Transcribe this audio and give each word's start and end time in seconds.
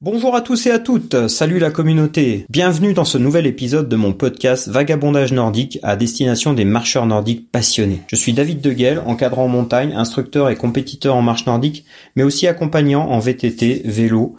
Bonjour 0.00 0.36
à 0.36 0.42
tous 0.42 0.68
et 0.68 0.70
à 0.70 0.78
toutes, 0.78 1.26
salut 1.26 1.58
la 1.58 1.72
communauté. 1.72 2.46
Bienvenue 2.48 2.94
dans 2.94 3.04
ce 3.04 3.18
nouvel 3.18 3.48
épisode 3.48 3.88
de 3.88 3.96
mon 3.96 4.12
podcast 4.12 4.68
Vagabondage 4.68 5.32
nordique 5.32 5.80
à 5.82 5.96
destination 5.96 6.52
des 6.52 6.64
marcheurs 6.64 7.04
nordiques 7.04 7.50
passionnés. 7.50 8.02
Je 8.06 8.14
suis 8.14 8.32
David 8.32 8.60
Deguel, 8.60 9.02
encadrant 9.04 9.46
en 9.46 9.48
montagne, 9.48 9.92
instructeur 9.96 10.50
et 10.50 10.54
compétiteur 10.54 11.16
en 11.16 11.22
marche 11.22 11.46
nordique, 11.46 11.84
mais 12.14 12.22
aussi 12.22 12.46
accompagnant 12.46 13.08
en 13.08 13.18
VTT, 13.18 13.82
vélo. 13.86 14.36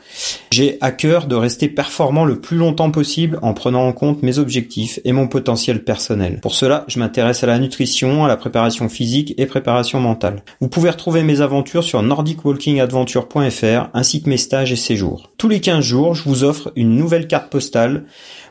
J'ai 0.49 0.77
à 0.79 0.93
cœur 0.93 1.27
de 1.27 1.35
rester 1.35 1.67
performant 1.67 2.23
le 2.23 2.39
plus 2.39 2.55
longtemps 2.55 2.91
possible 2.91 3.37
en 3.41 3.53
prenant 3.53 3.85
en 3.85 3.91
compte 3.91 4.23
mes 4.23 4.39
objectifs 4.39 5.01
et 5.03 5.11
mon 5.11 5.27
potentiel 5.27 5.83
personnel. 5.83 6.39
Pour 6.41 6.55
cela, 6.55 6.85
je 6.87 6.99
m'intéresse 6.99 7.43
à 7.43 7.47
la 7.47 7.59
nutrition, 7.59 8.23
à 8.23 8.29
la 8.29 8.37
préparation 8.37 8.87
physique 8.87 9.33
et 9.37 9.45
préparation 9.45 9.99
mentale. 9.99 10.41
Vous 10.61 10.69
pouvez 10.69 10.89
retrouver 10.89 11.23
mes 11.23 11.41
aventures 11.41 11.83
sur 11.83 12.01
nordicwalkingadventure.fr 12.01 13.89
ainsi 13.93 14.23
que 14.23 14.29
mes 14.29 14.37
stages 14.37 14.71
et 14.71 14.77
séjours 14.77 15.29
tous 15.49 15.53
les 15.53 15.61
15 15.61 15.83
jours, 15.83 16.13
je 16.13 16.29
vous 16.29 16.43
offre 16.43 16.71
une 16.75 16.95
nouvelle 16.95 17.25
carte 17.25 17.49
postale 17.51 18.05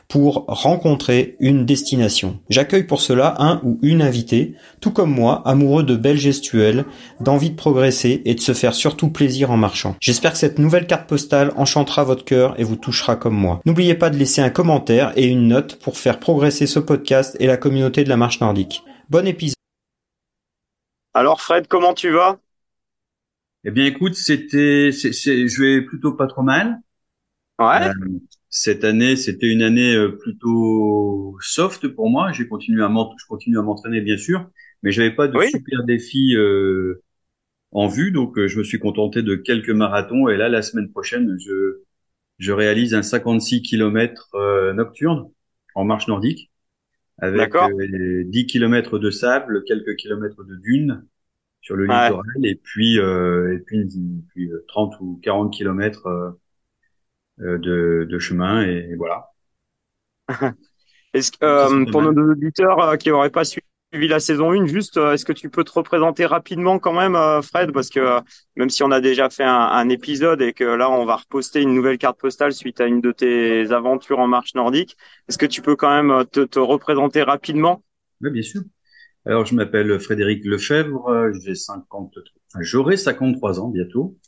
pour 0.09 0.43
rencontrer 0.49 1.37
une 1.39 1.65
destination. 1.65 2.41
J'accueille 2.49 2.83
pour 2.83 2.99
cela 2.99 3.35
un 3.39 3.61
ou 3.63 3.79
une 3.81 4.01
invitée, 4.01 4.55
tout 4.81 4.91
comme 4.91 5.09
moi, 5.09 5.41
amoureux 5.45 5.83
de 5.83 5.95
belles 5.95 6.17
gestuelles, 6.17 6.83
d'envie 7.21 7.51
de 7.51 7.55
progresser 7.55 8.21
et 8.25 8.35
de 8.35 8.41
se 8.41 8.51
faire 8.51 8.73
surtout 8.73 9.11
plaisir 9.11 9.49
en 9.49 9.55
marchant. 9.55 9.95
J'espère 10.01 10.33
que 10.33 10.39
cette 10.39 10.59
nouvelle 10.59 10.87
carte 10.87 11.07
postale 11.07 11.53
enchantera 11.55 12.03
votre 12.03 12.25
cœur 12.25 12.59
et 12.59 12.65
vous 12.65 12.75
touchera 12.75 13.15
comme 13.15 13.35
moi. 13.35 13.61
N'oubliez 13.63 13.95
pas 13.95 14.09
de 14.09 14.17
laisser 14.17 14.41
un 14.41 14.49
commentaire 14.49 15.13
et 15.15 15.25
une 15.25 15.47
note 15.47 15.77
pour 15.77 15.97
faire 15.97 16.19
progresser 16.19 16.67
ce 16.67 16.79
podcast 16.79 17.37
et 17.39 17.47
la 17.47 17.55
communauté 17.55 18.03
de 18.03 18.09
la 18.09 18.17
marche 18.17 18.41
nordique. 18.41 18.83
Bon 19.09 19.25
épisode. 19.25 19.55
Alors 21.13 21.39
Fred, 21.39 21.65
comment 21.69 21.93
tu 21.93 22.09
vas? 22.09 22.39
Eh 23.63 23.71
bien 23.71 23.85
écoute, 23.85 24.15
c'était, 24.15 24.91
je 24.91 25.61
vais 25.61 25.81
plutôt 25.81 26.11
pas 26.11 26.27
trop 26.27 26.41
mal. 26.41 26.81
Ouais. 27.59 27.87
Euh, 27.87 27.93
cette 28.49 28.83
année, 28.83 29.15
c'était 29.15 29.47
une 29.47 29.61
année 29.61 29.93
euh, 29.93 30.17
plutôt 30.17 31.37
soft 31.41 31.87
pour 31.89 32.09
moi. 32.09 32.31
J'ai 32.31 32.47
continué 32.47 32.81
à 32.81 32.87
je 32.89 33.25
continue 33.27 33.59
à 33.59 33.61
m'entraîner 33.61 34.01
bien 34.01 34.17
sûr, 34.17 34.49
mais 34.81 34.91
j'avais 34.91 35.13
pas 35.13 35.27
de 35.27 35.39
super 35.41 35.83
défi 35.83 36.35
euh, 36.35 37.03
en 37.71 37.87
vue, 37.87 38.11
donc 38.11 38.39
je 38.47 38.57
me 38.57 38.63
suis 38.63 38.79
contenté 38.79 39.21
de 39.21 39.35
quelques 39.35 39.69
marathons. 39.69 40.29
Et 40.29 40.37
là, 40.37 40.49
la 40.49 40.61
semaine 40.61 40.89
prochaine, 40.89 41.37
je 41.39 41.81
je 42.39 42.53
réalise 42.53 42.93
un 42.93 43.03
56 43.03 43.61
km 43.61 44.31
nocturne 44.73 45.29
en 45.75 45.83
marche 45.83 46.07
nordique 46.07 46.49
avec 47.17 47.51
10 47.51 48.45
km 48.45 48.97
de 48.97 49.11
sable, 49.11 49.63
quelques 49.65 49.97
kilomètres 49.97 50.43
de 50.45 50.55
dunes 50.55 51.05
sur 51.61 51.75
le 51.75 51.83
littoral 51.83 52.45
et 52.45 52.55
puis 52.55 52.95
et 52.95 53.59
puis, 53.65 53.85
puis 54.29 54.49
30 54.69 54.95
ou 55.01 55.19
40 55.21 55.53
kilomètres 55.53 56.07
euh, 56.07 56.31
de, 57.39 58.05
de, 58.09 58.19
chemin 58.19 58.63
et, 58.63 58.95
voilà. 58.95 59.29
Est-ce 61.13 61.31
que, 61.31 61.37
euh, 61.43 61.85
pour 61.91 62.01
nos 62.01 62.31
auditeurs 62.31 62.79
euh, 62.79 62.95
qui 62.95 63.09
n'auraient 63.09 63.31
pas 63.31 63.43
suivi 63.43 63.63
la 63.91 64.19
saison 64.19 64.51
1, 64.51 64.67
juste, 64.67 64.97
est-ce 64.97 65.25
que 65.25 65.33
tu 65.33 65.49
peux 65.49 65.63
te 65.63 65.71
représenter 65.71 66.27
rapidement 66.27 66.77
quand 66.77 66.93
même, 66.93 67.17
Fred, 67.41 67.71
parce 67.71 67.89
que 67.89 68.19
même 68.55 68.69
si 68.69 68.83
on 68.83 68.91
a 68.91 69.01
déjà 69.01 69.31
fait 69.31 69.43
un, 69.43 69.49
un, 69.49 69.89
épisode 69.89 70.43
et 70.43 70.53
que 70.53 70.63
là 70.63 70.91
on 70.91 71.05
va 71.05 71.15
reposter 71.15 71.63
une 71.63 71.73
nouvelle 71.73 71.97
carte 71.97 72.19
postale 72.19 72.53
suite 72.53 72.79
à 72.81 72.85
une 72.85 73.01
de 73.01 73.11
tes 73.11 73.71
aventures 73.71 74.19
en 74.19 74.27
marche 74.27 74.53
nordique, 74.53 74.95
est-ce 75.27 75.39
que 75.39 75.47
tu 75.47 75.63
peux 75.63 75.75
quand 75.75 75.89
même 75.89 76.23
te, 76.27 76.41
te 76.41 76.59
représenter 76.59 77.23
rapidement? 77.23 77.81
Oui, 78.21 78.29
bien 78.29 78.43
sûr. 78.43 78.61
Alors 79.25 79.47
je 79.47 79.55
m'appelle 79.55 79.99
Frédéric 79.99 80.45
Lefebvre, 80.45 81.31
j'ai 81.43 81.55
50, 81.55 82.13
j'aurai 82.59 82.95
53 82.95 83.59
ans 83.59 83.69
bientôt. 83.69 84.19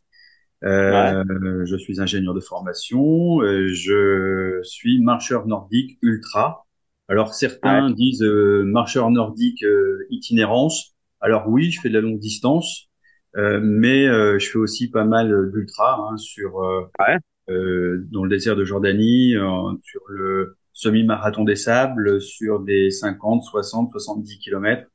Euh, 0.64 1.66
Je 1.66 1.76
suis 1.76 2.00
ingénieur 2.02 2.34
de 2.34 2.40
formation. 2.40 3.42
Euh, 3.42 3.67
je 3.73 4.59
suis 4.64 5.02
marcheur 5.02 5.48
nordique 5.48 5.98
ultra. 6.02 6.66
Alors 7.08 7.34
certains 7.34 7.90
disent 7.92 8.23
euh, 8.23 8.64
marcheur 8.64 9.09
nordique 9.09 9.64
euh, 9.64 10.06
itinérance. 10.09 10.95
Alors 11.20 11.48
oui, 11.48 11.71
je 11.71 11.82
fais 11.82 11.89
de 11.89 11.94
la 11.94 12.02
longue 12.02 12.20
distance, 12.20 12.89
mais 13.36 14.05
je 14.08 14.50
fais 14.52 14.58
aussi 14.58 14.89
pas 14.89 15.05
mal 15.05 15.52
d'ultra 15.52 16.00
hein, 16.00 16.17
sur 16.17 16.55
ouais. 16.55 17.17
dans 17.48 18.23
le 18.23 18.30
désert 18.30 18.55
de 18.55 18.66
Jordanie, 18.66 19.36
sur 19.83 20.02
le 20.10 20.58
semi-marathon 20.73 21.44
des 21.44 21.55
sables, 21.55 22.20
sur 22.20 22.60
des 22.60 22.89
50, 22.89 23.44
60, 23.44 23.92
70 23.92 24.39
kilomètres, 24.39 24.88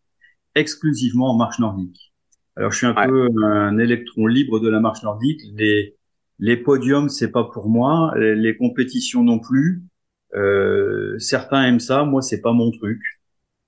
exclusivement 0.56 1.30
en 1.30 1.36
marche 1.36 1.60
nordique. 1.60 2.05
Alors 2.56 2.72
je 2.72 2.78
suis 2.78 2.86
un 2.86 2.94
peu 2.94 3.28
un 3.44 3.78
électron 3.78 4.26
libre 4.26 4.60
de 4.60 4.68
la 4.68 4.80
marche 4.80 5.02
nordique. 5.02 5.40
Les 5.54 5.94
les 6.38 6.56
podiums 6.56 7.08
c'est 7.08 7.30
pas 7.30 7.44
pour 7.44 7.68
moi, 7.68 8.12
les, 8.16 8.56
compétitions 8.56 9.22
non 9.22 9.38
plus. 9.38 9.82
Euh, 10.34 11.18
certains 11.18 11.64
aiment 11.64 11.80
ça, 11.80 12.04
moi 12.04 12.22
c'est 12.22 12.40
pas 12.40 12.52
mon 12.52 12.70
truc. 12.70 13.00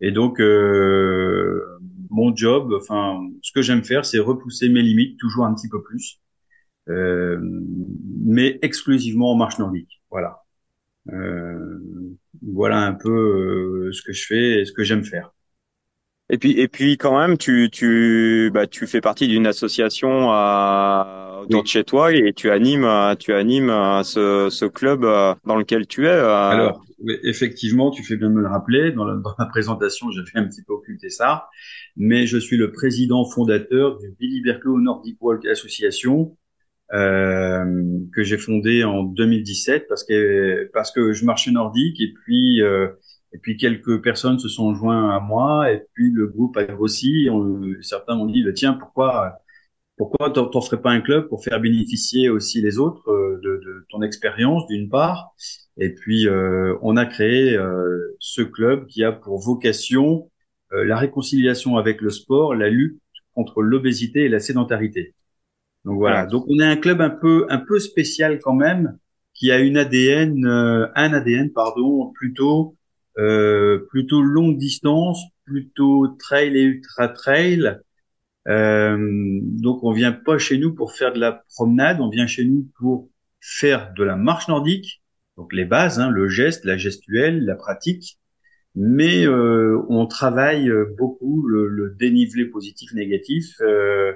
Et 0.01 0.11
donc 0.13 0.41
euh, 0.41 1.79
mon 2.11 2.35
job, 2.35 2.73
enfin 2.75 3.21
ce 3.43 3.53
que 3.53 3.63
j'aime 3.63 3.85
faire, 3.85 4.05
c'est 4.05 4.19
repousser 4.19 4.69
mes 4.69 4.83
limites 4.83 5.19
toujours 5.19 5.45
un 5.45 5.55
petit 5.55 5.69
peu 5.69 5.83
plus, 5.83 6.21
euh, 6.89 7.39
mais 8.25 8.59
exclusivement 8.63 9.33
en 9.33 9.37
marche 9.37 9.59
nordique. 9.59 10.03
Voilà. 10.11 10.43
Euh, 11.13 11.79
voilà 12.43 12.79
un 12.83 12.93
peu 12.93 13.89
euh, 13.89 13.93
ce 13.93 14.03
que 14.03 14.13
je 14.13 14.27
fais 14.27 14.61
et 14.61 14.65
ce 14.65 14.73
que 14.73 14.85
j'aime 14.85 15.05
faire. 15.05 15.33
Et 16.31 16.37
puis, 16.37 16.53
et 16.61 16.69
puis 16.69 16.99
quand 16.99 17.19
même, 17.19 17.39
tu, 17.39 17.71
tu, 17.71 18.51
bah, 18.53 18.67
tu 18.67 18.87
fais 18.87 19.01
partie 19.01 19.29
d'une 19.29 19.47
association 19.47 20.31
à, 20.31 21.41
autour 21.43 21.63
de 21.63 21.69
chez 21.69 21.85
toi 21.85 22.13
et 22.13 22.35
tu 22.35 22.51
animes, 22.51 22.87
tu 23.19 23.33
animes 23.33 23.73
ce, 24.05 24.49
ce 24.51 24.67
club 24.67 25.05
euh, 25.05 25.35
dans 25.47 25.57
lequel 25.57 25.87
tu 25.87 26.07
es. 26.07 26.11
Euh. 26.11 26.35
Alors, 26.35 26.85
effectivement, 27.25 27.91
tu 27.91 28.05
fais 28.05 28.17
bien 28.17 28.29
de 28.29 28.35
me 28.35 28.43
le 28.43 28.49
rappeler. 28.49 28.93
Dans 28.93 29.05
la, 29.05 29.17
dans 29.17 29.35
la 29.39 29.47
présentation, 29.47 30.11
j'avais 30.13 30.45
un 30.45 30.49
petit 30.49 30.63
peu 30.63 30.75
occulté 30.75 31.09
ça, 31.09 31.49
mais 31.97 32.27
je 32.27 32.37
suis 32.37 32.59
le 32.59 32.73
président 32.73 33.25
fondateur 33.25 33.99
du 33.99 34.15
Billy 34.19 34.43
Berkeley 34.43 34.83
Nordic 34.83 35.17
Walk 35.21 35.47
Association. 35.47 36.37
Euh, 36.95 37.67
que 38.15 38.23
j'ai 38.23 38.39
fondé 38.39 38.83
en 38.83 39.03
2017 39.03 39.89
parce 39.91 40.05
que 40.05 40.71
parce 40.73 40.91
que 40.91 41.13
je 41.13 41.27
marchais 41.27 41.51
nordique 41.51 42.01
et 42.01 42.15
puis 42.15 42.63
euh, 42.63 42.89
et 43.33 43.39
puis 43.39 43.57
quelques 43.57 44.03
personnes 44.03 44.39
se 44.39 44.49
sont 44.49 44.75
joints 44.75 45.15
à 45.15 45.21
moi, 45.21 45.73
et 45.73 45.83
puis 45.95 46.11
le 46.11 46.27
groupe 46.27 46.57
a 46.57 46.65
grossi. 46.65 47.29
certains 47.83 48.17
m'ont 48.17 48.27
dit, 48.27 48.43
bah, 48.43 48.53
tiens, 48.53 48.75
pourquoi 48.75 49.41
pourquoi 49.99 50.31
t'en 50.31 50.61
ferais 50.61 50.81
pas 50.81 50.93
un 50.93 51.01
club 51.01 51.29
pour 51.29 51.45
faire 51.45 51.61
bénéficier 51.61 52.31
aussi 52.31 52.63
les 52.63 52.79
autres 52.79 53.11
euh, 53.11 53.41
de, 53.43 53.57
de 53.57 53.87
ton 53.91 54.01
expérience 54.01 54.67
d'une 54.69 54.89
part 54.89 55.35
Et 55.77 55.93
puis 55.93 56.29
euh, 56.29 56.77
on 56.83 56.97
a 56.97 57.05
créé 57.05 57.57
euh, 57.57 58.17
ce 58.21 58.43
club 58.43 58.87
qui 58.87 59.05
a 59.05 59.13
pour 59.13 59.41
vocation 59.41 60.31
la 60.71 60.99
réconciliation 60.99 61.79
avec 61.79 62.03
le 62.03 62.11
sport, 62.11 62.55
la 62.55 62.69
lutte 62.69 63.01
contre 63.35 63.63
l'obésité 63.63 64.27
et 64.27 64.29
la 64.29 64.39
sédentarité. 64.39 65.15
Donc 65.87 65.97
voilà. 65.97 66.27
Donc 66.27 66.45
on 66.47 66.59
est 66.59 66.67
un 66.67 66.77
club 66.77 67.01
un 67.01 67.09
peu 67.09 67.47
un 67.49 67.57
peu 67.57 67.79
spécial 67.79 68.39
quand 68.39 68.53
même, 68.53 68.99
qui 69.33 69.51
a 69.51 69.61
une 69.61 69.79
ADN, 69.79 70.45
un 70.45 71.13
ADN 71.15 71.51
pardon, 71.55 72.13
plutôt 72.15 72.77
euh, 73.19 73.87
plutôt 73.91 74.23
longue 74.23 74.59
distance, 74.59 75.21
plutôt 75.45 76.09
trail 76.19 76.57
et 76.57 76.63
ultra 76.63 77.09
trail. 77.09 77.79
Euh, 78.49 78.97
donc 79.43 79.83
on 79.85 79.93
vient 79.93 80.13
pas 80.13 80.39
chez 80.39 80.59
nous 80.59 80.75
pour 80.75 80.93
faire 80.93 81.13
de 81.13 81.21
la 81.21 81.45
promenade, 81.55 82.01
on 82.01 82.09
vient 82.09 82.27
chez 82.27 82.45
nous 82.45 82.69
pour 82.79 83.11
faire 83.41 83.93
de 83.95 84.05
la 84.05 84.17
marche 84.17 84.49
nordique, 84.49 85.03
donc 85.37 85.53
les 85.53 85.65
bases, 85.65 86.01
hein, 86.01 86.11
le 86.11 86.29
geste, 86.29 86.65
la 86.65 86.77
gestuelle, 86.77 87.45
la 87.45 87.57
pratique, 87.57 88.19
mais 88.75 89.27
euh, 89.27 89.83
on 89.89 90.07
travaille 90.07 90.71
beaucoup 90.97 91.47
le, 91.47 91.69
le 91.69 91.91
dénivelé 91.91 92.47
positif 92.47 92.93
négatif 92.95 93.55
euh, 93.61 94.13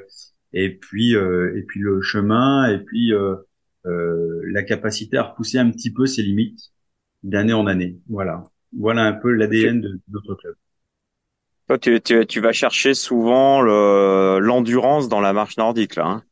et 0.52 0.70
puis 0.70 1.16
euh, 1.16 1.56
et 1.56 1.62
puis 1.62 1.80
le 1.80 2.00
chemin 2.02 2.70
et 2.70 2.78
puis 2.78 3.12
euh, 3.12 3.36
la 3.84 4.62
capacité 4.62 5.16
à 5.16 5.24
repousser 5.24 5.58
un 5.58 5.70
petit 5.70 5.92
peu 5.92 6.06
ses 6.06 6.22
limites 6.22 6.72
d'année 7.22 7.52
en 7.52 7.66
année. 7.66 7.98
Voilà 8.08 8.51
voilà 8.78 9.02
un 9.02 9.12
peu 9.12 9.32
l'ADN 9.32 9.80
de 9.80 10.00
notre 10.10 10.34
club. 10.34 10.54
Toi, 11.68 11.78
tu, 11.78 12.00
tu, 12.00 12.26
tu, 12.26 12.40
vas 12.40 12.52
chercher 12.52 12.94
souvent 12.94 13.62
l'endurance 13.62 15.08
dans 15.08 15.20
la 15.20 15.32
marche 15.32 15.56
nordique, 15.56 15.96
là. 15.96 16.06
Hein 16.06 16.22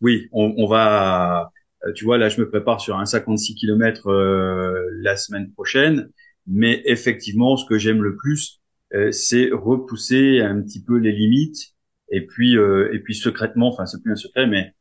oui, 0.00 0.28
on, 0.32 0.52
on, 0.58 0.66
va. 0.66 1.52
Euh, 1.86 1.92
tu 1.92 2.04
vois, 2.04 2.18
là, 2.18 2.28
je 2.28 2.40
me 2.40 2.48
prépare 2.48 2.80
sur 2.80 2.98
un 2.98 3.06
56 3.06 3.54
km 3.54 4.08
euh, 4.08 4.88
la 5.00 5.16
semaine 5.16 5.52
prochaine, 5.52 6.10
mais 6.46 6.82
effectivement, 6.84 7.56
ce 7.56 7.64
que 7.66 7.78
j'aime 7.78 8.02
le 8.02 8.16
plus, 8.16 8.60
euh, 8.94 9.12
c'est 9.12 9.50
repousser 9.52 10.40
un 10.40 10.60
petit 10.60 10.82
peu 10.82 10.96
les 10.98 11.12
limites, 11.12 11.74
et 12.10 12.26
puis 12.26 12.54
et 12.54 12.98
puis 12.98 13.14
secrètement, 13.14 13.68
enfin, 13.68 13.86
c'est 13.86 14.02
plus 14.02 14.12
un 14.12 14.16
secret, 14.16 14.46
mais 14.46 14.74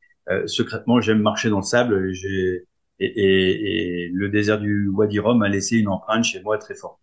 secrètement, 0.47 0.99
j'aime 0.99 1.21
marcher 1.21 1.49
dans 1.49 1.59
le 1.59 1.63
sable. 1.63 2.11
J'ai 2.13 2.65
et, 3.01 3.05
et, 3.05 4.03
et, 4.05 4.09
le 4.13 4.29
désert 4.29 4.59
du 4.59 4.87
Wadi 4.89 5.19
Rum 5.19 5.41
a 5.41 5.49
laissé 5.49 5.77
une 5.77 5.87
empreinte 5.87 6.23
chez 6.23 6.41
moi 6.41 6.57
très 6.57 6.75
forte. 6.75 6.99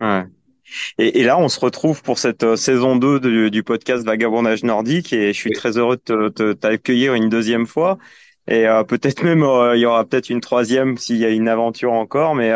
Ouais. 0.00 0.24
Et, 0.96 1.20
et, 1.20 1.24
là, 1.24 1.38
on 1.38 1.48
se 1.48 1.60
retrouve 1.60 2.02
pour 2.02 2.18
cette 2.18 2.44
euh, 2.44 2.56
saison 2.56 2.96
2 2.96 3.50
du, 3.50 3.62
podcast 3.62 4.04
Vagabondage 4.04 4.64
nordique 4.64 5.12
et 5.12 5.32
je 5.32 5.38
suis 5.38 5.52
très 5.52 5.76
heureux 5.76 5.98
de 6.06 6.52
t'accueillir 6.54 7.14
une 7.14 7.28
deuxième 7.28 7.66
fois. 7.66 7.98
et 8.48 8.66
peut-être 8.88 9.22
même 9.22 9.44
il 9.74 9.80
y 9.80 9.86
aura 9.86 10.04
peut-être 10.04 10.30
une 10.30 10.40
troisième 10.40 10.96
s'il 10.96 11.16
y 11.18 11.24
a 11.24 11.30
une 11.30 11.48
aventure 11.48 11.92
encore. 11.92 12.34
Mais 12.34 12.52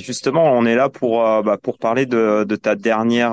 justement, 0.00 0.52
on 0.52 0.66
est 0.66 0.74
là 0.74 0.88
pour 0.88 1.20
bah, 1.42 1.56
pour 1.62 1.78
parler 1.78 2.04
de, 2.04 2.44
de 2.44 2.56
ta 2.56 2.74
dernière 2.74 3.32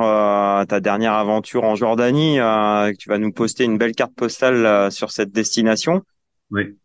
ta 0.67 0.79
dernière 0.79 1.13
aventure 1.13 1.63
en 1.63 1.75
Jordanie. 1.75 2.37
tu 2.99 3.09
vas 3.09 3.17
nous 3.17 3.31
poster 3.31 3.63
une 3.63 3.77
belle 3.77 3.95
carte 3.95 4.15
postale 4.15 4.91
sur 4.91 5.11
cette 5.11 5.31
destination. 5.31 6.03
Oui 6.51 6.77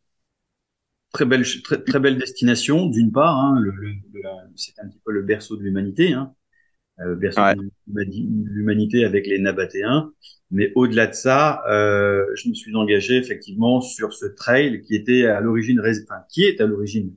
très 1.12 1.24
belle, 1.24 1.44
très, 1.62 1.82
très 1.82 2.00
belle 2.00 2.18
destination, 2.18 2.86
d'une 2.86 3.12
part. 3.12 3.36
Hein, 3.38 3.60
le, 3.60 3.72
le, 3.72 3.92
c'est 4.56 4.78
un 4.78 4.88
petit 4.88 5.00
peu 5.04 5.12
le 5.12 5.22
berceau 5.22 5.56
de 5.56 5.62
l'humanité, 5.62 6.12
hein, 6.12 6.34
euh, 7.00 7.14
berceau 7.14 7.42
de 7.42 8.50
l'humanité 8.50 9.04
avec 9.04 9.26
les 9.26 9.38
Nabatéens. 9.38 10.12
Mais 10.50 10.72
au-delà 10.74 11.06
de 11.06 11.14
ça, 11.14 11.62
euh, 11.68 12.26
je 12.34 12.48
me 12.48 12.54
suis 12.54 12.74
engagé 12.74 13.16
effectivement 13.16 13.80
sur 13.80 14.12
ce 14.12 14.26
trail 14.26 14.82
qui 14.82 14.96
était 14.96 15.26
à 15.26 15.40
l'origine, 15.40 15.80
enfin, 15.80 16.22
qui 16.28 16.44
est 16.44 16.60
à 16.60 16.66
l'origine 16.66 17.14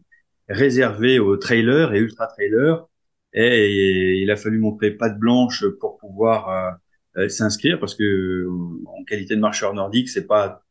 réservé 0.50 1.20
aux 1.20 1.38
trailers 1.38 1.94
et 1.94 2.00
ultra 2.00 2.28
trailers. 2.28 2.86
Et, 3.34 4.22
il 4.22 4.32
a 4.32 4.36
fallu 4.36 4.60
montrer 4.60 4.92
patte 4.92 5.18
blanche 5.20 5.66
pour 5.80 5.98
pouvoir 5.98 6.50
euh, 6.50 7.24
euh, 7.24 7.30
s'inscrire 7.30 7.80
parce 7.80 7.96
que 7.96 8.48
en 8.86 9.04
qualité 9.06 9.36
de 9.36 9.42
marcheur 9.42 9.74
nordique, 9.74 10.10
c'est 10.10 10.28
pas 10.28 10.64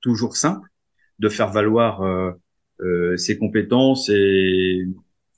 toujours 0.00 0.36
simple 0.36 0.68
de 1.18 1.28
faire 1.28 1.50
valoir 1.50 2.02
euh, 2.02 2.32
euh, 2.82 3.16
ses 3.16 3.38
compétences 3.38 4.08
et, 4.08 4.86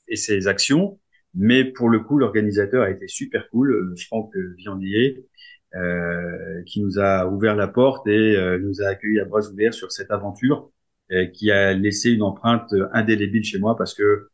et, 0.08 0.16
ses 0.16 0.48
actions. 0.48 0.98
Mais 1.34 1.64
pour 1.64 1.88
le 1.88 2.00
coup, 2.00 2.18
l'organisateur 2.18 2.82
a 2.82 2.90
été 2.90 3.08
super 3.08 3.48
cool, 3.50 3.72
euh, 3.72 3.94
Franck 4.06 4.34
Viandier, 4.58 5.26
euh, 5.74 6.62
qui 6.66 6.82
nous 6.82 6.98
a 6.98 7.26
ouvert 7.26 7.56
la 7.56 7.68
porte 7.68 8.06
et 8.06 8.36
euh, 8.36 8.58
nous 8.58 8.82
a 8.82 8.88
accueillis 8.88 9.20
à 9.20 9.24
bras 9.24 9.40
ouverts 9.48 9.74
sur 9.74 9.90
cette 9.92 10.10
aventure 10.10 10.70
qui 11.34 11.50
a 11.50 11.74
laissé 11.74 12.10
une 12.10 12.22
empreinte 12.22 12.74
indélébile 12.94 13.44
chez 13.44 13.58
moi 13.58 13.76
parce 13.76 13.92
que 13.92 14.28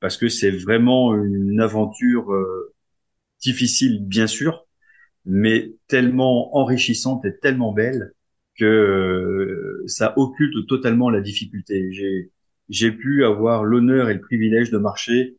parce 0.00 0.16
que 0.16 0.28
c'est 0.28 0.50
vraiment 0.50 1.14
une 1.14 1.60
aventure 1.60 2.32
difficile 3.42 4.02
bien 4.06 4.26
sûr, 4.26 4.66
mais 5.26 5.74
tellement 5.88 6.56
enrichissante 6.56 7.24
et 7.26 7.36
tellement 7.38 7.72
belle 7.72 8.12
que 8.58 9.82
ça 9.86 10.14
occulte 10.16 10.66
totalement 10.66 11.10
la 11.10 11.20
difficulté. 11.20 11.92
J'ai 11.92 12.30
j'ai 12.72 12.90
pu 12.92 13.24
avoir 13.24 13.64
l'honneur 13.64 14.10
et 14.10 14.14
le 14.14 14.20
privilège 14.20 14.70
de 14.70 14.78
marcher 14.78 15.36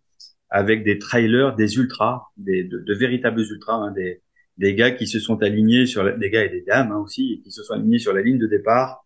avec 0.50 0.83
des 0.83 1.00
trailers, 1.00 1.56
des 1.56 1.77
ultras, 1.77 2.27
des, 2.38 2.63
de, 2.63 2.94
véritables 2.94 3.41
ultras, 3.41 3.75
hein, 3.75 3.91
des, 3.91 4.21
des 4.57 4.75
gars 4.75 4.91
qui 4.91 5.07
se 5.07 5.19
sont 5.19 5.41
alignés 5.41 5.88
sur 5.88 6.03
la, 6.03 6.12
des 6.13 6.30
gars 6.30 6.45
et 6.45 6.50
des 6.50 6.62
dames 6.62 6.91
hein, 6.91 7.00
aussi, 7.00 7.41
qui 7.44 7.51
se 7.51 7.63
sont 7.63 7.74
alignés 7.74 7.97
sur 7.97 8.13
la 8.13 8.21
ligne 8.21 8.38
de 8.38 8.47
départ 8.47 9.03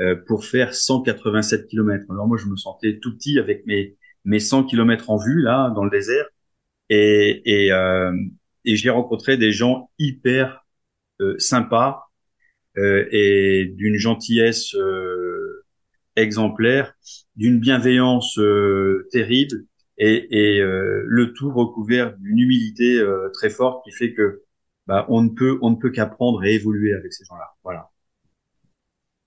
euh, 0.00 0.16
pour 0.26 0.44
faire 0.44 0.74
187 0.74 1.68
km. 1.68 2.04
Alors 2.10 2.26
moi, 2.26 2.36
je 2.36 2.46
me 2.46 2.56
sentais 2.56 2.98
tout 3.00 3.14
petit 3.16 3.38
avec 3.38 3.64
mes 3.66 3.96
mes 4.24 4.40
100 4.40 4.64
km 4.64 5.10
en 5.10 5.16
vue 5.16 5.40
là 5.40 5.70
dans 5.74 5.84
le 5.84 5.90
désert, 5.90 6.26
et 6.90 7.42
et, 7.44 7.72
euh, 7.72 8.12
et 8.64 8.76
j'ai 8.76 8.90
rencontré 8.90 9.36
des 9.36 9.52
gens 9.52 9.90
hyper 9.98 10.66
euh, 11.20 11.36
sympas 11.38 12.08
euh, 12.78 13.06
et 13.10 13.72
d'une 13.76 13.96
gentillesse 13.96 14.74
euh, 14.74 15.27
exemplaire, 16.22 16.94
d'une 17.36 17.58
bienveillance 17.58 18.38
euh, 18.38 19.08
terrible 19.10 19.64
et, 19.96 20.56
et 20.56 20.60
euh, 20.60 21.02
le 21.06 21.32
tout 21.32 21.52
recouvert 21.52 22.16
d'une 22.18 22.38
humilité 22.38 22.98
euh, 22.98 23.28
très 23.32 23.50
forte 23.50 23.84
qui 23.84 23.92
fait 23.92 24.12
que 24.12 24.42
bah, 24.86 25.06
on 25.08 25.22
ne 25.22 25.30
peut 25.30 25.58
on 25.62 25.70
ne 25.70 25.76
peut 25.76 25.90
qu'apprendre 25.90 26.44
et 26.44 26.54
évoluer 26.54 26.92
avec 26.94 27.12
ces 27.12 27.24
gens-là. 27.24 27.48
Voilà. 27.62 27.90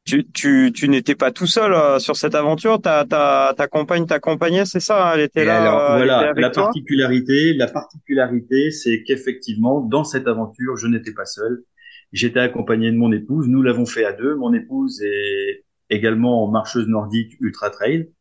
Tu, 0.03 0.25
tu, 0.31 0.71
tu 0.73 0.89
n'étais 0.89 1.13
pas 1.13 1.31
tout 1.31 1.45
seul 1.45 1.99
sur 1.99 2.15
cette 2.15 2.33
aventure. 2.33 2.81
Ta, 2.81 3.05
ta, 3.05 3.53
ta 3.55 3.67
compagne 3.67 4.07
t'accompagnait, 4.07 4.65
c'est 4.65 4.79
ça 4.79 5.11
Elle 5.13 5.21
était 5.21 5.45
là. 5.45 5.61
Alors, 5.61 5.97
voilà, 5.97 6.33
la 6.35 6.49
particularité, 6.49 7.53
la 7.53 7.67
particularité, 7.67 8.71
c'est 8.71 9.03
qu'effectivement, 9.03 9.79
dans 9.79 10.03
cette 10.03 10.27
aventure, 10.27 10.75
je 10.75 10.87
n'étais 10.87 11.13
pas 11.13 11.25
seul. 11.25 11.63
J'étais 12.11 12.39
accompagné 12.39 12.91
de 12.91 12.97
mon 12.97 13.11
épouse. 13.11 13.47
Nous 13.47 13.61
l'avons 13.61 13.85
fait 13.85 14.03
à 14.03 14.11
deux. 14.11 14.35
Mon 14.35 14.53
épouse 14.53 15.01
est 15.03 15.63
également 15.91 16.49
marcheuse 16.49 16.87
nordique 16.87 17.37
ultra 17.41 17.69
trail. 17.69 18.11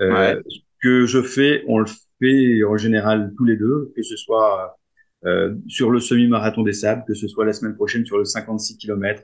Euh, 0.00 0.42
Ce 0.48 0.58
que 0.82 1.06
je 1.06 1.22
fais, 1.22 1.64
on 1.68 1.78
le 1.80 1.86
fait 2.20 2.64
en 2.64 2.76
général 2.76 3.32
tous 3.36 3.44
les 3.44 3.56
deux, 3.56 3.92
que 3.96 4.02
ce 4.02 4.16
soit 4.16 4.78
euh, 5.26 5.54
sur 5.68 5.90
le 5.90 6.00
semi-marathon 6.00 6.62
des 6.62 6.72
sables, 6.72 7.04
que 7.06 7.14
ce 7.14 7.28
soit 7.28 7.44
la 7.44 7.52
semaine 7.52 7.76
prochaine 7.76 8.06
sur 8.06 8.18
le 8.18 8.24
56 8.24 8.76
km, 8.78 9.22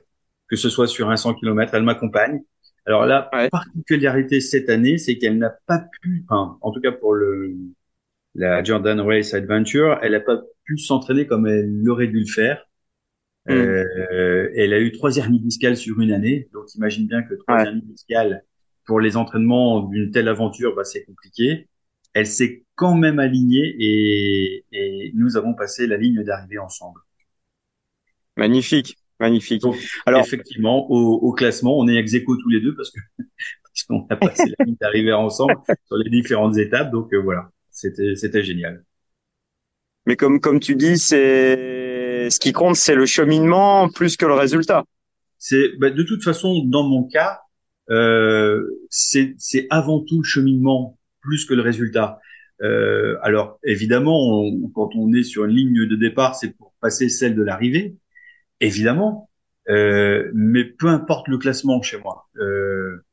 que 0.49 0.55
ce 0.55 0.69
soit 0.69 0.87
sur 0.87 1.09
un 1.09 1.17
100 1.17 1.35
km, 1.35 1.73
elle 1.75 1.83
m'accompagne. 1.83 2.41
Alors 2.85 3.05
la 3.05 3.33
particularité 3.51 4.41
cette 4.41 4.69
année, 4.69 4.97
c'est 4.97 5.17
qu'elle 5.17 5.37
n'a 5.37 5.53
pas 5.67 5.85
pu, 6.01 6.25
enfin, 6.29 6.57
en 6.61 6.71
tout 6.71 6.81
cas 6.81 6.91
pour 6.91 7.13
le 7.13 7.55
la 8.35 8.63
Jordan 8.63 8.99
Race 9.01 9.33
Adventure, 9.33 9.99
elle 10.01 10.13
n'a 10.13 10.19
pas 10.19 10.41
pu 10.63 10.77
s'entraîner 10.77 11.27
comme 11.27 11.47
elle 11.47 11.87
aurait 11.89 12.07
dû 12.07 12.19
le 12.21 12.25
faire 12.25 12.65
Mm. 13.47 13.51
Euh, 13.51 14.51
elle 14.55 14.73
a 14.73 14.79
eu 14.79 14.91
trois 14.91 15.17
hernies 15.17 15.39
discales 15.39 15.77
sur 15.77 15.99
une 15.99 16.11
année, 16.11 16.49
donc 16.53 16.73
imagine 16.75 17.07
bien 17.07 17.23
que 17.23 17.33
trois 17.35 17.63
hernies 17.63 17.81
discales 17.81 18.43
pour 18.85 18.99
les 18.99 19.17
entraînements 19.17 19.81
d'une 19.81 20.11
telle 20.11 20.27
aventure, 20.27 20.75
bah, 20.75 20.83
c'est 20.83 21.03
compliqué. 21.05 21.67
Elle 22.13 22.27
s'est 22.27 22.65
quand 22.75 22.95
même 22.95 23.19
alignée 23.19 23.75
et, 23.79 24.65
et 24.71 25.11
nous 25.15 25.37
avons 25.37 25.53
passé 25.53 25.87
la 25.87 25.97
ligne 25.97 26.23
d'arrivée 26.23 26.57
ensemble. 26.57 26.99
Magnifique, 28.37 28.97
magnifique. 29.19 29.63
Alors 30.05 30.21
effectivement, 30.21 30.89
au, 30.91 31.13
au, 31.13 31.31
classement, 31.31 31.77
on 31.77 31.87
est 31.87 31.95
ex 31.95 32.13
aequo 32.13 32.35
tous 32.35 32.49
les 32.49 32.59
deux 32.59 32.75
parce 32.75 32.91
que 32.91 32.99
parce 33.63 33.83
qu'on 33.87 34.05
a 34.09 34.15
passé 34.15 34.51
la 34.57 34.65
ligne 34.65 34.75
d'arrivée 34.79 35.13
ensemble 35.13 35.55
sur 35.85 35.97
les 35.97 36.09
différentes 36.09 36.57
étapes. 36.57 36.91
Donc 36.91 37.13
euh, 37.13 37.21
voilà, 37.21 37.49
c'était 37.69 38.15
c'était 38.15 38.43
génial. 38.43 38.83
Mais 40.05 40.15
comme 40.15 40.39
comme 40.39 40.59
tu 40.59 40.75
dis, 40.75 40.97
c'est 40.97 41.80
ce 42.29 42.39
qui 42.39 42.51
compte, 42.51 42.75
c'est 42.75 42.95
le 42.95 43.05
cheminement 43.05 43.89
plus 43.89 44.17
que 44.17 44.25
le 44.25 44.33
résultat. 44.33 44.85
C'est 45.37 45.71
bah, 45.79 45.89
de 45.89 46.03
toute 46.03 46.23
façon, 46.23 46.63
dans 46.65 46.83
mon 46.83 47.03
cas, 47.03 47.39
euh, 47.89 48.63
c'est 48.89 49.35
avant 49.69 50.01
tout 50.01 50.19
le 50.19 50.23
cheminement 50.23 50.97
plus 51.21 51.45
que 51.45 51.53
le 51.53 51.61
résultat. 51.61 52.19
Euh, 52.61 53.17
alors 53.21 53.59
évidemment, 53.63 54.43
quand 54.73 54.91
on 54.95 55.13
est 55.13 55.23
sur 55.23 55.45
une 55.45 55.55
ligne 55.55 55.87
de 55.87 55.95
départ, 55.95 56.35
c'est 56.35 56.55
pour 56.55 56.73
passer 56.79 57.09
celle 57.09 57.35
de 57.35 57.41
l'arrivée, 57.41 57.95
évidemment. 58.59 59.29
Euh, 59.69 60.31
mais 60.33 60.65
peu 60.65 60.87
importe 60.87 61.27
le 61.27 61.37
classement 61.37 61.81
chez 61.81 61.97
moi, 61.97 62.27
euh, 62.37 63.05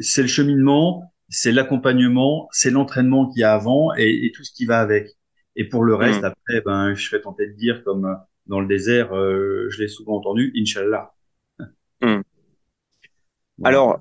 c'est 0.00 0.22
le 0.22 0.28
cheminement, 0.28 1.12
c'est 1.28 1.52
l'accompagnement, 1.52 2.48
c'est 2.52 2.70
l'entraînement 2.70 3.28
qu'il 3.28 3.40
y 3.40 3.44
a 3.44 3.52
avant 3.52 3.92
et, 3.96 4.26
et, 4.26 4.32
tout 4.32 4.44
ce 4.44 4.52
qui 4.52 4.64
va 4.64 4.80
avec. 4.80 5.08
Et 5.56 5.68
pour 5.68 5.82
le 5.84 5.94
reste, 5.94 6.22
mmh. 6.22 6.24
après, 6.24 6.60
ben, 6.64 6.94
je 6.94 7.04
serais 7.04 7.20
tenté 7.20 7.48
de 7.48 7.52
dire 7.54 7.82
comme 7.84 8.16
dans 8.46 8.60
le 8.60 8.66
désert, 8.66 9.14
euh, 9.14 9.68
je 9.70 9.82
l'ai 9.82 9.88
souvent 9.88 10.16
entendu, 10.16 10.52
Inch'Allah. 10.56 11.12
Hmm. 12.00 12.20
Alors, 13.64 14.00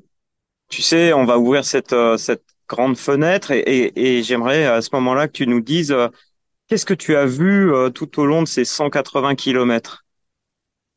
tu 0.69 0.81
sais, 0.81 1.13
on 1.13 1.25
va 1.25 1.37
ouvrir 1.37 1.65
cette, 1.65 1.93
euh, 1.93 2.17
cette 2.17 2.43
grande 2.67 2.97
fenêtre 2.97 3.51
et, 3.51 3.59
et, 3.59 4.17
et 4.17 4.23
j'aimerais 4.23 4.65
à 4.65 4.81
ce 4.81 4.89
moment-là 4.93 5.27
que 5.27 5.33
tu 5.33 5.45
nous 5.45 5.61
dises 5.61 5.91
euh, 5.91 6.07
qu'est-ce 6.67 6.85
que 6.85 6.93
tu 6.93 7.15
as 7.15 7.25
vu 7.25 7.71
tout 7.93 8.19
au 8.19 8.25
long 8.25 8.41
de 8.41 8.47
ces 8.47 8.65
180 8.65 9.35
kilomètres? 9.35 10.05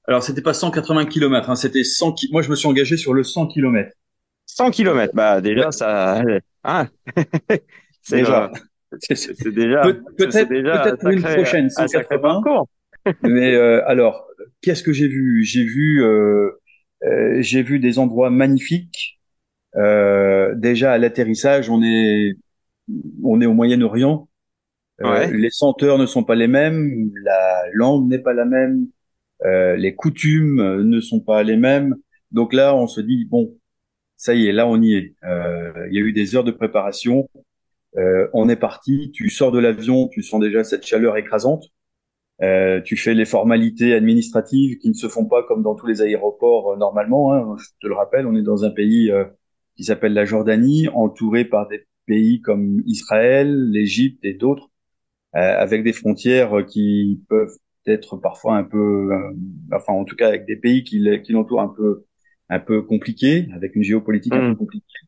Alors, 0.06 0.22
c'était 0.22 0.42
pas 0.42 0.54
180 0.54 1.06
kilomètres, 1.06 1.50
hein, 1.50 1.56
c'était 1.56 1.82
100 1.82 2.14
Moi, 2.30 2.42
je 2.42 2.50
me 2.50 2.56
suis 2.56 2.68
engagé 2.68 2.96
sur 2.96 3.12
le 3.12 3.22
100 3.22 3.48
kilomètres. 3.48 3.96
100 4.46 4.70
kilomètres, 4.70 5.14
bah 5.14 5.40
déjà, 5.40 5.72
ça... 5.72 6.22
Hein? 6.66 6.88
C'est 8.00 8.18
déjà... 8.18 8.50
C'est 9.00 9.50
déjà... 9.50 9.82
Peut-être 9.82 10.48
peut, 10.48 10.96
peut 10.98 11.12
une 11.12 11.22
prochaine, 11.22 11.68
180. 11.68 12.42
Mais 13.22 13.54
euh, 13.54 13.86
alors, 13.86 14.26
qu'est-ce 14.62 14.82
que 14.82 14.92
j'ai 14.92 15.08
vu? 15.08 15.44
J'ai 15.44 15.64
vu, 15.64 16.02
euh, 16.02 16.50
euh, 17.04 17.42
j'ai 17.42 17.62
vu 17.62 17.78
des 17.78 17.98
endroits 17.98 18.30
magnifiques. 18.30 19.18
déjà 19.74 20.92
à 20.92 20.98
l'atterrissage, 20.98 21.68
on 21.70 21.82
est, 21.82 22.34
on 23.22 23.40
est 23.40 23.46
au 23.46 23.54
Moyen-Orient. 23.54 24.28
Les 25.00 25.50
senteurs 25.50 25.98
ne 25.98 26.06
sont 26.06 26.24
pas 26.24 26.36
les 26.36 26.46
mêmes, 26.46 27.10
la 27.24 27.64
langue 27.72 28.08
n'est 28.08 28.20
pas 28.20 28.32
la 28.32 28.44
même, 28.44 28.86
les 29.44 29.94
coutumes 29.94 30.82
ne 30.82 31.00
sont 31.00 31.20
pas 31.20 31.42
les 31.42 31.56
mêmes. 31.56 31.96
Donc 32.30 32.52
là, 32.52 32.74
on 32.74 32.86
se 32.86 33.00
dit 33.00 33.26
bon, 33.26 33.56
ça 34.16 34.34
y 34.34 34.46
est, 34.46 34.52
là 34.52 34.66
on 34.68 34.80
y 34.80 34.94
est. 34.94 35.14
Il 35.24 35.94
y 35.94 35.98
a 35.98 36.02
eu 36.02 36.12
des 36.12 36.36
heures 36.36 36.44
de 36.44 36.52
préparation. 36.52 37.28
on 38.32 38.48
est 38.48 38.56
parti. 38.56 39.10
Tu 39.12 39.28
sors 39.30 39.50
de 39.50 39.58
l'avion, 39.58 40.08
tu 40.08 40.22
sens 40.22 40.40
déjà 40.40 40.62
cette 40.64 40.86
chaleur 40.86 41.16
écrasante. 41.16 41.64
Euh, 42.42 42.80
tu 42.80 42.96
fais 42.96 43.14
les 43.14 43.24
formalités 43.24 43.94
administratives 43.94 44.78
qui 44.78 44.88
ne 44.88 44.94
se 44.94 45.08
font 45.08 45.26
pas 45.26 45.44
comme 45.44 45.62
dans 45.62 45.74
tous 45.76 45.86
les 45.86 46.02
aéroports 46.02 46.72
euh, 46.72 46.76
normalement. 46.76 47.32
Hein. 47.32 47.56
Je 47.58 47.68
te 47.80 47.86
le 47.86 47.94
rappelle, 47.94 48.26
on 48.26 48.34
est 48.34 48.42
dans 48.42 48.64
un 48.64 48.70
pays 48.70 49.10
euh, 49.10 49.24
qui 49.76 49.84
s'appelle 49.84 50.14
la 50.14 50.24
Jordanie, 50.24 50.88
entouré 50.88 51.44
par 51.44 51.68
des 51.68 51.86
pays 52.06 52.40
comme 52.40 52.82
Israël, 52.86 53.70
l'Égypte 53.70 54.24
et 54.24 54.34
d'autres, 54.34 54.70
euh, 55.36 55.38
avec 55.38 55.84
des 55.84 55.92
frontières 55.92 56.64
qui 56.66 57.22
peuvent 57.28 57.56
être 57.86 58.16
parfois 58.16 58.56
un 58.56 58.64
peu, 58.64 59.10
enfin 59.72 59.92
en 59.92 60.04
tout 60.04 60.16
cas 60.16 60.28
avec 60.28 60.46
des 60.46 60.56
pays 60.56 60.84
qui, 60.84 61.06
qui 61.22 61.32
l'entourent 61.32 61.60
un 61.60 61.68
peu 61.68 62.04
un 62.48 62.60
peu 62.60 62.82
compliqué, 62.82 63.48
avec 63.54 63.74
une 63.76 63.82
géopolitique 63.82 64.32
un 64.32 64.40
peu 64.40 64.52
Mm. 64.52 64.56
compliquée. 64.56 64.98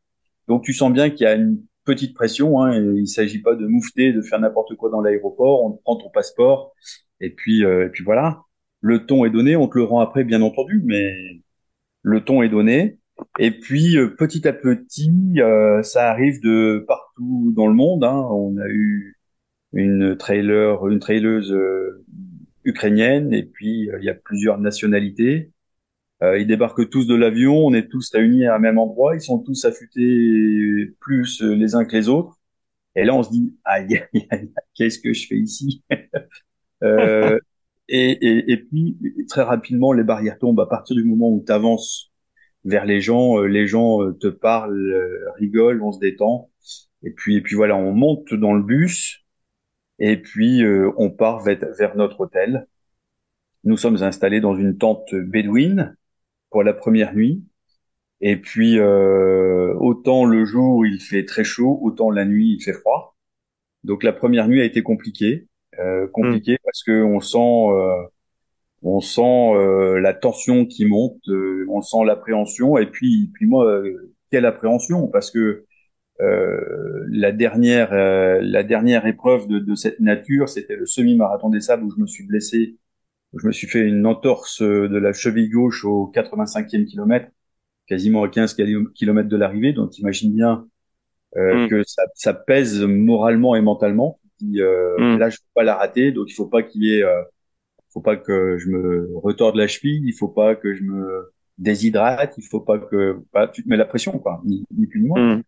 Donc 0.48 0.64
tu 0.64 0.72
sens 0.72 0.92
bien 0.92 1.10
qu'il 1.10 1.24
y 1.24 1.26
a 1.26 1.34
une 1.34 1.62
petite 1.86 2.14
pression. 2.14 2.60
Hein, 2.62 2.74
il 2.96 3.08
s'agit 3.08 3.40
pas 3.40 3.54
de 3.54 3.66
moufter, 3.66 4.12
de 4.12 4.20
faire 4.20 4.40
n'importe 4.40 4.76
quoi 4.76 4.90
dans 4.90 5.00
l'aéroport. 5.00 5.64
On 5.64 5.72
prend 5.72 5.96
ton 5.96 6.10
passeport 6.10 6.74
et 7.20 7.30
puis 7.30 7.64
euh, 7.64 7.86
et 7.86 7.88
puis 7.90 8.04
voilà. 8.04 8.42
Le 8.80 9.06
ton 9.06 9.24
est 9.24 9.30
donné. 9.30 9.56
On 9.56 9.68
te 9.68 9.78
le 9.78 9.84
rend 9.84 10.00
après, 10.00 10.24
bien 10.24 10.42
entendu, 10.42 10.82
mais 10.84 11.14
le 12.02 12.20
ton 12.22 12.42
est 12.42 12.48
donné. 12.48 12.98
Et 13.38 13.50
puis 13.50 13.96
euh, 13.98 14.14
petit 14.14 14.46
à 14.46 14.52
petit, 14.52 15.34
euh, 15.38 15.82
ça 15.82 16.10
arrive 16.10 16.40
de 16.42 16.84
partout 16.86 17.52
dans 17.56 17.66
le 17.66 17.74
monde. 17.74 18.04
Hein. 18.04 18.28
On 18.30 18.56
a 18.58 18.68
eu 18.68 19.18
une 19.72 20.16
trailer, 20.16 20.86
une 20.88 20.98
traileuse 21.00 21.52
euh, 21.52 22.04
ukrainienne, 22.64 23.32
et 23.32 23.44
puis 23.44 23.88
il 23.98 24.04
y 24.04 24.10
a 24.10 24.14
plusieurs 24.14 24.58
nationalités. 24.58 25.52
Euh, 26.22 26.38
ils 26.38 26.46
débarquent 26.46 26.88
tous 26.88 27.06
de 27.06 27.14
l'avion, 27.14 27.56
on 27.66 27.74
est 27.74 27.88
tous 27.88 28.10
réunis 28.12 28.46
à 28.46 28.54
un 28.56 28.58
même 28.58 28.78
endroit, 28.78 29.14
ils 29.14 29.20
sont 29.20 29.38
tous 29.38 29.64
affûtés 29.66 30.94
plus 31.00 31.42
euh, 31.42 31.54
les 31.54 31.74
uns 31.74 31.84
que 31.84 31.96
les 31.96 32.08
autres. 32.08 32.38
Et 32.96 33.04
là, 33.04 33.14
on 33.14 33.22
se 33.22 33.30
dit, 33.30 33.54
aïe, 33.64 34.02
aïe, 34.14 34.26
aïe, 34.30 34.52
qu'est-ce 34.74 34.98
que 34.98 35.12
je 35.12 35.26
fais 35.28 35.36
ici? 35.36 35.84
Euh, 36.82 37.38
et, 37.88 38.10
et, 38.10 38.52
et 38.52 38.56
puis, 38.58 38.98
très 39.28 39.42
rapidement, 39.42 39.92
les 39.92 40.04
barrières 40.04 40.38
tombent 40.38 40.60
à 40.60 40.66
partir 40.66 40.94
du 40.94 41.04
moment 41.04 41.30
où 41.30 41.42
tu 41.44 41.50
avances 41.50 42.12
vers 42.64 42.84
les 42.84 43.00
gens, 43.00 43.38
euh, 43.40 43.46
les 43.46 43.66
gens 43.66 44.02
euh, 44.02 44.12
te 44.12 44.26
parlent, 44.28 45.24
rigolent, 45.38 45.82
on 45.82 45.92
se 45.92 46.00
détend. 46.00 46.50
Et 47.02 47.10
puis, 47.12 47.36
et 47.36 47.40
puis 47.40 47.56
voilà, 47.56 47.76
on 47.76 47.92
monte 47.92 48.34
dans 48.34 48.52
le 48.54 48.62
bus 48.62 49.24
et 49.98 50.16
puis 50.16 50.62
euh, 50.62 50.90
on 50.96 51.10
part 51.10 51.40
vers, 51.40 51.58
vers 51.78 51.96
notre 51.96 52.20
hôtel. 52.20 52.66
Nous 53.64 53.76
sommes 53.76 54.02
installés 54.02 54.40
dans 54.40 54.56
une 54.56 54.78
tente 54.78 55.14
bédouine 55.14 55.96
la 56.64 56.72
première 56.72 57.14
nuit. 57.14 57.44
Et 58.20 58.36
puis, 58.36 58.78
euh, 58.78 59.74
autant 59.74 60.24
le 60.24 60.44
jour 60.44 60.86
il 60.86 61.00
fait 61.00 61.24
très 61.24 61.44
chaud, 61.44 61.78
autant 61.82 62.10
la 62.10 62.24
nuit 62.24 62.54
il 62.58 62.62
fait 62.62 62.72
froid. 62.72 63.16
Donc 63.84 64.02
la 64.02 64.12
première 64.12 64.48
nuit 64.48 64.60
a 64.60 64.64
été 64.64 64.82
compliquée, 64.82 65.48
euh, 65.78 66.06
compliquée 66.08 66.58
parce 66.64 66.82
que 66.82 67.02
on 67.02 67.20
sent, 67.20 67.38
euh, 67.38 68.02
on 68.82 69.00
sent 69.00 70.00
la 70.00 70.14
tension 70.14 70.66
qui 70.66 70.86
monte, 70.86 71.20
on 71.68 71.82
sent 71.82 72.04
l'appréhension. 72.06 72.78
Et 72.78 72.86
puis, 72.86 73.30
puis 73.34 73.46
moi, 73.46 73.82
quelle 74.30 74.46
appréhension? 74.46 75.08
Parce 75.08 75.30
que 75.30 75.66
la 76.18 77.32
dernière, 77.32 77.92
la 77.92 78.62
dernière 78.62 79.06
épreuve 79.06 79.48
de, 79.48 79.58
de 79.58 79.74
cette 79.74 80.00
nature, 80.00 80.48
c'était 80.48 80.76
le 80.76 80.86
semi-marathon 80.86 81.50
des 81.50 81.60
sables 81.60 81.84
où 81.84 81.90
je 81.90 82.00
me 82.00 82.06
suis 82.06 82.26
blessé. 82.26 82.76
Je 83.34 83.46
me 83.46 83.52
suis 83.52 83.66
fait 83.66 83.80
une 83.80 84.06
entorse 84.06 84.62
de 84.62 84.96
la 84.98 85.12
cheville 85.12 85.50
gauche 85.50 85.84
au 85.84 86.10
85e 86.12 86.84
kilomètre 86.86 87.28
quasiment 87.86 88.24
à 88.24 88.28
15 88.28 88.54
km 88.54 89.28
de 89.28 89.36
l'arrivée. 89.36 89.72
Donc, 89.72 89.98
imagine 89.98 90.34
bien 90.34 90.66
euh, 91.36 91.66
Mm. 91.66 91.68
que 91.70 91.82
ça, 91.86 92.02
ça 92.14 92.34
pèse 92.34 92.82
moralement 92.82 93.56
et 93.56 93.60
mentalement. 93.62 94.20
Puis, 94.38 94.62
euh, 94.62 94.96
Mm. 94.98 95.18
Là, 95.18 95.30
je 95.30 95.38
peux 95.38 95.44
pas 95.54 95.64
la 95.64 95.76
rater, 95.76 96.12
donc 96.12 96.30
il 96.30 96.34
faut 96.34 96.46
pas 96.46 96.62
qu'il 96.62 96.84
y 96.84 96.94
ait, 96.98 97.02
euh, 97.04 97.22
faut 97.90 98.00
pas 98.02 98.16
que 98.16 98.58
je 98.58 98.68
me 98.70 99.10
retorde 99.16 99.56
la 99.56 99.66
cheville, 99.68 100.02
il 100.06 100.12
faut 100.14 100.28
pas 100.28 100.56
que 100.56 100.74
je 100.74 100.82
me 100.84 101.32
déshydrate, 101.58 102.34
il 102.38 102.44
faut 102.44 102.60
pas 102.60 102.78
que, 102.78 103.18
bah, 103.32 103.48
tu 103.48 103.64
te 103.64 103.68
mets 103.68 103.76
la 103.78 103.86
pression, 103.86 104.18
quoi, 104.18 104.42
ni, 104.44 104.64
ni 104.76 104.86
plus 104.86 105.00
ni 105.02 105.08
moins. 105.08 105.36
Mm. 105.38 105.42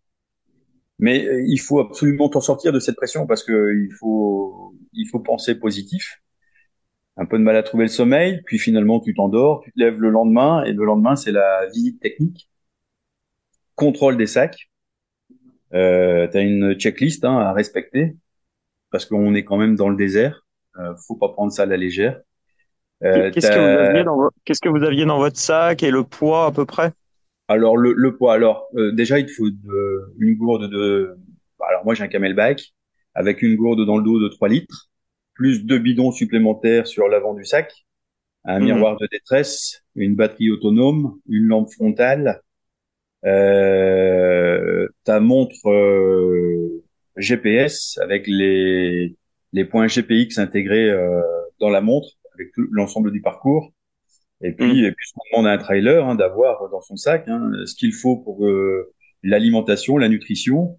Mais 0.98 1.26
euh, 1.26 1.42
il 1.46 1.58
faut 1.58 1.80
absolument 1.80 2.28
t'en 2.28 2.40
sortir 2.40 2.72
de 2.72 2.80
cette 2.80 2.96
pression 2.96 3.26
parce 3.26 3.44
que 3.44 3.74
il 3.84 3.92
faut, 3.92 4.74
il 4.92 5.06
faut 5.08 5.20
penser 5.20 5.54
positif. 5.54 6.20
Un 7.18 7.26
peu 7.26 7.36
de 7.38 7.42
mal 7.42 7.54
à 7.56 7.62
trouver 7.62 7.84
le 7.84 7.88
sommeil, 7.90 8.40
puis 8.46 8.58
finalement 8.58 8.98
tu 9.00 9.12
t'endors, 9.12 9.60
tu 9.60 9.70
te 9.72 9.78
lèves 9.78 10.00
le 10.00 10.08
lendemain 10.08 10.64
et 10.64 10.72
le 10.72 10.86
lendemain 10.86 11.16
c'est 11.16 11.32
la 11.32 11.66
visite 11.66 12.00
technique, 12.00 12.48
contrôle 13.76 14.18
des 14.18 14.26
sacs. 14.26 14.68
Euh, 15.74 16.28
tu 16.28 16.36
as 16.38 16.40
une 16.40 16.74
checklist 16.74 17.24
hein, 17.24 17.36
à 17.38 17.52
respecter 17.52 18.16
parce 18.90 19.06
qu'on 19.06 19.34
est 19.34 19.44
quand 19.44 19.58
même 19.58 19.76
dans 19.76 19.88
le 19.88 19.96
désert. 19.96 20.46
Euh, 20.78 20.94
faut 21.08 21.16
pas 21.16 21.30
prendre 21.30 21.52
ça 21.52 21.64
à 21.64 21.66
la 21.66 21.76
légère. 21.76 22.20
Euh, 23.04 23.30
Qu'est-ce 23.32 23.50
que 23.50 23.58
vous 23.58 23.76
aviez 23.76 24.02
dans 24.04 24.16
vo- 24.16 24.30
qu'est-ce 24.44 24.60
que 24.60 24.68
vous 24.68 24.82
aviez 24.84 25.04
dans 25.04 25.18
votre 25.18 25.38
sac 25.38 25.82
et 25.82 25.90
le 25.90 26.04
poids 26.04 26.46
à 26.46 26.52
peu 26.52 26.64
près? 26.66 26.92
Alors 27.48 27.76
le, 27.76 27.92
le 27.92 28.16
poids. 28.16 28.34
Alors 28.34 28.68
euh, 28.76 28.92
déjà 28.92 29.18
il 29.18 29.26
te 29.26 29.32
faut 29.32 29.48
de- 29.50 30.14
une 30.18 30.34
gourde 30.36 30.70
de. 30.70 31.16
Alors 31.68 31.84
moi 31.84 31.94
j'ai 31.94 32.04
un 32.04 32.08
camelback 32.08 32.74
avec 33.14 33.42
une 33.42 33.56
gourde 33.56 33.84
dans 33.86 33.96
le 33.98 34.04
dos 34.04 34.20
de 34.20 34.28
3 34.28 34.48
litres, 34.48 34.88
plus 35.38 35.66
deux 35.66 35.80
bidons 35.80 36.12
supplémentaires 36.12 36.88
sur 36.88 37.08
l'avant 37.08 37.34
du 37.34 37.46
sac, 37.46 37.86
un 38.44 38.60
Mhm. 38.60 38.60
miroir 38.60 38.98
de 38.98 39.08
détresse, 39.12 39.82
une 39.96 40.16
batterie 40.16 40.50
autonome, 40.50 41.18
une 41.28 41.46
lampe 41.46 41.70
frontale, 41.72 42.42
euh, 43.26 44.88
ta 45.04 45.20
montre 45.20 45.68
euh, 45.70 46.84
GPS 47.16 47.98
avec 48.02 48.26
les 48.26 49.16
les 49.54 49.64
points 49.64 49.86
GPX 49.88 50.38
intégrés 50.38 50.90
euh, 50.90 51.22
dans 51.60 51.70
la 51.70 51.80
montre 51.80 52.10
avec 52.34 52.50
l'ensemble 52.56 53.10
du 53.12 53.20
parcours. 53.22 53.72
Et 54.42 54.52
puis, 54.52 54.84
et 54.84 54.92
puis, 54.92 55.06
ce 55.08 55.12
qu'on 55.14 55.38
demande 55.42 55.48
à 55.50 55.54
un 55.54 55.58
trailer 55.58 56.06
hein, 56.06 56.14
d'avoir 56.16 56.68
dans 56.70 56.80
son 56.82 56.96
sac 56.96 57.28
hein, 57.28 57.50
ce 57.66 57.74
qu'il 57.76 57.92
faut 57.94 58.16
pour 58.18 58.46
l'alimentation, 59.22 59.98
la 59.98 60.08
nutrition, 60.08 60.78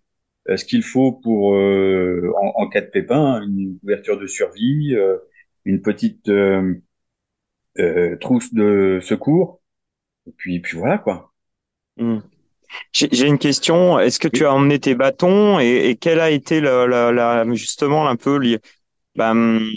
ce 0.57 0.65
qu'il 0.65 0.83
faut 0.83 1.11
pour 1.13 1.55
euh, 1.55 2.31
en, 2.41 2.63
en 2.63 2.69
cas 2.69 2.81
de 2.81 2.87
pépin, 2.87 3.41
une 3.43 3.77
couverture 3.79 4.17
de 4.19 4.27
survie, 4.27 4.95
euh, 4.95 5.17
une 5.65 5.81
petite 5.81 6.29
euh, 6.29 6.75
euh, 7.79 8.15
trousse 8.17 8.53
de 8.53 8.99
secours. 9.01 9.61
Et 10.27 10.33
puis, 10.37 10.59
puis 10.61 10.77
voilà 10.77 10.97
quoi. 10.99 11.33
Mm. 11.97 12.19
J'ai 12.93 13.27
une 13.27 13.39
question. 13.39 13.99
Est-ce 13.99 14.19
que 14.19 14.27
tu 14.27 14.45
as 14.45 14.53
emmené 14.53 14.79
tes 14.79 14.95
bâtons 14.95 15.59
et, 15.59 15.89
et 15.91 15.97
quelle 15.97 16.19
a 16.21 16.31
été 16.31 16.61
la, 16.61 16.87
la, 16.87 17.11
la- 17.11 17.45
justement 17.55 18.07
un 18.09 18.15
peu 18.15 18.39
hum, 19.31 19.71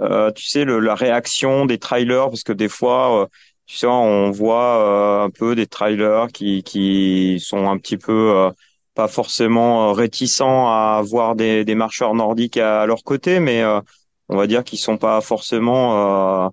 euh, 0.00 0.30
tu 0.32 0.44
sais 0.46 0.64
le, 0.64 0.80
la 0.80 0.94
réaction 0.94 1.66
des 1.66 1.78
trailers? 1.78 2.28
Parce 2.30 2.42
que 2.42 2.52
des 2.52 2.68
fois 2.68 3.24
euh, 3.24 3.26
tu 3.66 3.76
sais 3.78 3.86
on 3.86 4.30
voit 4.30 5.22
euh, 5.22 5.26
un 5.26 5.30
peu 5.30 5.54
des 5.54 5.66
trailers 5.66 6.28
qui 6.32 6.62
qui 6.62 7.40
sont 7.40 7.68
un 7.68 7.78
petit 7.78 7.96
peu 7.98 8.12
euh, 8.36 8.50
pas 8.94 9.08
forcément 9.08 9.90
euh, 9.90 9.92
réticents 9.92 10.68
à 10.68 11.02
voir 11.04 11.34
des, 11.36 11.64
des 11.64 11.74
marcheurs 11.74 12.14
nordiques 12.14 12.56
à, 12.56 12.82
à 12.82 12.86
leur 12.86 13.02
côté 13.04 13.40
mais 13.40 13.62
euh, 13.62 13.80
on 14.28 14.36
va 14.36 14.46
dire 14.46 14.64
qu'ils 14.64 14.78
sont 14.78 14.98
pas 14.98 15.20
forcément 15.20 16.46
euh, 16.46 16.48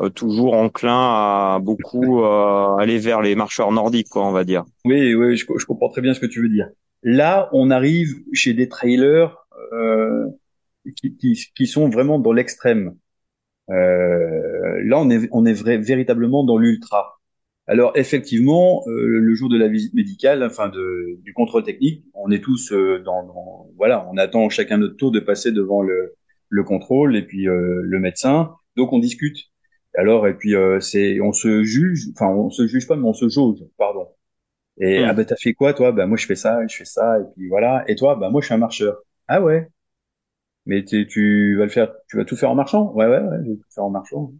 euh, 0.00 0.08
toujours 0.10 0.54
enclins 0.54 1.54
à 1.54 1.58
beaucoup 1.60 2.22
euh, 2.24 2.76
aller 2.76 2.98
vers 2.98 3.20
les 3.22 3.34
marcheurs 3.34 3.72
nordiques 3.72 4.08
quoi 4.08 4.26
on 4.26 4.32
va 4.32 4.44
dire. 4.44 4.64
Oui, 4.84 5.14
oui, 5.14 5.36
je, 5.36 5.46
je 5.58 5.66
comprends 5.66 5.88
très 5.88 6.00
bien 6.00 6.14
ce 6.14 6.20
que 6.20 6.26
tu 6.26 6.42
veux 6.42 6.48
dire. 6.48 6.68
Là, 7.02 7.48
on 7.52 7.70
arrive 7.70 8.14
chez 8.32 8.52
des 8.54 8.68
trailers 8.68 9.36
euh, 9.72 10.26
qui, 10.96 11.16
qui, 11.16 11.38
qui 11.54 11.66
sont 11.66 11.88
vraiment 11.88 12.18
dans 12.18 12.32
l'extrême. 12.32 12.96
Euh, 13.70 14.80
là, 14.84 14.98
on 15.00 15.10
est, 15.10 15.28
on 15.32 15.46
est 15.46 15.54
vrai, 15.54 15.78
véritablement 15.78 16.44
dans 16.44 16.58
l'ultra. 16.58 17.20
Alors, 17.68 17.92
effectivement, 17.96 18.82
euh, 18.88 19.18
le 19.20 19.34
jour 19.34 19.48
de 19.48 19.56
la 19.56 19.68
visite 19.68 19.94
médicale, 19.94 20.42
enfin 20.44 20.68
de, 20.68 21.16
du 21.22 21.32
contrôle 21.32 21.62
technique, 21.62 22.04
on 22.14 22.30
est 22.30 22.40
tous 22.42 22.72
euh, 22.72 22.98
dans, 23.04 23.22
dans- 23.24 23.68
voilà, 23.76 24.06
on 24.10 24.16
attend 24.16 24.48
chacun 24.50 24.78
notre 24.78 24.96
tour 24.96 25.12
de 25.12 25.20
passer 25.20 25.52
devant 25.52 25.80
le, 25.82 26.14
le 26.48 26.64
contrôle 26.64 27.16
et 27.16 27.22
puis 27.22 27.48
euh, 27.48 27.80
le 27.84 27.98
médecin. 28.00 28.54
Donc, 28.76 28.92
on 28.92 28.98
discute. 28.98 29.36
Alors, 29.94 30.26
et 30.26 30.34
puis 30.36 30.54
euh, 30.56 30.80
c'est, 30.80 31.20
on 31.20 31.32
se 31.32 31.62
juge, 31.62 32.08
enfin, 32.14 32.28
on 32.34 32.50
se 32.50 32.66
juge 32.66 32.86
pas, 32.88 32.96
mais 32.96 33.06
on 33.06 33.12
se 33.14 33.28
jauge, 33.28 33.58
pardon. 33.78 34.08
Et 34.80 35.02
Hmm. 35.02 35.04
ah 35.04 35.14
ben 35.14 35.24
t'as 35.26 35.36
fait 35.36 35.54
quoi 35.54 35.74
toi? 35.74 35.92
Ben 35.92 36.06
moi 36.06 36.16
je 36.18 36.26
fais 36.26 36.36
ça, 36.36 36.66
je 36.68 36.76
fais 36.76 36.84
ça, 36.86 37.20
et 37.20 37.24
puis 37.36 37.48
voilà. 37.48 37.84
Et 37.88 37.96
toi? 37.96 38.16
Ben 38.16 38.30
moi 38.30 38.40
je 38.42 38.46
suis 38.46 38.54
un 38.54 38.58
marcheur. 38.58 38.98
Ah 39.28 39.42
ouais? 39.42 39.68
Mais 40.66 40.84
tu, 40.84 41.06
tu 41.08 41.56
vas 41.58 41.64
le 41.64 41.70
faire, 41.70 41.92
tu 42.08 42.16
vas 42.18 42.24
tout 42.24 42.36
faire 42.36 42.50
en 42.50 42.54
marchant? 42.56 42.92
Ouais 42.94 43.06
ouais 43.06 43.20
ouais, 43.20 43.38
je 43.44 43.50
vais 43.52 43.56
tout 43.56 43.64
faire 43.74 43.84
en 43.84 43.90
marchant. 43.90 44.32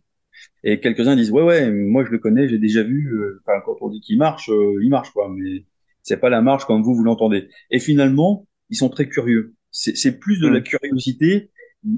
Et 0.65 0.81
quelques-uns 0.81 1.17
disent 1.17 1.31
ouais 1.31 1.43
ouais, 1.43 1.71
moi 1.71 2.05
je 2.05 2.11
le 2.11 2.19
connais, 2.19 2.49
j'ai 2.49 2.59
déjà 2.59 2.83
vu. 2.83 3.09
euh, 3.15 3.41
Enfin 3.47 3.61
quand 3.65 3.77
on 3.81 3.89
dit 3.91 4.01
qu'il 4.01 4.19
marche, 4.19 4.49
euh, 4.51 4.79
il 4.83 4.91
marche 4.91 5.11
quoi. 5.13 5.29
Mais 5.35 5.65
c'est 6.03 6.17
pas 6.19 6.31
la 6.31 6.43
marche 6.43 6.65
comme 6.67 6.83
vous 6.83 6.95
vous 6.95 7.05
l'entendez. 7.05 7.49
Et 7.71 7.79
finalement 7.79 8.47
ils 8.71 8.77
sont 8.77 8.89
très 8.89 9.09
curieux. 9.09 9.55
C'est 9.71 10.19
plus 10.21 10.39
de 10.41 10.49
la 10.49 10.61
Mm. 10.61 10.63
curiosité. 10.63 11.51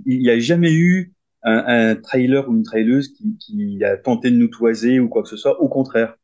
Il 0.06 0.20
n'y 0.20 0.30
a 0.30 0.38
jamais 0.38 0.72
eu 0.72 1.12
un, 1.42 1.64
un 1.92 1.96
trailer 1.96 2.48
ou 2.48 2.54
une 2.56 2.62
traileuse 2.62 3.08
qui, 3.12 3.36
qui 3.38 3.82
a 3.84 3.96
tenté 3.96 4.30
de 4.30 4.36
nous 4.36 4.48
toiser 4.48 5.00
ou 5.00 5.08
quoi 5.08 5.22
que 5.22 5.28
ce 5.28 5.36
soit. 5.36 5.60
Au 5.60 5.68
contraire. 5.68 6.16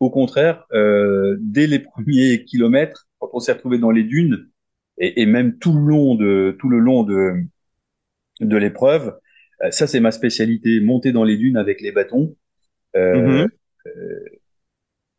Au 0.00 0.10
contraire, 0.10 0.64
euh, 0.72 1.36
dès 1.40 1.66
les 1.66 1.78
premiers 1.80 2.44
kilomètres, 2.46 3.08
quand 3.18 3.30
on 3.32 3.40
s'est 3.40 3.52
retrouvé 3.52 3.78
dans 3.78 3.90
les 3.90 4.04
dunes, 4.04 4.48
et, 4.98 5.22
et 5.22 5.26
même 5.26 5.58
tout 5.58 5.72
le 5.72 5.80
long 5.80 6.14
de 6.16 6.56
tout 6.60 6.68
le 6.68 6.78
long 6.80 7.04
de 7.04 7.34
de 8.40 8.56
l'épreuve, 8.56 9.18
ça 9.70 9.86
c'est 9.86 10.00
ma 10.00 10.10
spécialité, 10.12 10.80
monter 10.80 11.12
dans 11.12 11.24
les 11.24 11.36
dunes 11.36 11.56
avec 11.56 11.80
les 11.80 11.92
bâtons 11.92 12.36
euh, 12.96 13.12
Mhm. 13.12 13.48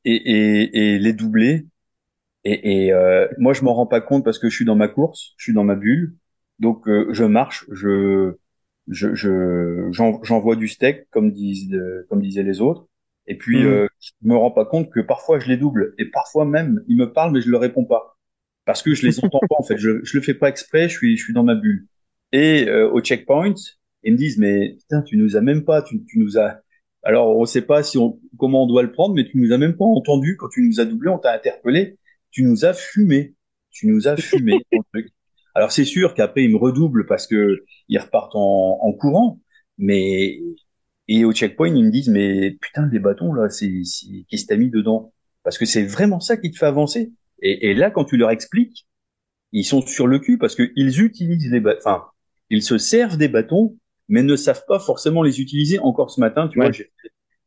et, 0.06 0.16
et, 0.16 0.96
et 0.96 1.00
les 1.00 1.14
doubler. 1.14 1.68
Et, 2.46 2.86
et 2.88 2.94
euh, 2.94 3.28
moi 3.40 3.54
je 3.54 3.64
m'en 3.64 3.74
rends 3.76 3.88
pas 3.88 4.02
compte 4.02 4.26
parce 4.26 4.40
que 4.40 4.50
je 4.50 4.56
suis 4.56 4.66
dans 4.66 4.76
ma 4.76 4.88
course, 4.90 5.34
je 5.38 5.46
suis 5.46 5.54
dans 5.54 5.66
ma 5.66 5.76
bulle, 5.76 6.18
donc 6.60 6.88
euh, 6.90 7.08
je 7.14 7.26
marche, 7.26 7.66
je 7.72 8.36
je 8.90 9.16
je- 9.16 9.90
j'en- 9.92 10.24
j'envoie 10.24 10.56
du 10.58 10.68
steak 10.70 11.10
comme 11.12 11.32
disent 11.34 11.74
euh, 11.74 12.06
comme 12.10 12.22
disaient 12.22 12.44
les 12.44 12.62
autres, 12.62 12.88
et 13.28 13.38
puis 13.38 13.66
euh, 13.66 13.88
je 14.02 14.12
me 14.24 14.36
rends 14.38 14.52
pas 14.52 14.66
compte 14.66 14.92
que 14.92 15.02
parfois 15.02 15.40
je 15.40 15.48
les 15.50 15.58
double 15.58 15.96
et 16.00 16.06
parfois 16.06 16.46
même 16.46 16.84
ils 16.88 16.98
me 16.98 17.14
parlent 17.14 17.34
mais 17.34 17.42
je 17.42 17.50
leur 17.52 17.62
réponds 17.62 17.86
pas 17.86 18.18
parce 18.66 18.84
que 18.84 18.94
je 18.96 19.06
les 19.06 19.20
entends 19.20 19.42
pas 19.50 19.56
en 19.60 19.64
fait. 19.64 19.78
Je, 19.78 20.04
je 20.06 20.18
le 20.18 20.24
fais 20.24 20.34
pas 20.36 20.50
exprès, 20.50 20.90
je 20.90 20.98
suis 20.98 21.18
je 21.18 21.24
suis 21.26 21.34
dans 21.34 21.44
ma 21.44 21.56
bulle. 21.56 21.88
Et 22.34 22.68
euh, 22.70 22.90
au 22.92 23.02
checkpoint, 23.02 23.54
ils 24.04 24.14
me 24.14 24.18
disent 24.18 24.38
mais 24.38 24.76
putain 24.80 25.02
tu 25.02 25.18
nous 25.18 25.36
as 25.38 25.42
même 25.42 25.66
pas, 25.66 25.82
tu, 25.82 26.04
tu 26.06 26.20
nous 26.20 26.38
as 26.38 26.62
alors 27.04 27.38
on 27.38 27.46
sait 27.46 27.62
pas 27.62 27.84
si 27.84 27.98
on 27.98 28.20
comment 28.38 28.64
on 28.64 28.68
doit 28.68 28.84
le 28.84 28.92
prendre, 28.92 29.16
mais 29.16 29.26
tu 29.26 29.38
nous 29.38 29.52
as 29.54 29.58
même 29.58 29.78
pas 29.78 29.86
entendu 29.86 30.38
quand 30.38 30.50
tu 30.50 30.62
nous 30.68 30.80
as 30.80 30.86
doublé, 30.86 31.10
on 31.10 31.18
t'a 31.18 31.34
interpellé, 31.34 31.98
tu 32.32 32.44
nous 32.44 32.66
as 32.66 32.74
fumé, 32.74 33.36
tu 33.72 33.88
nous 33.88 34.08
as 34.08 34.18
fumé. 34.18 34.66
Alors 35.56 35.72
c'est 35.72 35.86
sûr 35.86 36.14
qu'après 36.14 36.44
ils 36.44 36.52
me 36.52 36.58
redoublent 36.58 37.06
parce 37.06 37.28
que 37.28 37.64
ils 37.88 37.98
repartent 38.00 38.36
en, 38.36 38.80
en 38.82 38.94
courant, 38.94 39.40
mais 39.78 40.40
et 41.08 41.26
au 41.26 41.34
checkpoint 41.34 41.70
ils 41.70 41.86
me 41.86 41.92
disent 41.92 42.10
mais 42.10 42.52
putain 42.62 42.88
des 42.88 43.00
bâtons 43.00 43.34
là, 43.34 43.50
c'est 43.50 43.70
qui 44.30 44.38
s'est 44.38 44.58
mis 44.58 44.70
dedans? 44.70 45.14
Parce 45.44 45.58
que 45.58 45.66
c'est 45.66 45.84
vraiment 45.84 46.20
ça 46.20 46.38
qui 46.38 46.52
te 46.52 46.58
fait 46.58 46.66
avancer. 46.66 47.12
Et, 47.42 47.70
et, 47.70 47.74
là 47.74 47.90
quand 47.92 48.06
tu 48.06 48.18
leur 48.18 48.32
expliques, 48.32 48.88
ils 49.54 49.64
sont 49.64 49.82
sur 49.82 50.08
le 50.08 50.20
cul 50.20 50.38
parce 50.38 50.56
qu'ils 50.56 51.02
utilisent 51.02 51.52
les 51.52 51.62
bâtons, 51.62 51.80
enfin 51.80 52.04
ils 52.50 52.64
se 52.64 52.78
servent 52.78 53.18
des 53.18 53.30
bâtons, 53.30 53.78
mais 54.10 54.24
ne 54.24 54.36
savent 54.36 54.66
pas 54.68 54.80
forcément 54.80 55.24
les 55.24 55.40
utiliser. 55.40 55.80
Encore 55.80 56.12
ce 56.12 56.20
matin, 56.20 56.48
tu 56.48 56.60
vois, 56.60 56.72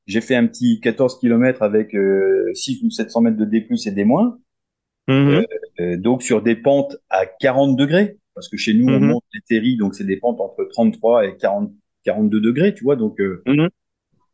j'ai 0.06 0.20
fait 0.20 0.34
un 0.34 0.46
petit 0.46 0.80
14 0.80 1.18
km 1.20 1.62
avec 1.62 1.94
euh, 1.94 2.50
6 2.54 2.82
ou 2.82 2.90
700 2.90 3.20
mètres 3.20 3.36
de 3.36 3.44
D+, 3.44 3.66
et 3.86 3.90
D-. 3.90 4.04
Mm 4.04 5.42
euh, 5.80 5.96
donc 5.96 6.22
sur 6.22 6.42
des 6.42 6.54
pentes 6.54 6.96
à 7.08 7.24
40 7.26 7.76
degrés, 7.76 8.18
parce 8.34 8.48
que 8.48 8.56
chez 8.56 8.74
nous 8.74 8.86
on 8.86 9.00
mhm. 9.00 9.06
monte 9.06 9.24
les 9.32 9.40
terris, 9.40 9.76
donc 9.76 9.94
c'est 9.94 10.04
des 10.04 10.18
pentes 10.18 10.40
entre 10.40 10.64
33 10.64 11.26
et 11.26 11.36
40, 11.38 11.72
42 12.04 12.40
degrés, 12.40 12.74
tu 12.74 12.84
vois. 12.84 12.94
Donc 12.94 13.18
euh, 13.18 13.42
mhm. 13.46 13.68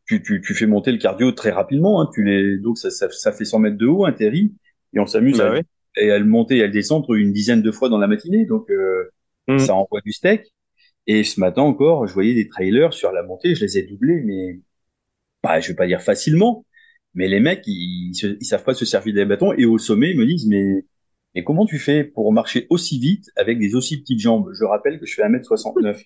tu, 0.06 0.20
tu, 0.22 0.40
tu, 0.40 0.54
fais 0.54 0.66
monter 0.66 0.90
le 0.90 0.98
cardio 0.98 1.30
très 1.32 1.50
rapidement. 1.50 2.02
Hein, 2.02 2.10
tu 2.12 2.24
les, 2.24 2.58
donc 2.58 2.76
ça, 2.76 2.90
ça, 2.90 3.08
ça, 3.10 3.32
fait 3.32 3.44
100 3.44 3.60
mètres 3.60 3.78
de 3.78 3.86
haut 3.86 4.04
un 4.04 4.12
terri, 4.12 4.52
et 4.94 4.98
on 4.98 5.06
s'amuse 5.06 5.38
bah 5.38 5.54
à, 5.54 5.60
et 6.02 6.10
à 6.10 6.18
le 6.18 6.24
monter 6.24 6.58
et 6.58 6.62
à 6.62 6.66
le 6.66 6.72
descendre 6.72 7.14
une 7.14 7.32
dizaine 7.32 7.62
de 7.62 7.70
fois 7.70 7.88
dans 7.88 7.98
la 7.98 8.08
matinée. 8.08 8.44
Donc 8.44 8.68
euh, 8.70 9.10
mhm. 9.46 9.58
ça 9.58 9.74
envoie 9.74 10.00
du 10.00 10.12
steak. 10.12 10.52
Et 11.08 11.24
ce 11.24 11.40
matin 11.40 11.62
encore, 11.62 12.06
je 12.06 12.14
voyais 12.14 12.34
des 12.34 12.48
trailers 12.48 12.92
sur 12.92 13.12
la 13.12 13.22
montée, 13.24 13.54
je 13.56 13.62
les 13.64 13.78
ai 13.78 13.82
doublés, 13.82 14.22
mais 14.24 14.60
bah, 15.42 15.60
je 15.60 15.68
vais 15.68 15.74
pas 15.74 15.86
dire 15.86 16.02
facilement, 16.02 16.66
mais 17.14 17.28
les 17.28 17.40
mecs, 17.40 17.64
ils, 17.66 18.12
ils, 18.40 18.44
savent 18.44 18.64
pas 18.64 18.74
se 18.74 18.84
servir 18.84 19.14
des 19.14 19.24
bâtons 19.24 19.52
et 19.54 19.64
au 19.66 19.78
sommet, 19.78 20.10
ils 20.12 20.18
me 20.18 20.26
disent, 20.26 20.46
mais 20.48 20.86
et 21.34 21.44
comment 21.44 21.66
tu 21.66 21.78
fais 21.78 22.04
pour 22.04 22.32
marcher 22.32 22.66
aussi 22.70 22.98
vite 23.00 23.30
avec 23.36 23.58
des 23.58 23.74
aussi 23.74 24.00
petites 24.00 24.20
jambes? 24.20 24.50
Je 24.58 24.64
rappelle 24.64 25.00
que 25.00 25.06
je 25.06 25.14
fais 25.14 25.22
1m69. 25.24 26.04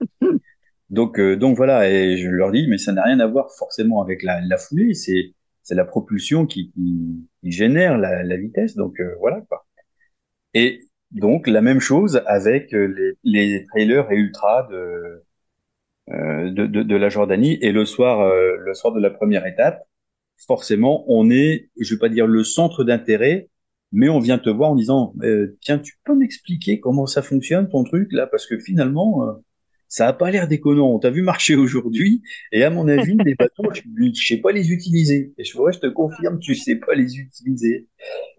donc, 0.90 1.18
euh, 1.20 1.36
donc 1.36 1.56
voilà, 1.56 1.90
et 1.90 2.16
je 2.18 2.28
leur 2.28 2.52
dis, 2.52 2.66
mais 2.68 2.78
ça 2.78 2.92
n'a 2.92 3.04
rien 3.04 3.20
à 3.20 3.26
voir 3.26 3.50
forcément 3.56 4.02
avec 4.02 4.22
la, 4.22 4.40
la 4.42 4.58
foulée, 4.58 4.94
c'est 4.94 5.34
c'est 5.62 5.74
la 5.74 5.84
propulsion 5.84 6.46
qui, 6.46 6.72
qui, 6.72 7.52
génère 7.52 7.98
la, 7.98 8.22
la, 8.22 8.36
vitesse. 8.38 8.74
Donc 8.74 9.00
euh, 9.00 9.14
voilà 9.20 9.42
quoi. 9.42 9.66
Et 10.54 10.87
donc 11.12 11.46
la 11.46 11.60
même 11.62 11.80
chose 11.80 12.22
avec 12.26 12.72
les, 12.72 13.14
les 13.24 13.64
trailers 13.66 14.10
et 14.12 14.16
ultras 14.16 14.66
de, 14.70 15.24
euh, 16.10 16.50
de, 16.50 16.66
de, 16.66 16.82
de, 16.82 16.96
la 16.96 17.08
Jordanie. 17.08 17.58
Et 17.62 17.72
le 17.72 17.84
soir, 17.84 18.20
euh, 18.20 18.56
le 18.58 18.74
soir 18.74 18.92
de 18.94 19.00
la 19.00 19.10
première 19.10 19.46
étape, 19.46 19.82
forcément, 20.46 21.04
on 21.08 21.30
est, 21.30 21.70
je 21.78 21.94
vais 21.94 21.98
pas 21.98 22.08
dire 22.08 22.26
le 22.26 22.44
centre 22.44 22.84
d'intérêt, 22.84 23.48
mais 23.92 24.08
on 24.08 24.18
vient 24.18 24.38
te 24.38 24.50
voir 24.50 24.70
en 24.70 24.76
disant 24.76 25.14
euh, 25.22 25.58
tiens 25.60 25.78
tu 25.78 25.94
peux 26.04 26.14
m'expliquer 26.14 26.80
comment 26.80 27.06
ça 27.06 27.22
fonctionne 27.22 27.68
ton 27.68 27.84
truc 27.84 28.12
là? 28.12 28.26
Parce 28.26 28.46
que 28.46 28.58
finalement 28.58 29.26
euh, 29.26 29.32
ça 29.88 30.08
a 30.08 30.12
pas 30.12 30.30
l'air 30.30 30.48
déconnant. 30.48 30.88
On 30.88 30.98
t'a 30.98 31.10
vu 31.10 31.22
marcher 31.22 31.56
aujourd'hui 31.56 32.22
et 32.52 32.64
à 32.64 32.70
mon 32.70 32.88
avis 32.88 33.16
les 33.24 33.34
bateaux 33.34 33.70
je, 33.74 33.82
je 34.14 34.26
sais 34.26 34.38
pas 34.38 34.52
les 34.52 34.72
utiliser. 34.72 35.32
Et 35.38 35.44
je 35.44 35.52
je 35.72 35.78
te 35.78 35.86
confirme 35.86 36.38
tu 36.38 36.54
sais 36.54 36.76
pas 36.76 36.94
les 36.94 37.18
utiliser. 37.18 37.88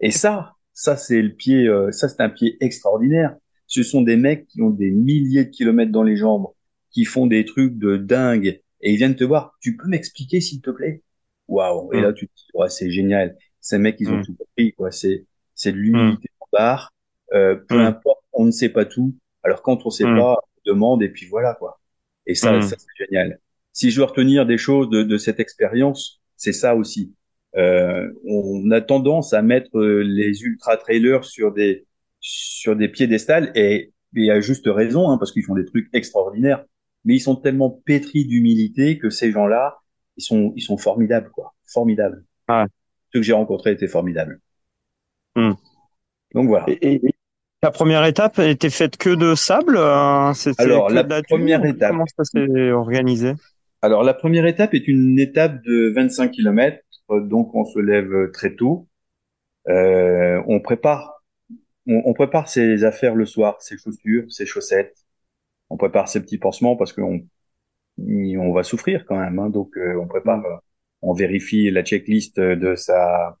Et 0.00 0.10
ça 0.10 0.54
ça 0.80 0.96
c'est 0.96 1.20
le 1.20 1.32
pied 1.32 1.66
euh, 1.66 1.90
ça 1.92 2.08
c'est 2.08 2.20
un 2.20 2.30
pied 2.30 2.56
extraordinaire 2.60 3.36
ce 3.66 3.82
sont 3.82 4.02
des 4.02 4.16
mecs 4.16 4.46
qui 4.46 4.62
ont 4.62 4.70
des 4.70 4.90
milliers 4.90 5.44
de 5.44 5.50
kilomètres 5.50 5.92
dans 5.92 6.02
les 6.02 6.16
jambes 6.16 6.48
qui 6.90 7.04
font 7.04 7.26
des 7.26 7.44
trucs 7.44 7.78
de 7.78 7.96
dingue 7.96 8.60
et 8.80 8.92
ils 8.92 8.96
viennent 8.96 9.16
te 9.16 9.24
voir 9.24 9.56
tu 9.60 9.76
peux 9.76 9.88
m'expliquer 9.88 10.40
s'il 10.40 10.60
te 10.60 10.70
plaît? 10.70 11.02
Waouh 11.48 11.92
et 11.92 11.98
mm. 11.98 12.02
là 12.02 12.12
tu 12.12 12.28
te 12.28 12.32
dis 12.34 12.46
ouais, 12.54 12.68
c'est 12.68 12.90
génial 12.90 13.36
ces 13.60 13.78
mecs 13.78 13.96
ils 14.00 14.10
ont 14.10 14.18
mm. 14.18 14.24
tout 14.24 14.34
compris 14.34 14.72
quoi 14.72 14.90
c'est 14.90 15.26
c'est 15.60 15.72
de 15.72 15.76
l'humilité 15.76 16.28
en 16.40 16.46
barre. 16.52 16.92
Euh, 17.34 17.54
peu 17.54 17.76
mmh. 17.76 17.80
importe, 17.80 18.24
on 18.32 18.46
ne 18.46 18.50
sait 18.50 18.70
pas 18.70 18.86
tout. 18.86 19.14
Alors 19.42 19.62
quand 19.62 19.84
on 19.84 19.90
sait 19.90 20.04
pas, 20.04 20.36
on 20.36 20.70
demande 20.70 21.02
et 21.02 21.10
puis 21.10 21.26
voilà 21.26 21.54
quoi. 21.54 21.80
Et 22.26 22.34
ça, 22.34 22.60
ça 22.62 22.76
c'est 22.78 23.04
génial. 23.06 23.38
Si 23.72 23.90
je 23.90 23.96
dois 23.96 24.06
retenir 24.06 24.46
des 24.46 24.58
choses 24.58 24.88
de, 24.88 25.02
de 25.02 25.18
cette 25.18 25.38
expérience, 25.38 26.20
c'est 26.36 26.52
ça 26.52 26.74
aussi. 26.74 27.14
Euh, 27.56 28.08
on 28.24 28.70
a 28.70 28.80
tendance 28.80 29.32
à 29.32 29.42
mettre 29.42 29.76
euh, 29.78 30.02
les 30.02 30.42
ultra 30.42 30.76
trailers 30.76 31.24
sur 31.24 31.52
des 31.52 31.86
sur 32.20 32.76
des 32.76 32.88
piédestals 32.88 33.50
et, 33.54 33.92
et 34.14 34.30
à 34.30 34.40
juste 34.40 34.66
raison 34.66 35.10
hein, 35.10 35.18
parce 35.18 35.32
qu'ils 35.32 35.44
font 35.44 35.54
des 35.54 35.64
trucs 35.64 35.88
extraordinaires. 35.92 36.64
Mais 37.04 37.14
ils 37.14 37.20
sont 37.20 37.36
tellement 37.36 37.70
pétris 37.70 38.26
d'humilité 38.26 38.98
que 38.98 39.10
ces 39.10 39.32
gens-là, 39.32 39.78
ils 40.16 40.22
sont 40.22 40.52
ils 40.54 40.62
sont 40.62 40.76
formidables 40.76 41.30
quoi, 41.30 41.54
formidables. 41.66 42.24
Ah. 42.46 42.66
Ceux 43.12 43.20
que 43.20 43.26
j'ai 43.26 43.32
rencontrés 43.32 43.72
étaient 43.72 43.88
formidables. 43.88 44.40
Hmm. 45.34 45.52
Donc 46.34 46.46
voilà. 46.48 46.66
Et, 46.68 47.00
la 47.62 47.70
première 47.70 48.04
étape 48.06 48.38
était 48.38 48.70
faite 48.70 48.96
que 48.96 49.10
de 49.10 49.34
sable 49.34 49.76
euh, 49.76 50.32
Alors 50.56 50.88
la, 50.88 51.04
première 51.22 51.62
étape. 51.64 51.90
Comment 51.90 52.06
ça 52.06 52.24
s'est 52.24 52.70
organisé? 52.70 53.34
Alors 53.82 54.02
la 54.02 54.14
première 54.14 54.46
étape 54.46 54.72
est 54.74 54.88
une 54.88 55.18
étape 55.18 55.62
de 55.62 55.92
25 55.94 56.30
km, 56.30 56.78
donc 57.20 57.54
on 57.54 57.64
se 57.64 57.78
lève 57.78 58.30
très 58.32 58.54
tôt. 58.54 58.88
Euh, 59.68 60.42
on 60.46 60.60
prépare, 60.60 61.22
on, 61.86 62.12
prépare 62.14 62.48
ses 62.48 62.84
affaires 62.84 63.14
le 63.14 63.26
soir, 63.26 63.60
ses 63.62 63.78
chaussures, 63.78 64.30
ses 64.32 64.46
chaussettes. 64.46 64.96
On 65.70 65.76
prépare 65.76 66.08
ses 66.08 66.20
petits 66.20 66.38
pansements 66.38 66.76
parce 66.76 66.92
qu'on 66.92 67.20
on 67.98 68.52
va 68.52 68.62
souffrir 68.62 69.04
quand 69.06 69.18
même. 69.18 69.38
Hein, 69.38 69.50
donc 69.50 69.76
euh, 69.76 69.96
on 70.00 70.06
prépare, 70.06 70.38
hmm. 70.38 70.60
on 71.02 71.12
vérifie 71.14 71.70
la 71.70 71.82
checklist 71.84 72.38
de 72.40 72.74
sa 72.74 73.38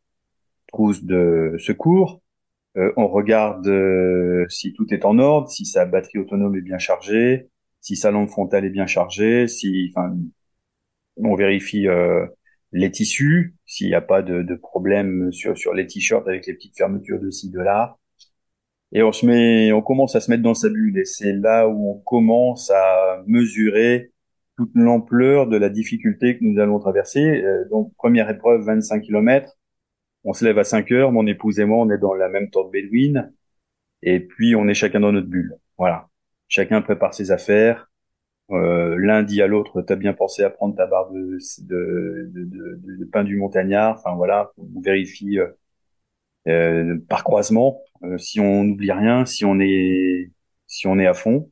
trousse 0.68 1.04
de 1.04 1.56
secours. 1.58 2.20
Euh, 2.76 2.92
on 2.96 3.08
regarde 3.08 3.66
euh, 3.66 4.46
si 4.48 4.72
tout 4.72 4.92
est 4.94 5.04
en 5.04 5.18
ordre, 5.18 5.48
si 5.50 5.66
sa 5.66 5.86
batterie 5.86 6.18
autonome 6.18 6.56
est 6.56 6.60
bien 6.60 6.78
chargée, 6.78 7.48
si 7.80 7.96
sa 7.96 8.10
lampe 8.10 8.30
frontale 8.30 8.64
est 8.64 8.70
bien 8.70 8.86
chargée, 8.86 9.48
si, 9.48 9.92
enfin, 9.94 10.16
on 11.16 11.34
vérifie 11.34 11.88
euh, 11.88 12.26
les 12.72 12.90
tissus, 12.90 13.56
s'il 13.66 13.88
n'y 13.88 13.94
a 13.94 14.00
pas 14.00 14.22
de, 14.22 14.42
de, 14.42 14.54
problème 14.54 15.32
sur 15.32 15.56
sur 15.58 15.74
les 15.74 15.86
t-shirts 15.86 16.26
avec 16.28 16.46
les 16.46 16.54
petites 16.54 16.76
fermetures 16.76 17.20
de 17.20 17.30
ci 17.30 17.50
de 17.50 17.60
là. 17.60 17.98
Et 18.92 19.02
on 19.02 19.12
se 19.12 19.26
met, 19.26 19.72
on 19.72 19.82
commence 19.82 20.16
à 20.16 20.20
se 20.20 20.30
mettre 20.30 20.42
dans 20.42 20.54
sa 20.54 20.68
bulle. 20.68 20.98
Et 20.98 21.04
c'est 21.04 21.32
là 21.32 21.68
où 21.68 21.90
on 21.90 21.98
commence 22.00 22.70
à 22.70 23.22
mesurer 23.26 24.12
toute 24.56 24.72
l'ampleur 24.74 25.46
de 25.46 25.56
la 25.56 25.70
difficulté 25.70 26.38
que 26.38 26.44
nous 26.44 26.60
allons 26.60 26.78
traverser. 26.80 27.42
donc 27.70 27.94
première 27.96 28.28
épreuve, 28.30 28.62
25 28.64 29.02
km 29.02 29.56
on 30.24 30.32
se 30.32 30.44
lève 30.44 30.58
à 30.58 30.64
5 30.64 30.90
heures, 30.92 31.12
mon 31.12 31.26
épouse 31.26 31.60
et 31.60 31.64
moi, 31.64 31.78
on 31.78 31.90
est 31.90 31.98
dans 31.98 32.14
la 32.14 32.28
même 32.28 32.50
tente 32.50 32.70
bédouine, 32.70 33.32
et 34.02 34.20
puis 34.20 34.54
on 34.56 34.68
est 34.68 34.74
chacun 34.74 35.00
dans 35.00 35.12
notre 35.12 35.28
bulle. 35.28 35.56
Voilà. 35.78 36.08
Chacun 36.48 36.82
prépare 36.82 37.14
ses 37.14 37.30
affaires. 37.30 37.89
Euh, 38.52 38.96
L'un 38.98 39.22
dit 39.22 39.42
à 39.42 39.46
l'autre, 39.46 39.82
t'as 39.82 39.96
bien 39.96 40.12
pensé 40.12 40.42
à 40.42 40.50
prendre 40.50 40.74
ta 40.76 40.86
barre 40.86 41.10
de, 41.10 41.38
de, 41.60 42.30
de, 42.32 42.96
de, 42.98 43.04
pain 43.04 43.24
du 43.24 43.36
montagnard. 43.36 43.96
Enfin 43.98 44.14
voilà, 44.16 44.52
on 44.58 44.80
vérifie 44.80 45.38
euh, 45.38 45.48
euh 46.48 46.98
par 47.08 47.24
croisement 47.24 47.82
euh, 48.04 48.18
si 48.18 48.40
on 48.40 48.64
n'oublie 48.64 48.92
rien, 48.92 49.26
si 49.26 49.44
on 49.44 49.60
est 49.60 50.30
si 50.66 50.86
on 50.86 50.98
est 50.98 51.06
à 51.06 51.14
fond. 51.14 51.50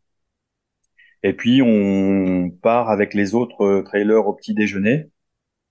Et 1.22 1.32
puis 1.32 1.62
on 1.62 2.50
part 2.62 2.90
avec 2.90 3.14
les 3.14 3.34
autres 3.34 3.82
trailers 3.82 4.26
au 4.26 4.34
petit 4.34 4.54
déjeuner. 4.54 5.10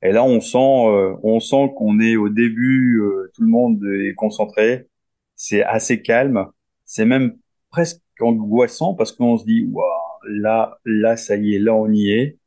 Et 0.02 0.12
là, 0.12 0.24
on 0.24 0.42
sent, 0.42 0.58
euh, 0.58 1.16
on 1.24 1.40
sent 1.40 1.72
qu'on 1.76 2.00
est 2.00 2.16
au 2.18 2.30
début, 2.30 3.00
euh, 3.02 3.32
tout 3.36 3.42
le 3.44 3.50
monde 3.50 3.84
est 3.86 4.14
concentré. 4.16 4.88
C'est 5.36 5.64
assez 5.64 6.02
calme. 6.02 6.48
C'est 6.86 7.06
même 7.06 7.38
presque 7.72 8.02
angoissant 8.22 8.96
parce 8.96 9.12
qu'on 9.12 9.38
se 9.38 9.46
dit, 9.46 9.66
waouh, 9.72 9.86
là, 10.28 10.80
là, 10.86 11.18
ça 11.18 11.36
y 11.38 11.56
est, 11.56 11.60
là, 11.60 11.74
on 11.76 11.92
y 11.92 12.12
est. 12.12 12.38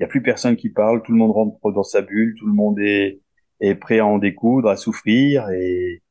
Il 0.00 0.04
y 0.04 0.06
a 0.06 0.08
plus 0.08 0.22
personne 0.22 0.56
qui 0.56 0.70
parle. 0.70 1.02
Tout 1.02 1.12
le 1.12 1.18
monde 1.18 1.32
rentre 1.32 1.72
dans 1.72 1.84
sa 1.84 2.02
bulle. 2.02 2.34
Tout 2.38 2.46
le 2.46 2.54
monde 2.54 2.78
est, 2.80 3.20
est 3.60 3.74
prêt 3.76 4.00
à 4.00 4.06
en 4.06 4.18
découdre, 4.18 4.68
à 4.70 4.76
souffrir 4.76 5.50
et, 5.50 6.02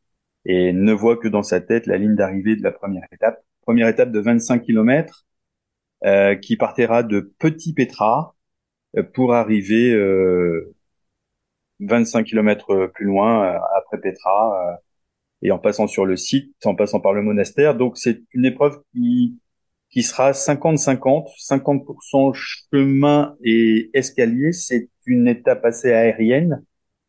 et 0.46 0.74
ne 0.74 0.94
voit 0.94 1.18
que 1.18 1.28
dans 1.28 1.44
sa 1.44 1.62
tête 1.62 1.88
la 1.88 1.98
ligne 1.98 2.16
d'arrivée 2.16 2.56
de 2.56 2.64
la 2.64 2.72
première 2.72 3.06
étape. 3.14 3.44
Première 3.64 3.88
étape 3.90 4.12
de 4.12 4.20
25 4.20 4.64
km 4.64 5.26
euh, 6.06 6.36
qui 6.36 6.58
partira 6.58 7.04
de 7.04 7.34
Petit 7.40 7.74
Pétras 7.74 8.34
euh, 8.98 9.04
pour 9.04 9.34
arriver 9.36 9.92
euh, 9.94 10.76
25 11.80 12.26
km 12.26 12.88
plus 12.88 13.06
loin, 13.06 13.46
euh, 13.56 13.60
après 13.78 14.00
Petra, 14.00 14.74
euh, 14.74 14.76
et 15.42 15.52
en 15.52 15.60
passant 15.60 15.88
sur 15.88 16.06
le 16.06 16.18
site, 16.18 16.56
en 16.66 16.76
passant 16.76 17.00
par 17.00 17.14
le 17.14 17.22
monastère. 17.22 17.76
Donc 17.76 17.98
c'est 17.98 18.22
une 18.34 18.46
épreuve 18.46 18.82
qui 18.94 19.40
qui 19.90 20.04
sera 20.04 20.34
50-50, 20.34 21.28
50%, 21.38 22.34
chemin 22.34 23.36
et 23.44 23.90
escalier. 23.94 24.52
C'est 24.54 24.90
une 25.06 25.28
étape 25.28 25.66
assez 25.66 25.92
aérienne 25.92 26.64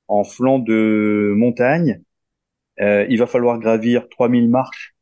en 0.08 0.24
flanc 0.24 0.58
de 0.58 1.32
montagne. 1.36 2.02
Euh, 2.80 3.06
il 3.10 3.18
va 3.18 3.26
falloir 3.26 3.58
gravir 3.58 4.08
3000 4.08 4.48
marches 4.48 4.94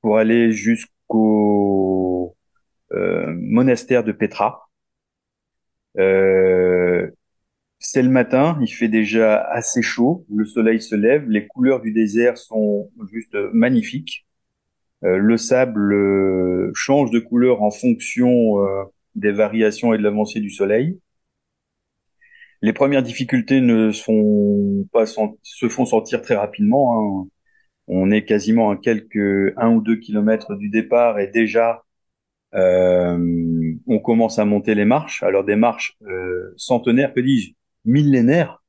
pour 0.00 0.18
aller 0.18 0.52
jusqu'au 0.52 2.36
euh, 2.92 3.32
monastère 3.36 4.04
de 4.04 4.12
Petra. 4.12 4.68
Euh, 5.98 7.10
c'est 7.78 8.02
le 8.02 8.08
matin, 8.10 8.58
il 8.62 8.68
fait 8.68 8.88
déjà 8.88 9.42
assez 9.42 9.82
chaud, 9.82 10.24
le 10.34 10.44
soleil 10.44 10.80
se 10.80 10.94
lève, 10.94 11.28
les 11.28 11.46
couleurs 11.46 11.80
du 11.80 11.92
désert 11.92 12.38
sont 12.38 12.90
juste 13.12 13.34
magnifiques. 13.52 14.26
Euh, 15.04 15.18
le 15.18 15.36
sable 15.36 15.92
euh, 15.92 16.70
change 16.74 17.10
de 17.10 17.18
couleur 17.18 17.62
en 17.62 17.70
fonction 17.70 18.64
euh, 18.64 18.84
des 19.14 19.32
variations 19.32 19.92
et 19.92 19.98
de 19.98 20.02
l'avancée 20.02 20.40
du 20.40 20.50
soleil. 20.50 20.98
Les 22.62 22.72
premières 22.72 23.02
difficultés 23.02 23.60
ne 23.60 23.90
pas 24.90 25.04
se 25.06 25.68
font 25.68 25.84
sentir 25.84 26.22
très 26.22 26.36
rapidement. 26.36 27.24
Hein. 27.24 27.28
On 27.86 28.10
est 28.10 28.24
quasiment 28.24 28.70
à 28.70 28.76
quelques 28.76 29.52
un 29.58 29.74
ou 29.74 29.82
deux 29.82 29.96
kilomètres 29.96 30.54
du 30.54 30.70
départ 30.70 31.18
et 31.18 31.26
déjà 31.26 31.82
on 32.52 33.98
commence 33.98 34.38
à 34.38 34.44
monter 34.44 34.74
les 34.74 34.84
marches. 34.86 35.22
Alors 35.22 35.44
des 35.44 35.56
marches 35.56 35.98
centenaires, 36.56 37.12
que 37.12 37.20
dis-je, 37.20 37.52
millénaires, 37.84 38.62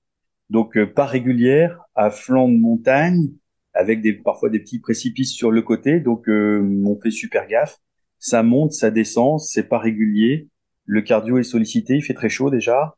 donc 0.50 0.84
pas 0.86 1.06
régulières, 1.06 1.80
à 1.94 2.10
flanc 2.10 2.50
de 2.50 2.58
montagne, 2.58 3.30
avec 3.76 4.02
des 4.02 4.14
parfois 4.14 4.50
des 4.50 4.60
petits 4.60 4.80
précipices 4.80 5.34
sur 5.34 5.52
le 5.52 5.62
côté. 5.62 6.00
Donc 6.00 6.28
euh, 6.30 6.62
on 6.86 7.00
fait 7.00 7.12
super 7.12 7.48
gaffe. 7.48 7.78
Ça 8.20 8.44
monte, 8.44 8.72
ça 8.74 8.92
descend, 8.92 9.40
c'est 9.40 9.68
pas 9.70 9.80
régulier. 9.80 10.50
Le 10.86 11.02
cardio 11.02 11.38
est 11.38 11.44
sollicité, 11.44 11.96
il 11.96 12.04
fait 12.04 12.14
très 12.14 12.30
chaud 12.30 12.50
déjà, 12.50 12.96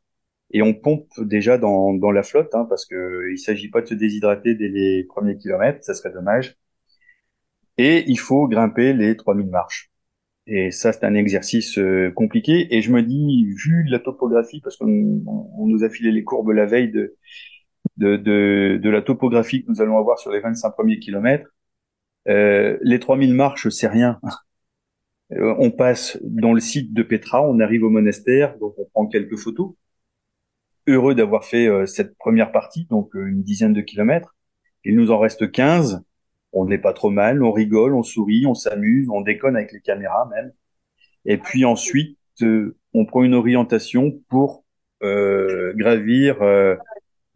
et 0.50 0.62
on 0.62 0.74
pompe 0.74 1.08
déjà 1.20 1.58
dans, 1.58 1.94
dans 1.94 2.10
la 2.10 2.22
flotte 2.22 2.54
hein, 2.54 2.66
parce 2.68 2.86
que 2.86 3.30
il 3.32 3.38
s'agit 3.38 3.68
pas 3.70 3.80
de 3.82 3.86
se 3.86 3.94
déshydrater 3.94 4.54
dès 4.54 4.68
les 4.68 5.04
premiers 5.04 5.36
kilomètres, 5.36 5.84
ça 5.84 5.94
serait 5.94 6.12
dommage. 6.12 6.56
Et 7.78 8.04
il 8.08 8.18
faut 8.18 8.48
grimper 8.48 8.92
les 8.92 9.16
3000 9.16 9.46
marches. 9.46 9.90
Et 10.46 10.70
ça, 10.70 10.92
c'est 10.92 11.04
un 11.04 11.14
exercice 11.14 11.78
euh, 11.78 12.10
compliqué. 12.10 12.74
Et 12.74 12.82
je 12.82 12.90
me 12.90 13.02
dis, 13.02 13.46
vu 13.54 13.84
la 13.88 13.98
topographie, 13.98 14.60
parce 14.60 14.76
qu'on 14.76 15.22
on 15.26 15.66
nous 15.66 15.84
a 15.84 15.90
filé 15.90 16.10
les 16.10 16.24
courbes 16.24 16.50
la 16.50 16.66
veille 16.66 16.90
de, 16.90 17.16
de, 17.96 18.16
de, 18.16 18.78
de, 18.82 18.90
la 18.90 19.02
topographie 19.02 19.64
que 19.64 19.70
nous 19.70 19.80
allons 19.80 19.98
avoir 19.98 20.18
sur 20.18 20.30
les 20.30 20.40
25 20.40 20.70
premiers 20.70 20.98
kilomètres, 20.98 21.48
euh, 22.28 22.78
les 22.82 23.00
3000 23.00 23.34
marches, 23.34 23.68
c'est 23.70 23.88
rien. 23.88 24.20
Euh, 25.32 25.54
on 25.58 25.70
passe 25.70 26.18
dans 26.22 26.52
le 26.54 26.60
site 26.60 26.92
de 26.94 27.02
Petra, 27.02 27.42
on 27.42 27.60
arrive 27.60 27.84
au 27.84 27.90
monastère, 27.90 28.56
donc 28.58 28.74
on 28.78 28.84
prend 28.86 29.06
quelques 29.06 29.36
photos. 29.36 29.74
Heureux 30.86 31.14
d'avoir 31.14 31.44
fait 31.44 31.66
euh, 31.68 31.86
cette 31.86 32.16
première 32.16 32.50
partie, 32.50 32.86
donc 32.86 33.14
euh, 33.14 33.26
une 33.26 33.42
dizaine 33.42 33.74
de 33.74 33.82
kilomètres. 33.82 34.34
Il 34.84 34.96
nous 34.96 35.10
en 35.10 35.18
reste 35.18 35.50
15. 35.50 36.02
On 36.52 36.64
n'est 36.64 36.78
pas 36.78 36.94
trop 36.94 37.10
mal, 37.10 37.42
on 37.42 37.52
rigole, 37.52 37.94
on 37.94 38.02
sourit, 38.02 38.46
on 38.46 38.54
s'amuse, 38.54 39.08
on 39.10 39.20
déconne 39.20 39.56
avec 39.56 39.72
les 39.72 39.80
caméras 39.80 40.28
même. 40.34 40.52
Et 41.26 41.36
puis 41.36 41.64
ensuite, 41.66 42.18
on 42.94 43.04
prend 43.04 43.22
une 43.22 43.34
orientation 43.34 44.12
pour 44.28 44.64
gravir 45.02 46.40
euh, 46.42 46.76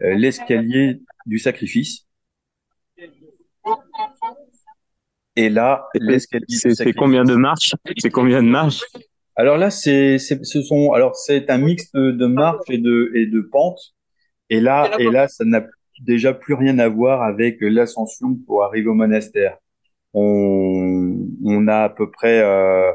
l'escalier 0.02 1.00
du 1.26 1.38
sacrifice. 1.38 2.06
Et 5.36 5.48
là, 5.48 5.88
l'escalier 5.94 6.44
C'est 6.48 6.92
combien 6.92 7.24
de 7.24 7.34
marches? 7.34 7.74
C'est 7.98 8.10
combien 8.10 8.42
de 8.42 8.48
marches? 8.48 8.82
Alors 9.36 9.56
là, 9.56 9.70
c'est, 9.70 10.18
ce 10.18 10.62
sont, 10.62 10.92
alors 10.92 11.16
c'est 11.16 11.48
un 11.50 11.58
mix 11.58 11.90
de, 11.92 12.26
marches 12.26 12.68
et 12.68 12.78
de 12.78 13.12
et 13.14 13.26
de 13.26 13.40
pentes. 13.40 13.94
Et 14.50 14.60
là, 14.60 14.90
et 14.98 15.10
là, 15.10 15.28
ça 15.28 15.44
n'a 15.44 15.64
déjà 16.00 16.34
plus 16.34 16.54
rien 16.54 16.78
à 16.78 16.88
voir 16.88 17.22
avec 17.22 17.58
l'ascension 17.60 18.34
pour 18.46 18.64
arriver 18.64 18.88
au 18.88 18.94
monastère. 18.94 19.56
On, 20.12 21.28
on 21.44 21.68
a 21.68 21.84
à 21.84 21.88
peu 21.88 22.10
près, 22.10 22.42
euh, 22.42 22.92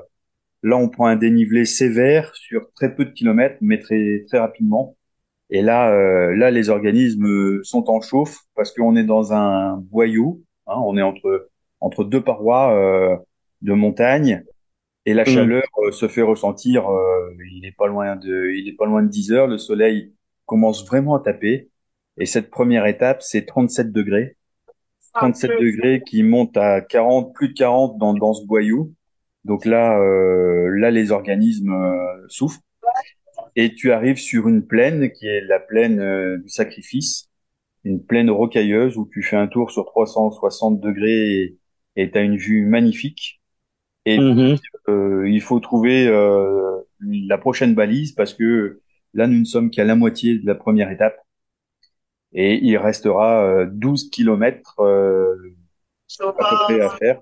là, 0.63 0.77
on 0.77 0.89
prend 0.89 1.07
un 1.07 1.15
dénivelé 1.15 1.65
sévère 1.65 2.35
sur 2.35 2.71
très 2.75 2.93
peu 2.95 3.05
de 3.05 3.11
kilomètres, 3.11 3.57
mais 3.61 3.79
très 3.79 4.25
très 4.27 4.39
rapidement. 4.39 4.96
Et 5.49 5.61
là, 5.61 5.91
euh, 5.91 6.35
là, 6.35 6.51
les 6.51 6.69
organismes 6.69 7.63
sont 7.63 7.89
en 7.89 8.01
chauffe 8.01 8.39
parce 8.55 8.73
qu'on 8.73 8.95
est 8.95 9.05
dans 9.05 9.33
un 9.33 9.77
boyau. 9.77 10.41
Hein, 10.67 10.75
on 10.85 10.97
est 10.97 11.01
entre 11.01 11.49
entre 11.79 12.03
deux 12.03 12.21
parois 12.21 12.73
euh, 12.73 13.15
de 13.61 13.73
montagne 13.73 14.43
et 15.05 15.13
la 15.13 15.23
mmh. 15.23 15.27
chaleur 15.27 15.63
euh, 15.79 15.91
se 15.91 16.07
fait 16.07 16.21
ressentir. 16.21 16.89
Euh, 16.89 17.33
il 17.55 17.65
est 17.65 17.75
pas 17.75 17.87
loin 17.87 18.15
de, 18.15 18.51
il 18.55 18.67
est 18.67 18.75
pas 18.75 18.85
loin 18.85 19.03
de 19.03 19.09
10 19.09 19.31
heures. 19.31 19.47
Le 19.47 19.57
soleil 19.57 20.13
commence 20.45 20.85
vraiment 20.85 21.15
à 21.15 21.19
taper. 21.19 21.69
Et 22.17 22.25
cette 22.25 22.49
première 22.49 22.85
étape, 22.85 23.21
c'est 23.21 23.45
37 23.45 23.91
degrés. 23.91 24.37
37 25.13 25.51
degrés 25.59 26.01
qui 26.05 26.23
montent 26.23 26.57
à 26.57 26.81
40, 26.81 27.33
plus 27.33 27.49
de 27.49 27.53
40 27.53 27.97
dans, 27.97 28.13
dans 28.13 28.33
ce 28.33 28.45
boyau. 28.45 28.91
Donc 29.45 29.65
là, 29.65 29.97
là, 29.97 30.91
les 30.91 31.11
organismes 31.11 31.75
souffrent 32.27 32.59
et 33.57 33.73
tu 33.73 33.91
arrives 33.91 34.19
sur 34.19 34.47
une 34.47 34.65
plaine 34.65 35.11
qui 35.11 35.25
est 35.27 35.41
la 35.41 35.59
plaine 35.59 35.99
euh, 35.99 36.37
du 36.37 36.47
sacrifice, 36.47 37.31
une 37.83 38.05
plaine 38.05 38.29
rocailleuse 38.29 38.97
où 38.97 39.09
tu 39.11 39.23
fais 39.23 39.35
un 39.35 39.47
tour 39.47 39.71
sur 39.71 39.85
360 39.85 40.79
degrés 40.79 41.57
et 41.95 42.11
tu 42.11 42.17
as 42.17 42.21
une 42.21 42.37
vue 42.37 42.67
magnifique. 42.67 43.41
Et 44.05 44.19
mm-hmm. 44.19 44.61
euh, 44.89 45.27
il 45.27 45.41
faut 45.41 45.59
trouver 45.59 46.07
euh, 46.07 46.77
la 47.01 47.39
prochaine 47.39 47.73
balise 47.73 48.11
parce 48.11 48.35
que 48.35 48.79
là, 49.15 49.25
nous 49.25 49.39
ne 49.39 49.45
sommes 49.45 49.71
qu'à 49.71 49.83
la 49.83 49.95
moitié 49.95 50.37
de 50.37 50.45
la 50.45 50.55
première 50.55 50.91
étape. 50.91 51.19
Et 52.33 52.63
il 52.63 52.77
restera 52.77 53.65
12 53.65 54.11
kilomètres 54.11 54.75
à 54.79 56.33
peu 56.33 56.55
près 56.65 56.81
à 56.81 56.89
faire. 56.89 57.21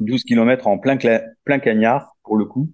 12 0.00 0.24
kilomètres 0.24 0.66
en 0.66 0.78
plein, 0.78 0.96
plein 1.44 1.58
cagnard 1.58 2.16
pour 2.22 2.38
le 2.38 2.46
coup 2.46 2.70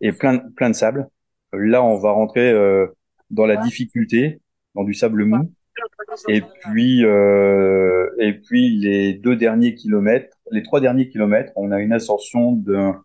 et 0.00 0.12
plein, 0.12 0.38
plein 0.38 0.70
de 0.70 0.74
sable. 0.74 1.10
Là, 1.52 1.82
on 1.82 1.98
va 1.98 2.12
rentrer 2.12 2.50
euh, 2.50 2.86
dans 3.30 3.46
la 3.46 3.56
difficulté, 3.56 4.40
dans 4.74 4.84
du 4.84 4.94
sable 4.94 5.24
mou. 5.24 5.52
Et 6.28 6.40
puis, 6.40 7.04
euh, 7.04 8.08
et 8.18 8.34
puis 8.34 8.78
les 8.78 9.14
deux 9.14 9.36
derniers 9.36 9.74
kilomètres, 9.74 10.36
les 10.50 10.62
trois 10.62 10.80
derniers 10.80 11.08
kilomètres, 11.08 11.52
on 11.56 11.70
a 11.70 11.80
une 11.80 11.92
ascension 11.92 12.52
d'un 12.52 13.02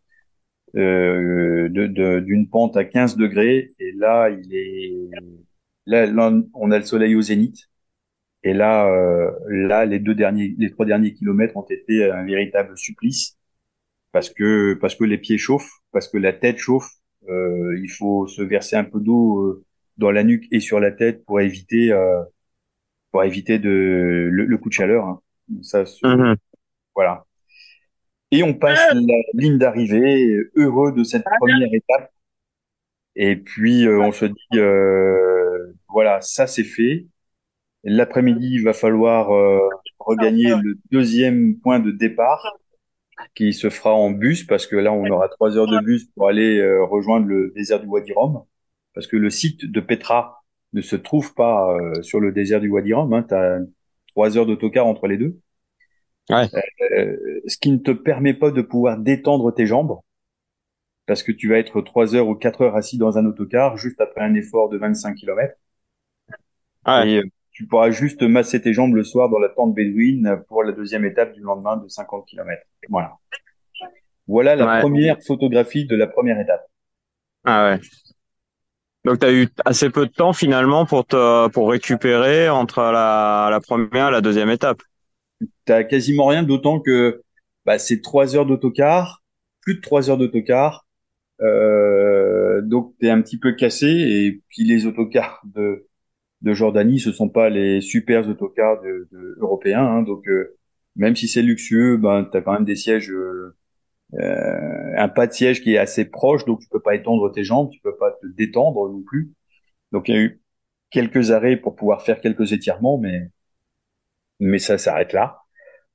euh, 0.76 1.70
d'une 1.70 2.50
pente 2.50 2.76
à 2.78 2.84
15 2.84 3.18
degrés. 3.18 3.74
Et 3.80 3.92
là, 3.94 4.30
il 4.30 4.54
est 4.56 5.10
là, 5.86 6.32
on 6.54 6.72
a 6.72 6.80
le 6.80 6.86
soleil 6.86 7.16
au 7.16 7.22
zénith. 7.22 7.70
Et 8.44 8.54
là, 8.54 8.88
euh, 8.88 9.32
là, 9.50 9.86
les 9.86 10.00
deux 10.00 10.16
derniers, 10.16 10.56
les 10.58 10.72
trois 10.72 10.86
derniers 10.86 11.14
kilomètres 11.14 11.58
ont 11.58 11.66
été 11.70 12.10
un 12.12 12.24
véritable 12.26 12.78
supplice 12.78 13.38
parce 14.12 14.30
que 14.30 14.76
parce 14.76 14.96
que 14.96 15.04
les 15.04 15.18
pieds 15.18 15.38
chauffent, 15.38 15.82
parce 15.92 16.08
que 16.08 16.18
la 16.18 16.34
tête 16.34 16.58
chauffe, 16.58 16.90
euh, 17.30 17.80
il 17.82 17.90
faut 17.90 18.28
se 18.28 18.42
verser 18.42 18.76
un 18.76 18.84
peu 18.84 19.00
d'eau 19.00 19.42
euh, 19.42 19.66
dans 19.98 20.12
la 20.12 20.24
nuque 20.24 20.48
et 20.52 20.60
sur 20.60 20.80
la 20.80 20.92
tête 20.92 21.26
pour 21.26 21.42
éviter 21.42 21.92
euh, 21.92 22.22
pour 23.12 23.24
éviter 23.24 23.60
de 23.60 24.30
le, 24.32 24.58
coup 24.58 24.70
de 24.70 24.74
chaleur. 24.74 25.06
Hein. 25.06 25.22
Ça, 25.62 25.84
mhm. 26.04 26.36
voilà. 26.94 27.26
Et 28.32 28.44
on 28.44 28.54
passe 28.54 28.94
la 28.94 29.16
ligne 29.34 29.58
d'arrivée, 29.58 30.38
heureux 30.56 30.92
de 30.92 31.04
cette 31.04 31.24
première 31.40 31.74
étape. 31.74 32.12
Et 33.16 33.38
puis 33.38 33.88
on 33.88 34.12
se 34.12 34.26
dit, 34.26 34.60
euh, 34.60 35.74
voilà, 35.88 36.20
ça 36.22 36.48
c'est 36.48 36.66
fait. 36.66 37.06
L'après-midi, 37.84 38.50
il 38.56 38.64
va 38.64 38.74
falloir 38.74 39.30
regagner 40.00 40.54
le 40.62 40.78
deuxième 40.92 41.58
point 41.60 41.80
de 41.80 41.92
départ 41.92 42.58
qui 43.34 43.54
se 43.54 43.70
fera 43.70 43.94
en 43.94 44.12
bus 44.12 44.44
parce 44.44 44.68
que 44.68 44.76
là 44.76 44.92
on 44.92 45.06
aura 45.10 45.30
trois 45.30 45.58
heures 45.58 45.68
de 45.68 45.80
bus 45.84 46.06
pour 46.16 46.28
aller 46.28 46.60
euh, 46.60 46.84
rejoindre 46.84 47.28
le 47.28 47.52
désert 47.56 47.80
du 47.80 47.88
Wadi 47.88 48.14
Rum 48.14 48.44
parce 48.94 49.08
que 49.08 49.18
le 49.18 49.30
site 49.30 49.66
de 49.66 49.80
Petra 49.80 50.44
ne 50.74 50.82
se 50.82 50.96
trouve 50.96 51.34
pas 51.34 51.76
euh, 51.76 52.02
sur 52.02 52.20
le 52.20 52.32
désert 52.32 52.60
du 52.60 52.70
Wadi 52.70 52.94
Rum. 52.94 53.14
Hein, 53.14 53.24
tu 53.28 53.34
as 53.34 53.60
trois 54.08 54.38
heures 54.38 54.46
d'autocar 54.46 54.86
entre 54.88 55.08
les 55.08 55.18
deux. 55.18 55.40
Ouais. 56.30 56.50
Euh, 56.92 57.42
ce 57.48 57.58
qui 57.58 57.72
ne 57.72 57.78
te 57.78 57.92
permet 57.92 58.34
pas 58.34 58.52
de 58.52 58.62
pouvoir 58.62 58.98
détendre 58.98 59.54
tes 59.54 59.66
jambes 59.66 60.00
parce 61.06 61.24
que 61.24 61.32
tu 61.32 61.50
vas 61.50 61.58
être 61.58 61.82
trois 61.82 62.16
heures 62.16 62.28
ou 62.28 62.36
quatre 62.36 62.62
heures 62.62 62.76
assis 62.76 62.98
dans 62.98 63.18
un 63.18 63.26
autocar 63.26 63.78
juste 63.78 64.02
après 64.02 64.22
un 64.22 64.34
effort 64.34 64.70
de 64.70 64.78
25 64.78 65.16
km. 65.16 65.54
Ouais 66.88 67.22
tu 67.56 67.66
pourras 67.66 67.90
juste 67.90 68.22
masser 68.22 68.62
tes 68.62 68.74
jambes 68.74 68.96
le 68.96 69.06
soir 69.06 69.30
dans 69.30 69.40
la 69.40 69.48
tente 69.48 69.74
bédouine 69.74 70.44
pour 70.50 70.62
la 70.62 70.74
deuxième 70.74 71.06
étape 71.06 71.32
du 71.32 71.40
lendemain 71.40 71.78
de 71.78 71.88
50 71.88 72.26
km. 72.28 72.62
Voilà. 72.90 73.14
Voilà 74.28 74.58
la 74.58 74.82
première 74.82 75.18
photographie 75.26 75.86
de 75.86 75.96
la 75.96 76.08
première 76.08 76.38
étape. 76.38 76.66
Ah 77.46 77.70
ouais. 77.72 77.80
Donc 79.06 79.20
tu 79.20 79.26
as 79.26 79.32
eu 79.32 79.48
assez 79.64 79.90
peu 79.90 80.06
de 80.06 80.12
temps 80.12 80.34
finalement 80.34 80.86
pour 80.86 81.06
te 81.06 81.48
pour 81.48 81.70
récupérer 81.70 82.50
entre 82.50 82.82
la, 82.82 83.48
la 83.50 83.62
première 83.62 84.10
et 84.10 84.12
la 84.12 84.22
deuxième 84.22 84.50
étape. 84.50 84.82
T'as 85.64 85.86
quasiment 85.86 86.26
rien 86.26 86.44
d'autant 86.44 86.82
que 86.82 87.22
bah, 87.66 87.80
c'est 87.80 88.02
trois 88.02 88.36
heures 88.36 88.46
d'autocar, 88.46 89.24
plus 89.62 89.76
de 89.76 89.82
trois 89.82 90.10
heures 90.10 90.18
d'autocar. 90.18 90.86
Euh, 91.40 92.62
donc 92.64 92.96
t'es 93.00 93.10
un 93.10 93.22
petit 93.22 93.38
peu 93.38 93.54
cassé 93.54 93.88
et 93.88 94.42
puis 94.50 94.66
les 94.66 94.88
autocars 94.88 95.42
de 95.46 95.88
de 96.46 96.54
Jordanie, 96.54 97.00
ce 97.00 97.12
sont 97.12 97.28
pas 97.28 97.50
les 97.50 97.82
super 97.82 98.30
autocars 98.30 98.82
de, 98.82 99.08
de 99.12 99.38
européens. 99.42 99.84
Hein, 99.84 100.04
donc, 100.04 100.28
euh, 100.28 100.56
même 100.96 101.16
si 101.16 101.28
c'est 101.28 101.42
luxueux, 101.42 101.98
ben, 101.98 102.28
tu 102.32 102.38
as 102.38 102.42
quand 102.42 102.54
même 102.54 102.66
des 102.66 102.76
sièges, 102.76 103.12
euh, 103.12 103.56
un 104.14 105.10
pas 105.10 105.28
de 105.28 105.34
siège 105.34 105.62
qui 105.64 105.74
est 105.74 105.78
assez 105.80 106.06
proche, 106.06 106.46
donc 106.46 106.62
tu 106.62 106.70
peux 106.70 106.80
pas 106.82 106.96
étendre 106.96 107.32
tes 107.32 107.44
jambes, 107.44 107.72
tu 107.72 107.80
peux 107.82 107.98
pas 107.98 108.12
te 108.22 108.28
détendre 108.28 108.88
non 108.90 109.02
plus. 109.02 109.34
Donc, 109.92 110.08
il 110.08 110.16
y 110.16 110.18
a 110.18 110.22
eu 110.22 110.42
quelques 110.92 111.32
arrêts 111.32 111.58
pour 111.58 111.76
pouvoir 111.76 112.04
faire 112.04 112.22
quelques 112.22 112.54
étirements, 112.54 112.98
mais 113.00 113.30
mais 114.40 114.60
ça 114.60 114.78
s'arrête 114.78 115.14
là. 115.14 115.40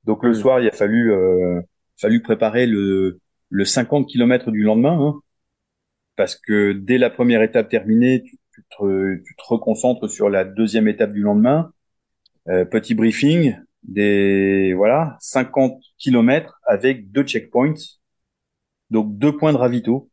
Donc, 0.05 0.23
le 0.23 0.31
mmh. 0.31 0.33
soir, 0.35 0.59
il 0.61 0.67
a 0.67 0.71
fallu 0.71 1.13
euh, 1.13 1.61
fallu 1.99 2.21
préparer 2.21 2.67
le 2.67 3.19
le 3.49 3.65
50 3.65 4.07
km 4.07 4.51
du 4.51 4.63
lendemain, 4.63 4.97
hein, 4.99 5.21
parce 6.15 6.35
que 6.35 6.73
dès 6.73 6.97
la 6.97 7.09
première 7.09 7.41
étape 7.43 7.69
terminée, 7.69 8.23
tu, 8.23 8.37
te, 8.69 9.15
tu 9.23 9.35
te 9.35 9.43
reconcentres 9.43 10.09
sur 10.09 10.29
la 10.29 10.43
deuxième 10.43 10.87
étape 10.87 11.13
du 11.13 11.21
lendemain. 11.21 11.71
Euh, 12.49 12.65
petit 12.65 12.95
briefing, 12.95 13.55
des 13.83 14.73
voilà 14.73 15.17
50 15.19 15.81
km 15.97 16.59
avec 16.65 17.11
deux 17.11 17.23
checkpoints, 17.23 17.75
donc 18.89 19.17
deux 19.17 19.35
points 19.35 19.53
de 19.53 19.57
ravito. 19.57 20.09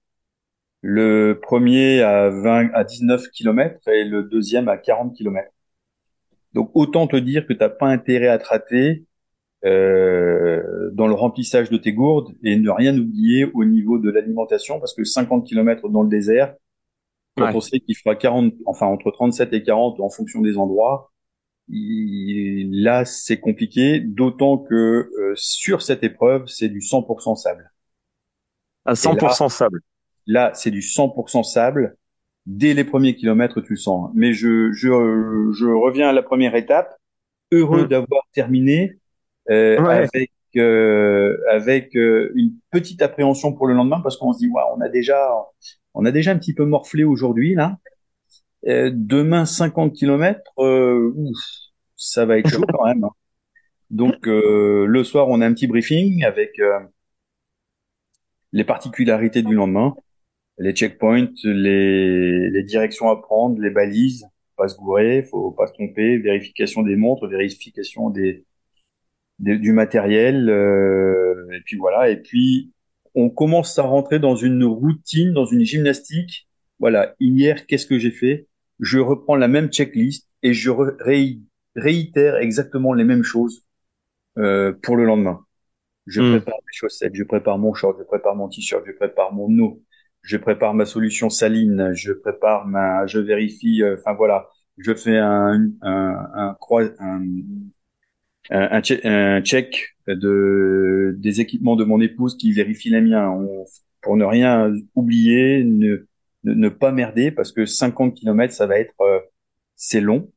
Le 0.81 1.41
premier 1.43 2.03
à 2.03 2.31
20 2.31 2.71
à 2.75 2.85
19 2.85 3.29
km 3.31 3.89
et 3.89 4.05
le 4.05 4.23
deuxième 4.23 4.69
à 4.69 4.77
40 4.79 5.17
km. 5.17 5.51
Donc 6.55 6.71
autant 6.75 7.07
te 7.07 7.17
dire 7.17 7.47
que 7.47 7.53
t'as 7.53 7.69
pas 7.69 7.89
intérêt 7.89 8.29
à 8.29 8.39
te 8.39 8.45
euh, 9.65 10.91
dans 10.93 11.09
le 11.09 11.15
remplissage 11.15 11.69
de 11.69 11.77
tes 11.77 11.93
gourdes 11.93 12.33
et 12.45 12.57
ne 12.57 12.71
rien 12.71 12.97
oublier 12.97 13.45
au 13.55 13.65
niveau 13.65 13.99
de 13.99 14.09
l'alimentation 14.11 14.79
parce 14.79 14.95
que 14.95 15.03
50 15.03 15.47
km 15.47 15.89
dans 15.89 16.03
le 16.03 16.09
désert, 16.09 16.55
quand 17.37 17.55
on 17.55 17.61
sait 17.61 17.81
qu'il 17.81 17.97
fera 17.97 18.17
40, 18.17 18.53
enfin 18.67 18.87
entre 18.87 19.11
37 19.11 19.53
et 19.53 19.63
40 19.63 20.01
en 20.01 20.11
fonction 20.11 20.41
des 20.41 20.57
endroits, 20.57 21.13
là 21.69 23.05
c'est 23.05 23.39
compliqué, 23.39 24.01
d'autant 24.01 24.59
que 24.59 24.75
euh, 24.75 25.33
sur 25.37 25.83
cette 25.83 26.03
épreuve 26.03 26.47
c'est 26.47 26.69
du 26.69 26.81
100% 26.81 27.37
sable. 27.37 27.73
À 28.85 28.95
100% 28.95 29.49
sable. 29.49 29.81
Là 30.27 30.53
c'est 30.55 30.71
du 30.71 30.81
100% 30.81 31.45
sable. 31.45 31.97
Dès 32.47 32.73
les 32.75 32.85
premiers 32.85 33.15
kilomètres 33.15 33.61
tu 33.61 33.75
le 33.75 33.79
sens. 33.79 34.11
Mais 34.15 34.33
je 34.33 34.73
je, 34.73 34.89
je 35.53 35.67
reviens 35.67 36.09
à 36.09 36.13
la 36.13 36.23
première 36.23 36.55
étape, 36.55 36.97
heureux 37.53 37.85
mm. 37.85 37.89
d'avoir 37.89 38.23
terminé 38.33 38.99
euh, 39.51 39.79
avec 39.79 40.31
euh, 40.57 41.37
avec 41.51 41.95
euh, 41.97 42.33
une 42.35 42.53
petite 42.71 43.03
appréhension 43.03 43.53
pour 43.53 43.67
le 43.67 43.75
lendemain 43.75 44.01
parce 44.01 44.17
qu'on 44.17 44.33
se 44.33 44.39
dit 44.39 44.49
waouh 44.49 44.77
on 44.77 44.81
a 44.81 44.89
déjà 44.89 45.31
on 45.99 46.05
a 46.05 46.13
déjà 46.13 46.31
un 46.31 46.39
petit 46.39 46.55
peu 46.55 46.65
morflé 46.65 47.05
aujourd'hui 47.05 47.55
là. 47.55 47.79
demain 48.65 49.45
50 49.45 49.95
km, 49.95 50.41
ça 51.97 52.25
va 52.25 52.39
être 52.39 52.49
chaud 52.49 52.65
quand 52.73 52.87
même. 52.87 53.05
Hein. 53.05 53.11
Donc 53.91 54.27
le 54.27 55.03
soir 55.05 55.29
on 55.29 55.41
a 55.41 55.47
un 55.47 55.53
petit 55.53 55.67
briefing 55.67 56.25
avec 56.25 56.61
les 58.53 58.65
particularités 58.65 59.43
du 59.43 59.55
lendemain, 59.55 59.95
les 60.59 60.73
checkpoints, 60.73 61.35
les, 61.45 62.49
les 62.51 62.63
directions 62.63 63.11
à 63.11 63.21
prendre, 63.21 63.61
les 63.61 63.71
balises, 63.71 64.27
pas 64.57 64.69
se 64.69 64.77
gourer, 64.77 65.23
faut 65.23 65.53
pas 65.53 65.67
se 65.67 65.73
tromper, 65.73 66.19
vérification 66.19 66.83
des 66.83 66.97
montres, 66.97 67.27
vérification 67.27 68.11
des 68.11 68.45
du 69.39 69.73
matériel, 69.73 70.51
euh, 70.51 71.49
et 71.53 71.61
puis 71.65 71.77
voilà. 71.77 72.11
Et 72.11 72.17
puis 72.17 72.73
on 73.19 73.31
commence 73.31 73.77
à 73.81 73.83
rentrer 73.83 74.21
dans 74.21 74.37
une 74.37 74.65
routine, 74.65 75.33
dans 75.33 75.45
une 75.45 75.65
gymnastique. 75.65 76.49
Voilà, 76.79 77.17
hier, 77.19 77.67
qu'est-ce 77.67 77.87
que 77.87 77.99
j'ai 77.99 78.13
fait? 78.13 78.47
Je 78.79 79.01
reprends 79.01 79.35
la 79.35 79.49
même 79.49 79.71
checklist 79.73 80.29
et 80.45 80.55
je 80.55 80.71
réitère 81.75 82.37
exactement 82.37 82.93
les 82.95 83.03
mêmes 83.03 83.25
choses 83.25 83.67
euh, 84.39 84.73
pour 84.85 84.97
le 84.97 85.05
lendemain. 85.05 85.45
Je 86.07 86.23
hmm. 86.23 86.31
prépare 86.31 86.59
mes 86.65 86.73
chaussettes, 86.73 87.15
je 87.17 87.25
prépare 87.25 87.59
mon 87.59 87.75
short, 87.75 87.97
je 87.99 88.05
prépare 88.05 88.37
mon 88.37 88.49
t-shirt, 88.49 88.85
je 88.87 88.93
prépare 88.93 89.33
mon 89.33 89.51
eau, 89.59 89.83
je 90.23 90.37
prépare 90.37 90.75
ma 90.75 90.87
solution 90.87 91.29
saline, 91.29 91.91
je 91.95 92.13
prépare 92.13 92.67
ma, 92.67 93.05
je 93.07 93.19
vérifie, 93.19 93.83
euh, 93.83 93.97
enfin 93.99 94.15
voilà, 94.15 94.49
je 94.77 94.95
fais 94.95 95.19
un, 95.19 95.69
un, 95.83 96.57
un, 96.57 96.57
un, 97.01 97.21
un, 98.51 98.81
un, 99.05 99.43
check 99.43 99.97
de 100.07 101.15
des 101.19 101.41
équipements 101.41 101.77
de 101.77 101.85
mon 101.85 102.01
épouse 102.01 102.37
qui 102.37 102.53
vérifie 102.53 102.91
les 102.91 103.01
miens 103.01 103.35
pour 104.03 104.17
ne 104.17 104.25
rien 104.25 104.73
oublier, 104.95 105.65
ne, 105.65 106.07
ne, 106.45 106.69
pas 106.69 106.93
merder 106.93 107.31
parce 107.31 107.53
que 107.53 107.67
50 107.67 108.15
km 108.15 108.53
ça 108.53 108.67
va 108.67 108.79
être 108.79 109.01
euh, 109.01 109.21
c'est 109.77 110.01
long. 110.01 110.31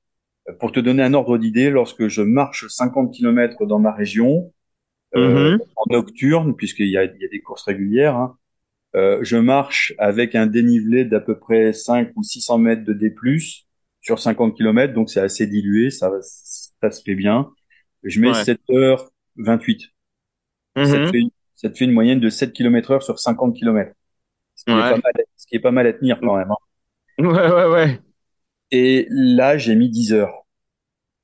Pour 0.60 0.72
te 0.72 0.80
donner 0.80 1.04
un 1.04 1.14
ordre 1.14 1.38
d'idée, 1.38 1.70
lorsque 1.70 2.08
je 2.08 2.22
marche 2.22 2.68
50 2.68 3.14
km 3.14 3.66
dans 3.66 3.80
ma 3.80 3.92
région 3.92 4.52
euh, 5.16 5.58
mm-hmm. 5.58 5.62
en 5.76 5.84
nocturne, 5.90 6.56
puisqu'il 6.56 6.90
y 6.90 6.98
a, 6.98 7.04
il 7.04 7.22
y 7.22 7.26
a 7.26 7.28
des 7.28 7.42
courses 7.42 7.64
régulières, 7.64 8.16
hein, 8.16 8.38
euh, 8.96 9.20
je 9.22 9.38
marche 9.38 9.94
avec 9.98 10.36
un 10.36 10.48
dénivelé 10.48 11.06
d'à 11.06 11.20
peu 11.20 11.38
près 11.38 11.74
5 11.74 12.12
ou 12.16 12.24
600 12.24 12.58
mètres 12.58 12.84
de 12.84 12.94
D+, 12.94 13.14
sur 14.02 14.20
50 14.20 14.58
km, 14.58 14.94
donc 14.94 15.10
c'est 15.10 15.22
assez 15.22 15.48
dilué, 15.48 15.92
ça, 15.92 16.12
ça 16.22 16.92
se 16.92 17.02
fait 17.04 17.16
bien 17.16 17.52
je 18.04 18.20
mets 18.20 18.32
7h28. 18.32 19.90
Ça, 20.76 20.84
te 20.84 20.98
mhm. 20.98 21.12
fait, 21.12 21.20
ça, 21.56 21.70
te 21.70 21.78
fait, 21.78 21.86
une 21.86 21.92
moyenne 21.92 22.20
de 22.20 22.30
7 22.30 22.54
km 22.54 22.92
heure 22.92 23.04
sur 23.04 23.20
50 23.20 23.56
km. 23.56 23.94
Ce 24.56 24.64
qui, 24.66 24.72
est, 24.72 24.76
pas 24.76 24.90
mal, 24.90 25.14
ce 25.38 25.48
qui 25.48 25.56
est 25.56 25.60
pas 25.60 25.72
mal 25.72 25.88
à 25.88 25.94
tenir 25.94 26.20
quand 26.20 26.38
même. 26.38 26.52
Hein. 26.52 26.56
Ouais, 27.24 27.52
ouais, 27.52 27.66
ouais. 27.66 28.00
Et 28.72 29.08
là, 29.10 29.58
j'ai 29.58 29.76
mis 29.76 29.90
10 29.90 30.14
heures 30.14 30.46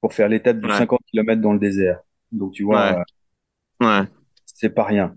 pour 0.01 0.13
faire 0.13 0.27
l'étape 0.27 0.59
de 0.59 0.69
50 0.69 0.99
km 1.09 1.41
dans 1.41 1.53
le 1.53 1.59
désert. 1.59 1.99
Donc, 2.31 2.53
tu 2.53 2.63
vois, 2.63 3.03
ouais. 3.79 4.03
c'est 4.45 4.69
pas 4.69 4.83
rien. 4.83 5.15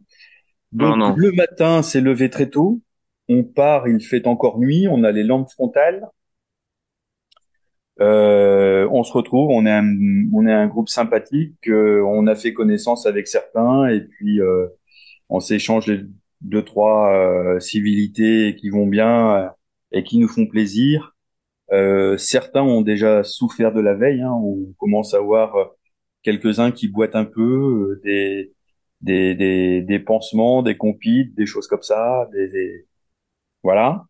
Donc, 0.72 1.16
le 1.16 1.32
matin, 1.32 1.82
c'est 1.82 2.00
levé 2.00 2.30
très 2.30 2.48
tôt. 2.48 2.80
On 3.28 3.42
part, 3.44 3.88
il 3.88 4.00
fait 4.00 4.26
encore 4.26 4.58
nuit. 4.58 4.86
On 4.88 5.04
a 5.04 5.10
les 5.12 5.24
lampes 5.24 5.50
frontales. 5.50 6.06
Euh, 8.00 8.88
on 8.92 9.04
se 9.04 9.12
retrouve, 9.12 9.50
on 9.50 9.66
est 9.66 9.70
un, 9.70 9.84
on 10.32 10.46
est 10.46 10.52
un 10.52 10.66
groupe 10.68 10.88
sympathique, 10.88 11.68
euh, 11.68 12.02
on 12.02 12.26
a 12.26 12.34
fait 12.34 12.54
connaissance 12.54 13.06
avec 13.06 13.28
certains 13.28 13.88
et 13.88 14.00
puis 14.00 14.40
euh, 14.40 14.68
on 15.28 15.40
s'échange 15.40 15.86
les 15.86 16.00
deux 16.40 16.64
trois 16.64 17.12
euh, 17.14 17.60
civilités 17.60 18.56
qui 18.56 18.70
vont 18.70 18.86
bien 18.86 19.50
et 19.92 20.04
qui 20.04 20.18
nous 20.18 20.28
font 20.28 20.46
plaisir. 20.46 21.14
certains 22.18 22.62
ont 22.62 22.82
déjà 22.82 23.22
souffert 23.24 23.72
de 23.72 23.80
la 23.80 23.94
veille, 23.94 24.22
hein, 24.22 24.32
on 24.32 24.72
commence 24.78 25.14
à 25.14 25.20
voir 25.20 25.54
quelques-uns 26.22 26.72
qui 26.72 26.88
boitent 26.88 27.16
un 27.16 27.24
peu, 27.24 28.00
des, 28.04 28.52
des, 29.00 29.34
des, 29.34 29.82
des 29.82 29.98
pansements, 30.00 30.62
des 30.62 30.76
compites, 30.76 31.34
des 31.34 31.46
choses 31.46 31.66
comme 31.68 31.82
ça, 31.82 32.28
des, 32.32 32.48
des... 32.48 32.86
voilà. 33.62 34.06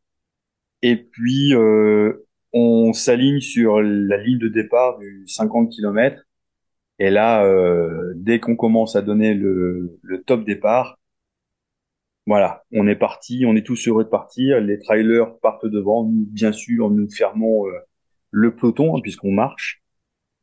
Et 0.83 0.97
puis 0.97 1.55
euh, 1.55 2.27
on 2.53 2.93
s'aligne 2.93 3.41
sur 3.41 3.81
la 3.81 4.17
ligne 4.19 4.39
de 4.39 4.49
départ 4.49 4.99
du 4.99 5.25
50 5.27 5.71
km. 5.71 6.23
Et 6.99 7.11
là, 7.11 7.45
euh, 7.45 8.13
dès 8.17 8.41
qu'on 8.41 8.57
commence 8.57 8.97
à 8.97 9.03
donner 9.03 9.35
le, 9.35 9.99
top 10.27 10.45
départ, 10.45 10.99
voilà, 12.27 12.65
on 12.73 12.87
est 12.87 12.97
parti, 12.97 13.45
on 13.47 13.57
est 13.57 13.67
tous 13.67 13.89
heureux 13.89 14.05
de 14.05 14.09
partir. 14.09 14.61
Les 14.61 14.79
trailers 14.79 15.37
partent 15.41 15.67
devant, 15.67 16.05
nous, 16.05 16.27
bien 16.31 16.53
sûr, 16.53 16.91
nous 16.91 17.11
fermons 17.11 17.67
euh, 17.67 17.73
le 18.31 18.55
peloton 18.55 18.97
hein, 18.97 19.01
puisqu'on 19.03 19.33
marche. 19.33 19.83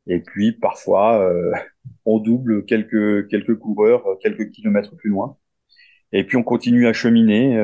Et 0.08 0.20
puis 0.20 0.52
parfois, 0.52 1.22
euh, 1.22 1.52
on 2.04 2.18
double 2.18 2.64
quelques 2.66 3.28
quelques 3.28 3.58
coureurs 3.58 4.04
quelques 4.20 4.50
kilomètres 4.50 4.96
plus 4.96 5.10
loin. 5.10 5.38
Et 6.12 6.24
puis 6.24 6.36
on 6.36 6.42
continue 6.42 6.86
à 6.86 6.92
cheminer. 6.92 7.56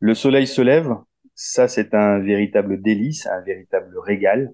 le 0.00 0.14
soleil 0.14 0.46
se 0.46 0.62
lève, 0.62 0.94
ça, 1.34 1.68
c'est 1.68 1.94
un 1.94 2.18
véritable 2.18 2.80
délice, 2.82 3.26
un 3.26 3.40
véritable 3.42 3.98
régal 3.98 4.52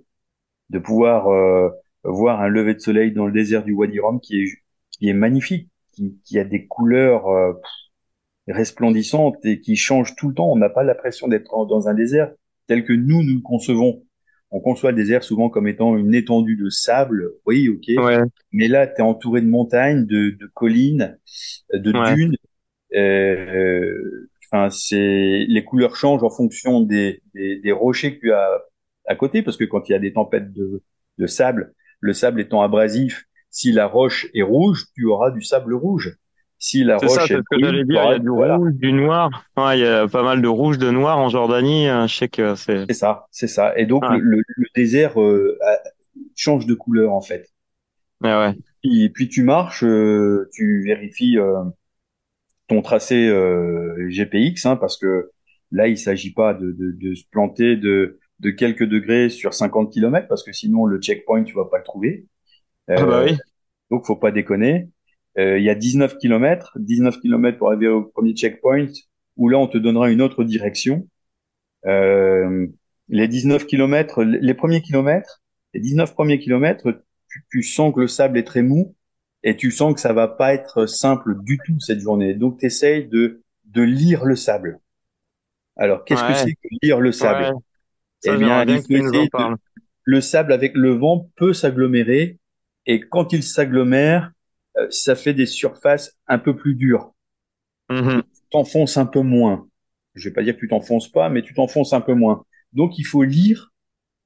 de 0.70 0.78
pouvoir 0.78 1.28
euh, 1.28 1.70
voir 2.04 2.40
un 2.40 2.48
lever 2.48 2.74
de 2.74 2.80
soleil 2.80 3.12
dans 3.12 3.26
le 3.26 3.32
désert 3.32 3.64
du 3.64 3.72
Wadi 3.72 4.00
Rum 4.00 4.20
qui 4.20 4.42
est 4.42 4.46
qui 4.90 5.08
est 5.08 5.14
magnifique, 5.14 5.68
qui, 6.24 6.38
a 6.38 6.44
des 6.44 6.66
couleurs 6.66 7.28
euh, 7.28 7.52
resplendissantes 8.48 9.36
et 9.44 9.60
qui 9.60 9.76
changent 9.76 10.16
tout 10.16 10.28
le 10.28 10.34
temps. 10.34 10.50
On 10.50 10.56
n'a 10.56 10.68
pas 10.68 10.82
l'impression 10.82 11.28
d'être 11.28 11.66
dans 11.66 11.88
un 11.88 11.94
désert 11.94 12.32
tel 12.66 12.84
que 12.84 12.92
nous 12.92 13.22
nous 13.22 13.34
le 13.34 13.40
concevons. 13.40 14.02
On 14.50 14.60
conçoit 14.60 14.90
le 14.92 14.96
désert 14.96 15.22
souvent 15.22 15.50
comme 15.50 15.68
étant 15.68 15.96
une 15.96 16.14
étendue 16.14 16.56
de 16.56 16.70
sable. 16.70 17.30
Oui, 17.46 17.68
ok. 17.68 18.22
Mais 18.52 18.68
là, 18.68 18.86
tu 18.86 19.00
es 19.00 19.02
entouré 19.02 19.40
de 19.42 19.48
montagnes, 19.48 20.06
de, 20.06 20.30
de 20.30 20.46
collines, 20.46 21.18
de 21.72 22.14
dunes. 22.14 22.36
Euh, 22.94 24.27
Enfin, 24.50 24.70
c'est 24.70 25.44
les 25.46 25.64
couleurs 25.64 25.96
changent 25.96 26.22
en 26.22 26.30
fonction 26.30 26.80
des, 26.80 27.22
des, 27.34 27.60
des 27.60 27.72
rochers 27.72 28.16
que 28.16 28.20
tu 28.20 28.32
as 28.32 28.62
à 29.06 29.14
côté, 29.14 29.42
parce 29.42 29.56
que 29.56 29.64
quand 29.64 29.88
il 29.88 29.92
y 29.92 29.94
a 29.94 29.98
des 29.98 30.12
tempêtes 30.12 30.52
de, 30.52 30.82
de 31.18 31.26
sable, 31.26 31.74
le 32.00 32.12
sable 32.12 32.40
étant 32.40 32.62
abrasif, 32.62 33.24
si 33.50 33.72
la 33.72 33.86
roche 33.86 34.26
est 34.34 34.42
rouge, 34.42 34.84
tu 34.94 35.06
auras 35.06 35.30
du 35.30 35.42
sable 35.42 35.74
rouge. 35.74 36.16
Si 36.58 36.82
la 36.82 36.96
roche 36.96 37.10
ça, 37.10 37.26
que 37.26 37.58
j'allais 37.58 37.84
dire. 37.84 38.02
Il 38.04 38.10
y 38.10 38.14
a 38.14 38.18
du 38.18 38.30
rouge, 38.30 38.72
du 38.74 38.92
noir. 38.92 39.30
Ouais, 39.56 39.78
il 39.78 39.82
y 39.82 39.86
a 39.86 40.08
pas 40.08 40.22
mal 40.22 40.42
de 40.42 40.48
rouge, 40.48 40.76
de 40.76 40.90
noir 40.90 41.18
en 41.18 41.28
Jordanie. 41.28 41.86
Je 41.86 42.14
sais 42.14 42.28
que 42.28 42.56
c'est. 42.56 42.84
C'est 42.88 42.94
ça, 42.94 43.26
c'est 43.30 43.46
ça. 43.46 43.78
Et 43.78 43.86
donc 43.86 44.02
le, 44.10 44.42
le, 44.46 44.66
désert 44.74 45.20
euh, 45.20 45.56
change 46.34 46.66
de 46.66 46.74
couleur 46.74 47.12
en 47.12 47.20
fait. 47.20 47.48
Ouais, 48.22 48.34
ouais. 48.34 48.54
Et 48.82 49.08
puis 49.10 49.28
tu 49.28 49.44
marches, 49.44 49.84
euh, 49.84 50.48
tu 50.52 50.82
vérifies 50.82 51.38
euh, 51.38 51.62
ton 52.68 52.82
tracé 52.82 53.28
GPX, 54.08 54.66
hein, 54.66 54.76
parce 54.76 54.96
que 54.96 55.30
là 55.72 55.88
il 55.88 55.98
s'agit 55.98 56.32
pas 56.32 56.54
de, 56.54 56.72
de, 56.72 56.92
de, 56.92 57.14
se 57.14 57.24
planter 57.30 57.76
de, 57.76 58.18
de 58.40 58.50
quelques 58.50 58.84
degrés 58.84 59.28
sur 59.28 59.54
50 59.54 59.92
km, 59.92 60.28
parce 60.28 60.42
que 60.42 60.52
sinon 60.52 60.86
le 60.86 61.00
checkpoint 61.00 61.44
tu 61.44 61.54
vas 61.54 61.64
pas 61.64 61.78
le 61.78 61.84
trouver. 61.84 62.26
ah 62.88 63.04
bah 63.04 63.24
oui. 63.24 63.36
Donc 63.90 64.06
faut 64.06 64.16
pas 64.16 64.30
déconner. 64.30 64.88
Euh, 65.38 65.58
il 65.58 65.64
y 65.64 65.70
a 65.70 65.74
19 65.74 66.18
km, 66.18 66.76
19 66.78 67.20
km 67.20 67.58
pour 67.58 67.68
arriver 67.68 67.88
au 67.88 68.02
premier 68.02 68.34
checkpoint, 68.34 68.88
où 69.36 69.48
là 69.48 69.58
on 69.58 69.68
te 69.68 69.78
donnera 69.78 70.10
une 70.10 70.20
autre 70.20 70.44
direction. 70.44 71.08
Euh, 71.86 72.66
les 73.08 73.28
19 73.28 73.66
km, 73.66 74.22
les 74.24 74.54
premiers 74.54 74.82
kilomètres, 74.82 75.42
les 75.74 75.80
19 75.80 76.14
premiers 76.14 76.38
kilomètres, 76.38 76.84
tu, 77.30 77.44
tu, 77.50 77.62
sens 77.62 77.94
que 77.94 78.00
le 78.00 78.08
sable 78.08 78.38
est 78.38 78.44
très 78.44 78.62
mou 78.62 78.96
et 79.42 79.56
tu 79.56 79.70
sens 79.70 79.94
que 79.94 80.00
ça 80.00 80.12
va 80.12 80.28
pas 80.28 80.54
être 80.54 80.86
simple 80.86 81.36
du 81.42 81.58
tout 81.64 81.78
cette 81.80 82.00
journée. 82.00 82.34
Donc 82.34 82.58
tu 82.58 82.66
essayes 82.66 83.06
de, 83.06 83.42
de 83.64 83.82
lire 83.82 84.24
le 84.24 84.36
sable. 84.36 84.80
Alors 85.76 86.04
qu'est-ce 86.04 86.24
que 86.24 86.34
c'est 86.34 86.52
que 86.52 86.68
lire 86.82 87.00
le 87.00 87.12
sable? 87.12 87.54
Eh 88.24 88.36
bien, 88.36 88.64
le 90.04 90.20
sable 90.20 90.52
avec 90.52 90.74
le 90.74 90.90
vent 90.90 91.30
peut 91.36 91.52
s'agglomérer 91.52 92.38
et 92.86 93.00
quand 93.00 93.32
il 93.32 93.42
s'agglomère, 93.42 94.32
euh, 94.78 94.86
ça 94.90 95.14
fait 95.14 95.34
des 95.34 95.46
surfaces 95.46 96.16
un 96.26 96.38
peu 96.38 96.56
plus 96.56 96.74
dures. 96.74 97.12
Mm-hmm. 97.90 98.22
Tu 98.22 98.40
t'enfonces 98.50 98.96
un 98.96 99.06
peu 99.06 99.20
moins. 99.20 99.68
Je 100.14 100.28
vais 100.28 100.34
pas 100.34 100.42
dire 100.42 100.54
que 100.54 100.60
tu 100.60 100.68
t'enfonces 100.68 101.10
pas, 101.12 101.28
mais 101.28 101.42
tu 101.42 101.54
t'enfonces 101.54 101.92
un 101.92 102.00
peu 102.00 102.14
moins. 102.14 102.44
Donc 102.72 102.98
il 102.98 103.04
faut 103.04 103.22
lire 103.22 103.72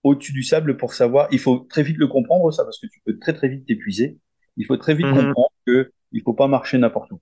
au-dessus 0.05 0.33
du 0.33 0.43
sable 0.43 0.77
pour 0.77 0.95
savoir. 0.95 1.29
Il 1.33 1.39
faut 1.39 1.59
très 1.59 1.83
vite 1.83 1.99
le 1.99 2.07
comprendre 2.07 2.51
ça 2.53 2.65
parce 2.65 2.81
que 2.81 2.87
tu 2.87 3.01
peux 3.05 3.19
très 3.19 3.35
très 3.35 3.49
vite 3.49 3.67
t'épuiser. 3.67 4.19
Il 4.57 4.67
faut 4.67 4.77
très 4.77 4.95
vite 4.95 5.07
mm-hmm. 5.07 5.27
comprendre 5.27 5.53
que 5.67 5.93
il 6.13 6.23
faut 6.23 6.35
pas 6.35 6.47
marcher 6.47 6.79
n'importe 6.79 7.11
où. 7.13 7.21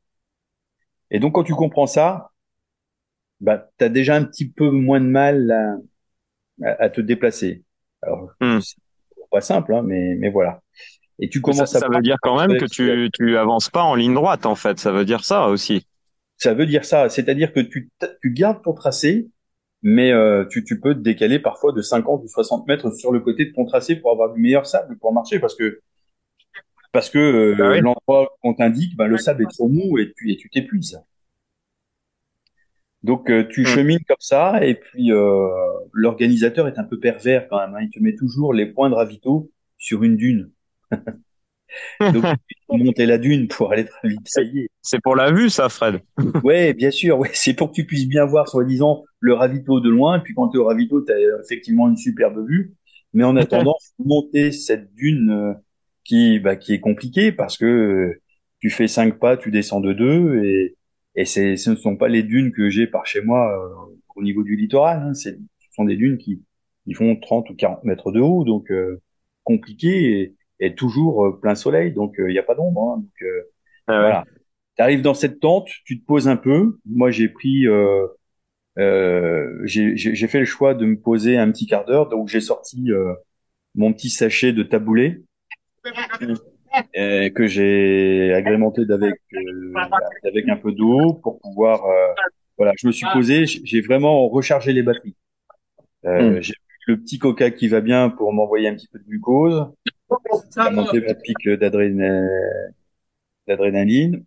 Et 1.10 1.18
donc 1.18 1.34
quand 1.34 1.44
tu 1.44 1.54
comprends 1.54 1.86
ça, 1.86 2.30
bah 3.40 3.68
as 3.80 3.88
déjà 3.88 4.16
un 4.16 4.24
petit 4.24 4.48
peu 4.48 4.70
moins 4.70 5.00
de 5.00 5.06
mal 5.06 5.50
à, 6.62 6.84
à, 6.84 6.90
te 6.90 7.00
déplacer. 7.00 7.64
Alors 8.02 8.30
mm. 8.40 8.60
c'est 8.60 8.76
pas 9.30 9.40
simple, 9.40 9.74
hein, 9.74 9.82
mais 9.82 10.14
mais 10.16 10.30
voilà. 10.30 10.60
Et 11.18 11.28
tu 11.28 11.40
commences 11.40 11.72
ça, 11.72 11.80
ça 11.80 11.88
veut 11.88 12.00
dire 12.00 12.16
quand 12.22 12.38
même 12.38 12.58
que 12.58 12.64
tu 12.64 13.10
tu 13.12 13.36
avances 13.36 13.68
pas 13.68 13.82
en 13.82 13.94
ligne 13.94 14.14
droite 14.14 14.46
en 14.46 14.54
fait. 14.54 14.78
Ça 14.78 14.90
veut 14.90 15.04
dire 15.04 15.24
ça 15.24 15.48
aussi. 15.48 15.86
Ça 16.38 16.54
veut 16.54 16.66
dire 16.66 16.84
ça, 16.84 17.08
c'est-à-dire 17.08 17.52
que 17.52 17.60
tu 17.60 17.90
tu 18.22 18.32
gardes 18.32 18.62
ton 18.62 18.72
tracé, 18.72 19.28
mais 19.82 20.10
euh, 20.10 20.46
tu 20.46 20.64
tu 20.64 20.80
peux 20.80 20.94
te 20.94 21.00
décaler 21.00 21.38
parfois 21.38 21.72
de 21.72 21.82
50 21.82 22.22
ou 22.24 22.28
60 22.28 22.66
mètres 22.66 22.90
sur 22.92 23.12
le 23.12 23.20
côté 23.20 23.44
de 23.44 23.52
ton 23.52 23.66
tracé 23.66 23.96
pour 23.96 24.10
avoir 24.10 24.32
du 24.32 24.40
meilleur 24.40 24.66
sable 24.66 24.98
pour 24.98 25.12
marcher 25.12 25.38
parce 25.38 25.54
que 25.54 25.80
parce 26.92 27.10
que 27.10 27.18
euh, 27.18 27.54
bah 27.56 27.80
l'endroit 27.80 28.36
qu'on 28.42 28.54
t'indique, 28.54 28.96
ben, 28.96 29.06
le 29.06 29.18
sable 29.18 29.42
est 29.42 29.50
trop 29.50 29.68
mou 29.68 29.98
et 29.98 30.12
tu 30.16 30.30
et 30.32 30.36
tu 30.36 30.50
t'épuises. 30.50 31.00
Donc 33.02 33.30
euh, 33.30 33.46
tu 33.48 33.62
hmm. 33.62 33.66
chemines 33.66 34.04
comme 34.06 34.16
ça 34.20 34.64
et 34.64 34.74
puis 34.74 35.10
euh, 35.12 35.48
l'organisateur 35.92 36.68
est 36.68 36.78
un 36.78 36.84
peu 36.84 36.98
pervers 36.98 37.48
quand 37.48 37.58
même. 37.58 37.74
Hein. 37.74 37.82
Il 37.82 37.90
te 37.90 38.00
met 38.00 38.14
toujours 38.14 38.52
les 38.52 38.66
points 38.66 38.90
de 38.90 38.94
ravito 38.94 39.50
sur 39.78 40.02
une 40.02 40.16
dune. 40.16 40.50
Donc, 42.00 42.24
monter 42.68 43.06
la 43.06 43.18
dune 43.18 43.48
pour 43.48 43.72
aller 43.72 43.84
très 43.84 44.08
vite. 44.08 44.26
Ça 44.26 44.42
y 44.42 44.60
est. 44.60 44.68
C'est 44.82 45.00
pour 45.00 45.14
la 45.14 45.30
vue, 45.30 45.50
ça, 45.50 45.68
Fred. 45.68 46.00
ouais, 46.44 46.74
bien 46.74 46.90
sûr. 46.90 47.18
Ouais, 47.18 47.30
c'est 47.32 47.54
pour 47.54 47.70
que 47.70 47.74
tu 47.74 47.86
puisses 47.86 48.08
bien 48.08 48.24
voir, 48.24 48.48
soi-disant, 48.48 49.04
le 49.20 49.34
ravito 49.34 49.80
de 49.80 49.88
loin. 49.88 50.18
Et 50.18 50.22
puis 50.22 50.34
quand 50.34 50.48
tu 50.48 50.56
es 50.56 50.60
au 50.60 50.66
ravito, 50.66 51.02
tu 51.04 51.12
as 51.12 51.16
effectivement 51.44 51.88
une 51.88 51.96
superbe 51.96 52.44
vue. 52.46 52.74
Mais 53.12 53.24
en 53.24 53.36
attendant, 53.36 53.76
monter 53.98 54.52
cette 54.52 54.94
dune 54.94 55.30
euh, 55.30 55.52
qui, 56.10 56.40
bah, 56.40 56.56
qui 56.56 56.74
est 56.74 56.80
compliquée 56.80 57.32
parce 57.32 57.56
que 57.56 57.64
euh, 57.64 58.22
tu 58.60 58.70
fais 58.70 58.88
cinq 58.88 59.18
pas, 59.18 59.36
tu 59.36 59.50
descends 59.50 59.80
de 59.80 59.92
deux 59.92 60.44
et, 60.44 60.76
et 61.14 61.24
c'est, 61.24 61.56
ce 61.56 61.70
ne 61.70 61.76
sont 61.76 61.96
pas 61.96 62.08
les 62.08 62.22
dunes 62.22 62.52
que 62.52 62.68
j'ai 62.70 62.86
par 62.86 63.06
chez 63.06 63.22
moi 63.22 63.52
euh, 63.52 63.96
au 64.16 64.22
niveau 64.22 64.42
du 64.42 64.56
littoral. 64.56 65.02
Hein. 65.02 65.14
ce 65.14 65.30
sont 65.72 65.84
des 65.84 65.96
dunes 65.96 66.18
qui, 66.18 66.42
qui 66.84 66.94
font 66.94 67.16
30 67.16 67.50
ou 67.50 67.54
40 67.54 67.84
mètres 67.84 68.12
de 68.12 68.20
haut, 68.20 68.44
donc 68.44 68.72
compliqué. 69.44 70.20
Et, 70.20 70.36
est 70.60 70.76
toujours 70.76 71.26
euh, 71.26 71.40
plein 71.40 71.54
soleil, 71.54 71.92
donc 71.92 72.14
il 72.18 72.24
euh, 72.24 72.30
n'y 72.30 72.38
a 72.38 72.42
pas 72.42 72.54
d'ombre. 72.54 72.94
Hein, 72.94 72.96
donc 72.98 73.22
euh, 73.22 73.42
ah 73.86 74.00
voilà. 74.00 74.24
Tu 74.76 74.82
arrives 74.82 75.02
dans 75.02 75.14
cette 75.14 75.40
tente, 75.40 75.68
tu 75.84 76.00
te 76.00 76.06
poses 76.06 76.28
un 76.28 76.36
peu. 76.36 76.78
Moi, 76.86 77.10
j'ai 77.10 77.28
pris, 77.28 77.66
euh, 77.66 78.06
j'ai 79.64 80.28
fait 80.28 80.38
le 80.38 80.44
choix 80.44 80.74
de 80.74 80.86
me 80.86 80.98
poser 80.98 81.36
un 81.36 81.50
petit 81.50 81.66
quart 81.66 81.84
d'heure, 81.84 82.08
donc 82.08 82.28
j'ai 82.28 82.40
sorti 82.40 82.90
mon 83.74 83.92
petit 83.92 84.10
sachet 84.10 84.52
de 84.52 84.62
taboulé 84.62 85.24
que 87.34 87.46
j'ai 87.46 88.32
agrémenté 88.34 88.84
d'avec 88.84 89.14
avec 90.24 90.48
un 90.48 90.56
peu 90.56 90.72
d'eau 90.72 91.14
pour 91.22 91.38
pouvoir. 91.40 91.82
voilà, 92.56 92.72
je 92.76 92.86
me 92.86 92.92
suis 92.92 93.06
posé, 93.12 93.46
j'ai 93.46 93.80
vraiment 93.80 94.28
rechargé 94.28 94.72
les 94.72 94.82
batteries. 94.82 95.16
Hmm. 96.04 96.40
J'ai 96.40 96.54
le 96.86 96.98
petit 96.98 97.18
coca 97.18 97.50
qui 97.50 97.68
va 97.68 97.80
bien 97.80 98.08
pour 98.08 98.32
m'envoyer 98.32 98.68
un 98.68 98.74
petit 98.74 98.88
peu 98.88 98.98
de 98.98 99.04
glucose 99.04 99.66
monter 100.70 101.00
ma 101.00 101.14
pic 101.14 101.48
d'adrénaline. 103.46 104.24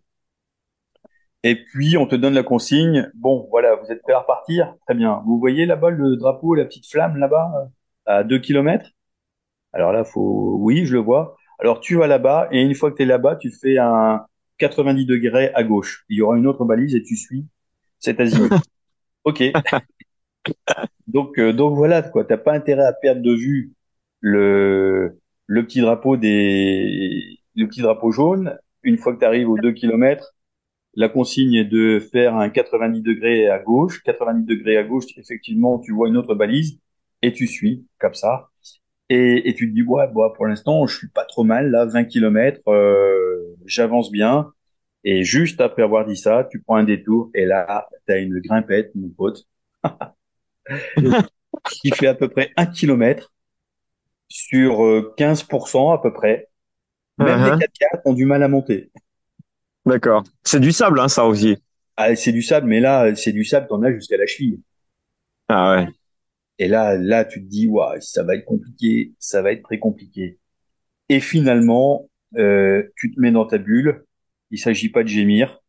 Et 1.42 1.56
puis, 1.56 1.96
on 1.98 2.06
te 2.06 2.16
donne 2.16 2.34
la 2.34 2.42
consigne. 2.42 3.10
Bon, 3.14 3.46
voilà, 3.50 3.74
vous 3.76 3.92
êtes 3.92 4.00
prêt 4.02 4.14
à 4.14 4.20
repartir? 4.20 4.74
Très 4.86 4.94
bien. 4.94 5.22
Vous 5.26 5.38
voyez 5.38 5.66
là-bas 5.66 5.90
le 5.90 6.16
drapeau, 6.16 6.54
la 6.54 6.64
petite 6.64 6.90
flamme 6.90 7.16
là-bas, 7.18 7.68
à 8.06 8.24
2 8.24 8.38
km? 8.38 8.90
Alors 9.72 9.92
là, 9.92 10.04
faut, 10.04 10.56
oui, 10.58 10.86
je 10.86 10.94
le 10.94 11.00
vois. 11.00 11.36
Alors, 11.58 11.80
tu 11.80 11.96
vas 11.96 12.06
là-bas, 12.06 12.48
et 12.52 12.60
une 12.62 12.74
fois 12.74 12.90
que 12.90 12.96
tu 12.96 13.02
es 13.02 13.06
là-bas, 13.06 13.36
tu 13.36 13.50
fais 13.50 13.78
un 13.78 14.24
90 14.58 15.06
degrés 15.06 15.52
à 15.54 15.62
gauche. 15.64 16.04
Il 16.08 16.18
y 16.18 16.22
aura 16.22 16.36
une 16.36 16.46
autre 16.46 16.64
balise 16.64 16.94
et 16.94 17.02
tu 17.02 17.16
suis 17.16 17.46
cet 17.98 18.20
asile. 18.20 18.48
ok. 19.24 19.42
donc, 21.06 21.38
euh, 21.38 21.52
donc 21.52 21.76
voilà, 21.76 22.02
quoi. 22.02 22.24
T'as 22.24 22.36
pas 22.38 22.52
intérêt 22.54 22.84
à 22.84 22.92
perdre 22.92 23.22
de 23.22 23.34
vue 23.34 23.72
le, 24.20 25.18
le 25.46 25.66
petit 25.66 25.80
drapeau 25.80 26.16
des, 26.16 27.38
le 27.54 27.66
petit 27.68 27.82
drapeau 27.82 28.10
jaune. 28.10 28.58
Une 28.82 28.98
fois 28.98 29.14
que 29.14 29.20
tu 29.20 29.24
arrives 29.24 29.48
aux 29.48 29.58
2 29.58 29.72
km, 29.72 30.34
la 30.94 31.08
consigne 31.08 31.54
est 31.54 31.64
de 31.64 32.00
faire 32.00 32.36
un 32.36 32.50
90 32.50 33.02
degrés 33.02 33.48
à 33.48 33.58
gauche. 33.58 34.02
90 34.04 34.44
degrés 34.46 34.76
à 34.78 34.84
gauche, 34.84 35.06
effectivement, 35.16 35.78
tu 35.78 35.92
vois 35.92 36.08
une 36.08 36.16
autre 36.16 36.34
balise 36.34 36.78
et 37.22 37.32
tu 37.32 37.46
suis 37.46 37.86
comme 37.98 38.14
ça. 38.14 38.50
Et, 39.10 39.48
et 39.48 39.54
tu 39.54 39.68
te 39.68 39.74
dis, 39.74 39.82
ouais, 39.82 40.08
bon, 40.08 40.30
pour 40.32 40.46
l'instant, 40.46 40.86
je 40.86 40.96
suis 40.96 41.08
pas 41.08 41.24
trop 41.24 41.44
mal, 41.44 41.70
là, 41.70 41.84
20 41.84 42.04
km, 42.04 42.60
euh, 42.68 43.54
j'avance 43.66 44.10
bien. 44.10 44.52
Et 45.04 45.22
juste 45.22 45.60
après 45.60 45.82
avoir 45.82 46.06
dit 46.06 46.16
ça, 46.16 46.48
tu 46.50 46.62
prends 46.62 46.76
un 46.76 46.84
détour 46.84 47.30
et 47.34 47.44
là, 47.44 47.86
tu 48.06 48.12
as 48.12 48.18
une 48.18 48.40
grimpette, 48.40 48.94
mon 48.94 49.10
pote, 49.10 49.46
qui 51.70 51.90
fait 51.90 52.06
à 52.06 52.14
peu 52.14 52.28
près 52.28 52.52
un 52.56 52.66
kilomètre 52.66 53.32
sur 54.28 54.80
15% 55.18 55.90
euh, 55.90 55.94
à 55.94 56.02
peu 56.02 56.12
près. 56.12 56.48
Même 57.18 57.44
les 57.44 57.50
4x4 57.50 57.58
uh-huh. 57.58 58.00
ont 58.06 58.14
du 58.14 58.24
mal 58.24 58.42
à 58.42 58.48
monter. 58.48 58.90
D'accord. 59.84 60.24
C'est 60.42 60.60
du 60.60 60.72
sable, 60.72 60.98
hein, 60.98 61.08
ça 61.08 61.26
aussi. 61.26 61.58
Ah, 61.96 62.16
c'est 62.16 62.32
du 62.32 62.42
sable, 62.42 62.66
mais 62.66 62.80
là, 62.80 63.14
c'est 63.14 63.32
du 63.32 63.44
sable, 63.44 63.66
t'en 63.68 63.82
as 63.82 63.92
jusqu'à 63.92 64.16
la 64.16 64.26
cheville. 64.26 64.60
Ah 65.48 65.76
ouais. 65.76 65.88
Et 66.58 66.68
là, 66.68 66.96
là, 66.96 67.24
tu 67.24 67.42
te 67.42 67.48
dis, 67.48 67.66
waouh, 67.66 68.00
ça 68.00 68.22
va 68.22 68.36
être 68.36 68.44
compliqué, 68.44 69.14
ça 69.18 69.42
va 69.42 69.52
être 69.52 69.62
très 69.62 69.78
compliqué. 69.78 70.38
Et 71.08 71.20
finalement, 71.20 72.10
euh, 72.36 72.84
tu 72.96 73.12
te 73.14 73.20
mets 73.20 73.32
dans 73.32 73.46
ta 73.46 73.58
bulle. 73.58 74.04
Il 74.50 74.58
s'agit 74.58 74.90
pas 74.90 75.02
de 75.02 75.08
gémir, 75.08 75.60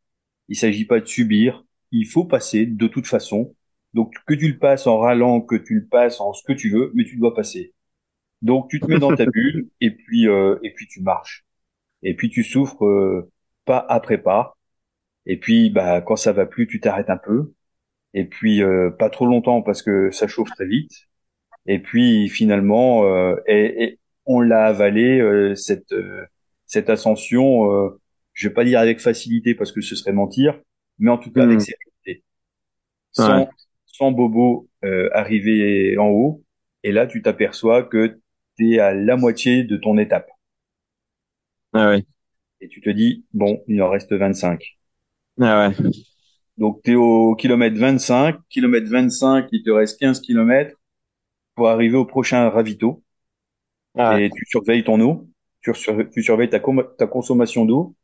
il 0.50 0.58
s'agit 0.58 0.86
pas 0.86 1.00
de 1.00 1.06
subir. 1.06 1.64
Il 1.92 2.08
faut 2.08 2.26
passer 2.26 2.66
de 2.66 2.88
toute 2.88 3.08
façon. 3.08 3.56
Donc 3.94 4.14
que 4.28 4.34
tu 4.34 4.50
le 4.50 4.60
passes 4.60 4.88
en 4.88 5.00
râlant, 5.00 5.42
que 5.42 5.56
tu 5.56 5.76
le 5.76 5.88
passes 5.88 6.20
en 6.22 6.34
ce 6.34 6.44
que 6.46 6.54
tu 6.54 6.70
veux, 6.72 6.92
mais 6.96 7.06
tu 7.06 7.18
dois 7.18 7.34
passer. 7.34 7.74
Donc 8.42 8.70
tu 8.70 8.80
te 8.80 8.88
mets 8.88 9.00
dans 9.00 9.14
ta 9.14 9.26
bulle 9.28 9.70
et 9.82 9.92
puis 9.92 10.28
euh, 10.28 10.60
et 10.64 10.74
puis 10.74 10.88
tu 10.88 11.02
marches. 11.02 11.46
Et 12.04 12.16
puis 12.16 12.30
tu 12.30 12.44
souffres 12.44 12.86
euh, 12.86 13.32
pas 13.66 13.86
après 13.90 14.20
pas. 14.20 14.58
Et 15.28 15.38
puis 15.40 15.70
bah 15.72 16.02
quand 16.02 16.16
ça 16.18 16.34
va 16.34 16.46
plus, 16.48 16.68
tu 16.68 16.80
t'arrêtes 16.80 17.10
un 17.10 17.18
peu. 17.18 17.54
Et 18.16 18.26
puis 18.26 18.64
euh, 18.64 18.90
pas 18.90 19.12
trop 19.12 19.28
longtemps 19.28 19.62
parce 19.62 19.84
que 19.84 20.10
ça 20.10 20.28
chauffe 20.28 20.50
très 20.50 20.66
vite. 20.66 21.08
Et 21.68 21.80
puis 21.80 22.30
finalement 22.30 23.04
et, 23.48 23.84
et, 23.84 24.00
on 24.26 24.40
l'a 24.40 24.66
avalé 24.66 25.54
cette 25.56 25.94
cette 26.66 26.90
ascension 26.90 27.92
je 28.34 28.48
vais 28.48 28.54
pas 28.54 28.64
dire 28.64 28.80
avec 28.80 29.00
facilité 29.00 29.54
parce 29.56 29.72
que 29.72 29.82
ce 29.82 29.96
serait 29.96 30.14
mentir, 30.14 30.60
mais 31.00 31.12
en 31.12 31.18
tout 31.18 31.32
cas 31.32 31.44
avec 31.44 31.58
mmh. 31.58 31.62
sérénité. 31.62 32.24
Sans, 33.12 33.50
sans 33.86 34.12
bobo 34.12 34.70
arriver 35.12 35.98
en 35.98 36.10
haut. 36.10 36.44
Et 36.84 36.92
là, 36.92 37.08
tu 37.08 37.24
t'aperçois 37.24 37.84
que 37.84 38.20
tu 38.58 38.80
à 38.80 38.94
la 38.94 39.18
moitié 39.18 39.64
de 39.64 39.78
ton 39.78 39.98
étape. 39.98 40.30
Ah 41.74 41.92
oui. 41.92 42.06
Et 42.62 42.68
tu 42.68 42.82
te 42.82 42.90
dis, 42.90 43.26
bon, 43.34 43.64
il 43.68 43.82
en 43.82 43.90
reste 43.90 44.14
25. 44.14 44.78
Ah 45.42 45.70
ouais. 45.70 45.90
Donc 46.58 46.82
tu 46.84 46.92
es 46.92 46.96
au 46.96 47.36
kilomètre 47.36 47.78
25, 47.78 48.38
kilomètre 48.50 48.90
25, 48.90 49.48
il 49.52 49.64
te 49.64 49.70
reste 49.70 50.00
15 50.00 50.22
kilomètres 50.22 50.76
pour 51.56 51.70
arriver 51.70 51.98
au 51.98 52.06
prochain 52.06 52.50
ravito. 52.50 53.04
Ah 53.98 54.20
et 54.20 54.30
tu 54.30 54.46
surveilles 54.46 54.84
ton 54.84 55.00
eau, 55.00 55.28
tu, 55.62 55.72
tu 56.14 56.24
surveilles 56.24 56.50
ta, 56.50 56.60
ta 56.98 57.08
consommation 57.08 57.66
d'eau. 57.66 57.96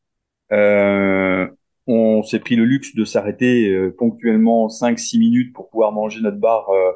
Euh, 0.51 1.47
on 1.87 2.23
s'est 2.23 2.39
pris 2.39 2.55
le 2.55 2.65
luxe 2.65 2.95
de 2.95 3.05
s'arrêter 3.05 3.69
euh, 3.69 3.93
ponctuellement 3.97 4.67
5-6 4.67 5.19
minutes 5.19 5.53
pour 5.53 5.69
pouvoir 5.69 5.91
manger 5.91 6.21
notre 6.21 6.37
bar, 6.37 6.69
euh, 6.69 6.91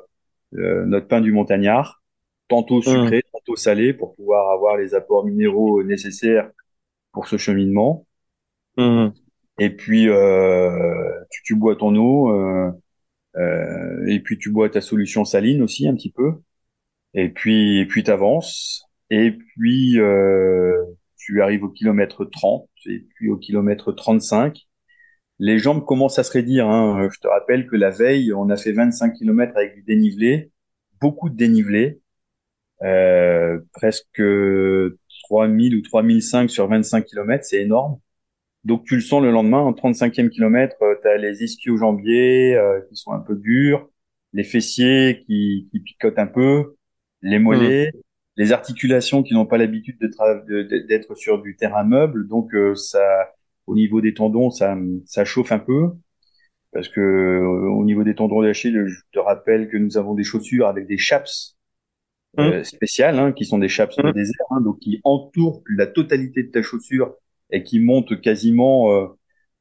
euh 0.55 0.85
notre 0.85 1.07
pain 1.07 1.21
du 1.21 1.31
montagnard, 1.31 2.01
tantôt 2.47 2.79
mmh. 2.79 2.83
sucré, 2.83 3.23
tantôt 3.31 3.55
salé, 3.55 3.93
pour 3.93 4.15
pouvoir 4.15 4.51
avoir 4.51 4.77
les 4.77 4.93
apports 4.93 5.25
minéraux 5.25 5.83
nécessaires 5.83 6.49
pour 7.11 7.27
ce 7.27 7.37
cheminement. 7.37 8.05
Mmh. 8.77 9.09
Et 9.57 9.69
puis 9.69 10.09
euh, 10.09 11.11
tu, 11.31 11.41
tu, 11.43 11.55
bois 11.55 11.75
ton 11.75 11.95
eau, 11.95 12.31
et 14.07 14.19
puis 14.19 14.37
tu 14.37 14.51
bois 14.51 14.69
ta 14.69 14.81
solution 14.81 15.25
saline 15.25 15.61
aussi 15.61 15.87
un 15.87 15.95
petit 15.95 16.11
peu. 16.11 16.33
Et 17.15 17.29
puis, 17.29 17.79
et 17.79 17.85
puis 17.87 18.03
t'avances. 18.03 18.85
Et 19.09 19.31
puis, 19.31 19.99
euh, 19.99 20.83
tu 21.17 21.41
arrives 21.41 21.63
au 21.63 21.69
kilomètre 21.69 22.25
30 22.25 22.69
et 22.87 22.99
puis 23.15 23.29
au 23.29 23.37
kilomètre 23.37 23.91
35. 23.91 24.67
Les 25.39 25.59
jambes 25.59 25.85
commencent 25.85 26.19
à 26.19 26.23
se 26.23 26.31
raidir. 26.33 26.67
Hein. 26.69 27.09
Je 27.13 27.19
te 27.19 27.27
rappelle 27.27 27.67
que 27.67 27.75
la 27.75 27.89
veille, 27.91 28.33
on 28.33 28.49
a 28.49 28.57
fait 28.57 28.73
25 28.73 29.13
kilomètres 29.13 29.53
avec 29.57 29.75
du 29.75 29.83
dénivelé, 29.83 30.51
beaucoup 31.01 31.29
de 31.29 31.35
dénivelé, 31.35 32.01
euh, 32.83 33.59
presque 33.73 34.21
3000 35.23 35.75
ou 35.75 35.81
3005 35.81 36.49
sur 36.49 36.67
25 36.67 37.05
kilomètres, 37.05 37.45
c'est 37.45 37.61
énorme. 37.61 37.99
Donc 38.65 38.83
tu 38.83 38.95
le 38.95 39.01
sens 39.01 39.21
le 39.21 39.31
lendemain, 39.31 39.59
en 39.59 39.71
35e 39.71 40.29
kilomètre, 40.29 40.75
euh, 40.81 40.95
tu 41.01 41.07
as 41.07 41.17
les 41.17 41.43
ischio-jambiers 41.43 42.55
euh, 42.55 42.81
qui 42.89 42.95
sont 42.95 43.11
un 43.11 43.19
peu 43.19 43.35
durs, 43.35 43.87
les 44.33 44.43
fessiers 44.43 45.23
qui, 45.25 45.67
qui 45.71 45.79
picotent 45.79 46.19
un 46.19 46.27
peu, 46.27 46.75
les 47.21 47.39
mollets, 47.39 47.91
mmh 47.93 47.99
les 48.37 48.51
articulations 48.51 49.23
qui 49.23 49.33
n'ont 49.33 49.45
pas 49.45 49.57
l'habitude 49.57 49.97
d'être 49.99 51.15
sur 51.15 51.41
du 51.41 51.55
terrain 51.55 51.83
meuble, 51.83 52.27
donc 52.27 52.53
euh, 52.53 52.75
ça, 52.75 53.31
au 53.65 53.75
niveau 53.75 54.01
des 54.01 54.13
tendons, 54.13 54.49
ça, 54.49 54.77
ça 55.05 55.25
chauffe 55.25 55.51
un 55.51 55.59
peu. 55.59 55.91
Parce 56.73 56.89
que 56.89 56.99
euh, 56.99 57.69
au 57.69 57.85
niveau 57.85 58.03
des 58.03 58.15
tendons 58.15 58.41
d'Achille, 58.41 58.83
je 58.85 58.99
te 59.13 59.19
rappelle 59.19 59.69
que 59.69 59.77
nous 59.77 59.97
avons 59.97 60.13
des 60.13 60.25
chaussures 60.25 60.67
avec 60.67 60.87
des 60.87 60.97
chaps 60.97 61.55
euh, 62.37 62.59
mmh. 62.59 62.63
spéciales, 62.65 63.19
hein, 63.19 63.31
qui 63.31 63.45
sont 63.45 63.57
des 63.57 63.69
chaps 63.69 63.95
de 63.95 64.03
mmh. 64.03 64.11
désert, 64.11 64.45
hein, 64.49 64.59
donc 64.59 64.79
qui 64.79 64.99
entourent 65.05 65.63
la 65.69 65.87
totalité 65.87 66.43
de 66.43 66.51
ta 66.51 66.61
chaussure 66.61 67.15
et 67.51 67.63
qui 67.63 67.79
montent 67.79 68.19
quasiment 68.21 69.15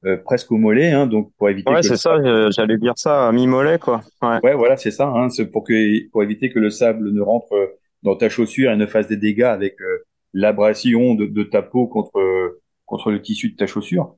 euh, 0.05 0.17
presque 0.19 0.53
au 0.53 0.57
mollet, 0.57 0.91
hein, 0.91 1.07
donc 1.07 1.33
pour 1.39 1.49
éviter. 1.49 1.73
Ouais, 1.73 1.83
c'est 1.83 1.97
ça. 1.97 2.17
J'allais 2.51 2.79
dire 2.79 2.95
ça, 2.97 3.31
mi 3.33 3.47
mollet, 3.47 3.79
quoi. 3.79 4.03
Ouais, 4.23 4.39
ouais 4.43 4.55
voilà, 4.55 4.77
c'est 4.77 4.91
ça. 4.91 5.09
Hein, 5.09 5.31
c'est 5.31 5.47
pour 5.47 5.65
que 5.65 6.09
pour 6.11 6.23
éviter 6.23 6.51
que 6.51 6.59
le 6.59 6.71
sable 6.71 7.11
ne 7.11 7.21
rentre 7.21 7.55
dans 8.03 8.17
ta 8.17 8.29
chaussure 8.29 8.71
et 8.71 8.77
ne 8.77 8.87
fasse 8.87 9.09
des 9.09 9.17
dégâts 9.17 9.43
avec 9.43 9.81
euh, 9.81 10.05
l'abrasion 10.33 11.15
de, 11.15 11.27
de, 11.27 11.43
ta 11.43 11.63
peau 11.63 11.87
contre 11.87 12.61
contre 12.85 13.11
le 13.11 13.23
tissu 13.23 13.51
de 13.51 13.57
ta 13.57 13.67
chaussure. 13.67 14.17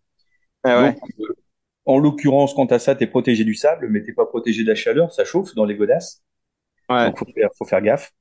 Ah 0.65 0.83
ouais. 0.83 0.97
Euh, 1.21 1.35
en 1.85 1.99
l'occurrence, 1.99 2.53
quant 2.53 2.67
à 2.67 2.81
ça, 2.81 2.97
t'es 2.97 3.07
protégé 3.07 3.45
du 3.45 3.55
sable, 3.55 3.89
mais 3.89 4.03
t'es 4.03 4.13
pas 4.13 4.27
protégé 4.27 4.65
de 4.65 4.69
la 4.69 4.75
chaleur, 4.75 5.13
ça 5.13 5.25
chauffe 5.25 5.55
dans 5.55 5.65
les 5.65 5.77
godasses. 5.77 6.25
Ouais. 6.91 7.07
Donc 7.07 7.19
faut 7.19 7.27
faire, 7.33 7.51
faut 7.57 7.65
faire 7.65 7.81
gaffe. 7.81 8.13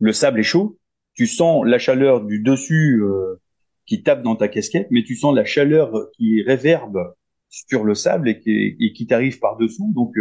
Le 0.00 0.12
sable 0.12 0.40
est 0.40 0.44
chaud, 0.44 0.78
tu 1.14 1.28
sens 1.28 1.64
la 1.64 1.78
chaleur 1.78 2.22
du 2.22 2.40
dessus 2.40 3.00
euh, 3.04 3.40
qui 3.92 4.02
tape 4.02 4.22
dans 4.22 4.36
ta 4.36 4.48
casquette, 4.48 4.86
mais 4.90 5.04
tu 5.04 5.14
sens 5.14 5.34
la 5.34 5.44
chaleur 5.44 5.92
qui 6.16 6.42
réverbe 6.42 7.12
sur 7.50 7.84
le 7.84 7.94
sable 7.94 8.30
et 8.30 8.40
qui, 8.40 8.74
et 8.80 8.92
qui 8.94 9.06
t'arrive 9.06 9.38
par 9.38 9.58
dessous. 9.58 9.92
Donc 9.94 10.14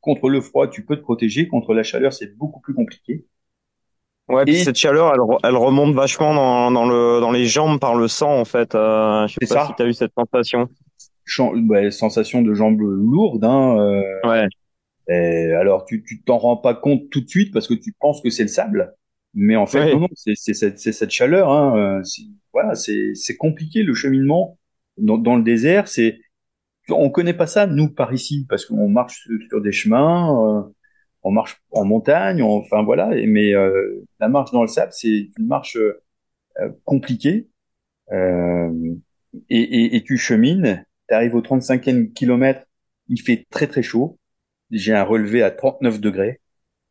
contre 0.00 0.30
le 0.30 0.40
froid, 0.40 0.66
tu 0.66 0.82
peux 0.82 0.96
te 0.96 1.02
protéger. 1.02 1.46
Contre 1.46 1.74
la 1.74 1.82
chaleur, 1.82 2.14
c'est 2.14 2.34
beaucoup 2.38 2.60
plus 2.60 2.72
compliqué. 2.72 3.26
Ouais, 4.30 4.46
puis 4.46 4.56
cette 4.64 4.76
chaleur, 4.76 5.12
elle, 5.12 5.20
elle, 5.44 5.56
remonte 5.56 5.94
vachement 5.94 6.32
dans, 6.32 6.70
dans, 6.70 6.88
le, 6.88 7.20
dans 7.20 7.30
les 7.30 7.44
jambes 7.44 7.78
par 7.78 7.96
le 7.96 8.08
sang, 8.08 8.40
en 8.40 8.46
fait. 8.46 8.74
Euh, 8.74 9.26
je 9.26 9.34
sais 9.34 9.54
pas 9.54 9.60
ça. 9.60 9.66
si 9.66 9.74
tu 9.74 9.82
as 9.82 9.86
eu 9.86 9.92
cette 9.92 10.12
sensation. 10.14 10.66
Bah, 11.66 11.90
sensation 11.90 12.40
de 12.40 12.54
jambes 12.54 12.80
lourdes. 12.80 13.44
Hein, 13.44 13.76
euh, 13.78 14.28
ouais. 14.28 14.46
Et 15.10 15.52
alors, 15.52 15.84
tu 15.84 16.02
tu 16.02 16.22
t'en 16.22 16.38
rends 16.38 16.56
pas 16.56 16.72
compte 16.72 17.10
tout 17.10 17.20
de 17.20 17.28
suite 17.28 17.52
parce 17.52 17.68
que 17.68 17.74
tu 17.74 17.92
penses 18.00 18.22
que 18.22 18.30
c'est 18.30 18.44
le 18.44 18.48
sable. 18.48 18.94
Mais 19.34 19.56
en 19.56 19.66
fait, 19.66 19.92
non, 19.92 20.00
non, 20.00 20.08
c'est 20.14 20.34
cette, 20.34 20.78
cette 20.78 21.10
chaleur. 21.10 21.50
Hein, 21.50 22.00
euh, 22.00 22.02
voilà, 22.52 22.74
c'est 22.74 23.36
compliqué 23.36 23.82
le 23.82 23.94
cheminement 23.94 24.58
dans, 24.96 25.18
dans 25.18 25.36
le 25.36 25.42
désert. 25.42 25.88
C'est 25.88 26.18
on 26.90 27.10
connaît 27.10 27.34
pas 27.34 27.46
ça 27.46 27.66
nous 27.66 27.90
par 27.90 28.14
ici 28.14 28.46
parce 28.48 28.64
qu'on 28.64 28.88
marche 28.88 29.28
sur 29.48 29.60
des 29.60 29.72
chemins. 29.72 30.62
Euh, 30.66 30.72
on 31.22 31.30
marche 31.30 31.60
en 31.72 31.84
montagne, 31.84 32.42
enfin 32.42 32.82
voilà. 32.82 33.08
Mais 33.26 33.54
euh, 33.54 34.04
la 34.20 34.28
marche 34.28 34.50
dans 34.52 34.62
le 34.62 34.68
sable, 34.68 34.92
c'est 34.92 35.30
une 35.38 35.46
marche 35.46 35.76
euh, 35.76 36.70
compliquée. 36.84 37.48
Euh, 38.12 38.70
et, 39.50 39.60
et, 39.60 39.96
et, 39.96 40.02
tu 40.02 40.16
chemines, 40.16 40.84
tu 41.08 41.14
arrives 41.14 41.34
au 41.34 41.42
35e 41.42 42.12
kilomètre, 42.12 42.62
il 43.08 43.20
fait 43.20 43.46
très 43.50 43.66
très 43.66 43.82
chaud. 43.82 44.18
J'ai 44.70 44.94
un 44.94 45.04
relevé 45.04 45.42
à 45.42 45.50
39 45.50 46.00
degrés. 46.00 46.40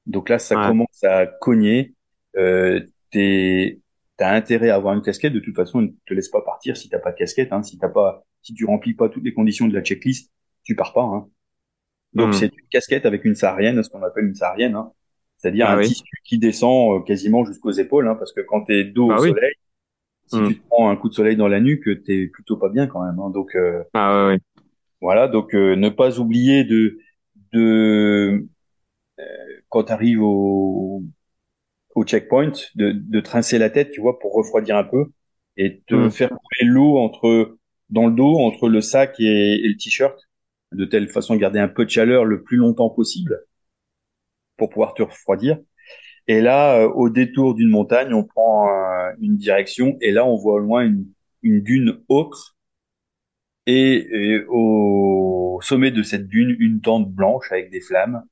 Donc 0.06 0.30
là, 0.30 0.40
ça 0.40 0.56
commence 0.56 1.04
à 1.04 1.26
cogner. 1.26 1.96
Euh, 2.38 2.82
t'as 3.12 4.36
intérêt 4.36 4.70
à 4.70 4.76
avoir 4.76 4.94
une 4.94 5.02
casquette. 5.02 5.34
De 5.34 5.40
toute 5.40 5.56
façon, 5.56 5.82
ne 5.82 5.90
te 6.06 6.14
laisse 6.14 6.30
pas 6.30 6.42
partir 6.42 6.78
si 6.78 6.90
t'as 6.90 7.00
pas 7.00 7.12
de 7.12 7.18
casquette. 7.18 7.52
Hein. 7.52 7.64
Si 7.64 7.78
t'as 7.78 7.90
pas, 7.90 8.26
si 8.42 8.54
tu 8.54 8.66
remplis 8.66 8.94
pas 8.94 9.10
toutes 9.10 9.24
les 9.24 9.34
conditions 9.34 9.68
de 9.68 9.74
la 9.74 9.82
checklist, 9.82 10.32
tu 10.64 10.76
pars 10.76 10.94
pas. 10.94 11.04
Hein. 11.04 11.28
Donc 12.14 12.30
hmm. 12.30 12.34
c'est 12.34 12.46
une 12.48 12.68
casquette 12.70 13.06
avec 13.06 13.26
une 13.26 13.36
saharienne, 13.36 13.82
ce 13.84 13.90
qu'on 13.90 14.02
appelle 14.04 14.26
une 14.26 14.36
saharienne, 14.36 14.76
hein. 14.76 14.92
c'est-à-dire 15.38 15.68
ah 15.70 15.76
un 15.76 15.82
tissu 15.82 16.04
qui 16.24 16.38
descend 16.40 16.96
euh, 16.96 17.04
quasiment 17.04 17.46
jusqu'aux 17.46 17.72
épaules, 17.72 18.08
hein, 18.08 18.16
parce 18.16 18.34
que 18.34 18.42
quand 18.42 18.62
t'es 18.62 18.86
dos 18.86 19.12
ah 19.12 19.16
au 19.16 19.28
soleil, 19.28 19.54
si 20.26 20.38
hmm. 20.38 20.48
tu 20.48 20.60
te 20.60 20.68
prends 20.68 20.90
un 20.90 20.96
coup 20.96 21.10
de 21.10 21.14
soleil 21.14 21.36
dans 21.36 21.48
la 21.48 21.60
nuque, 21.60 22.04
t'es 22.04 22.28
plutôt 22.28 22.58
pas 22.58 22.70
bien 22.70 22.88
quand 22.88 23.06
même. 23.06 23.20
Hein. 23.20 23.30
Donc 23.30 23.56
euh, 23.56 23.84
ah 23.94 24.36
voilà, 25.02 25.28
donc 25.28 25.54
euh, 25.54 25.76
ne 25.76 25.90
pas 25.90 26.20
oublier 26.20 26.64
de 26.64 26.98
de 27.54 28.48
quand 29.70 29.84
t'arrives 29.84 30.22
au 30.22 31.04
au 31.98 32.04
checkpoint, 32.04 32.54
de, 32.76 32.92
de 32.92 33.20
trincer 33.22 33.58
la 33.58 33.70
tête, 33.72 33.92
tu 33.92 34.02
vois, 34.02 34.20
pour 34.20 34.34
refroidir 34.34 34.78
un 34.78 34.84
peu 34.84 35.06
et 35.58 35.82
te 35.88 35.96
hmm. 35.96 36.12
faire 36.12 36.30
couler 36.30 36.70
l'eau 36.70 36.98
entre 36.98 37.58
dans 37.90 38.06
le 38.06 38.14
dos 38.14 38.36
entre 38.38 38.70
le 38.70 38.82
sac 38.82 39.16
et, 39.20 39.56
et 39.56 39.68
le 39.68 39.78
t-shirt 39.78 40.20
de 40.74 40.86
telle 40.86 41.08
façon 41.08 41.36
garder 41.36 41.60
un 41.60 41.68
peu 41.68 41.86
de 41.86 41.90
chaleur 41.90 42.26
le 42.26 42.44
plus 42.44 42.58
longtemps 42.58 42.90
possible 42.90 43.40
pour 44.58 44.70
pouvoir 44.70 44.94
te 44.94 45.02
refroidir. 45.02 45.58
Et 46.28 46.42
là, 46.42 46.82
euh, 46.82 46.90
au 46.90 47.10
détour 47.10 47.56
d'une 47.56 47.70
montagne, 47.70 48.14
on 48.14 48.24
prend 48.24 48.70
euh, 48.70 49.12
une 49.20 49.38
direction 49.38 49.98
et 50.02 50.12
là, 50.12 50.26
on 50.26 50.36
voit 50.36 50.56
au 50.56 50.60
loin 50.60 50.84
une, 50.84 51.08
une 51.42 51.62
dune 51.62 52.00
ocre 52.10 52.56
et, 53.66 54.44
au 54.50 55.60
sommet 55.64 55.92
de 55.92 56.04
cette 56.04 56.28
dune, 56.28 56.56
une 56.60 56.80
tente 56.82 57.10
blanche 57.12 57.52
avec 57.52 57.72
des 57.72 57.82
flammes. 57.82 58.24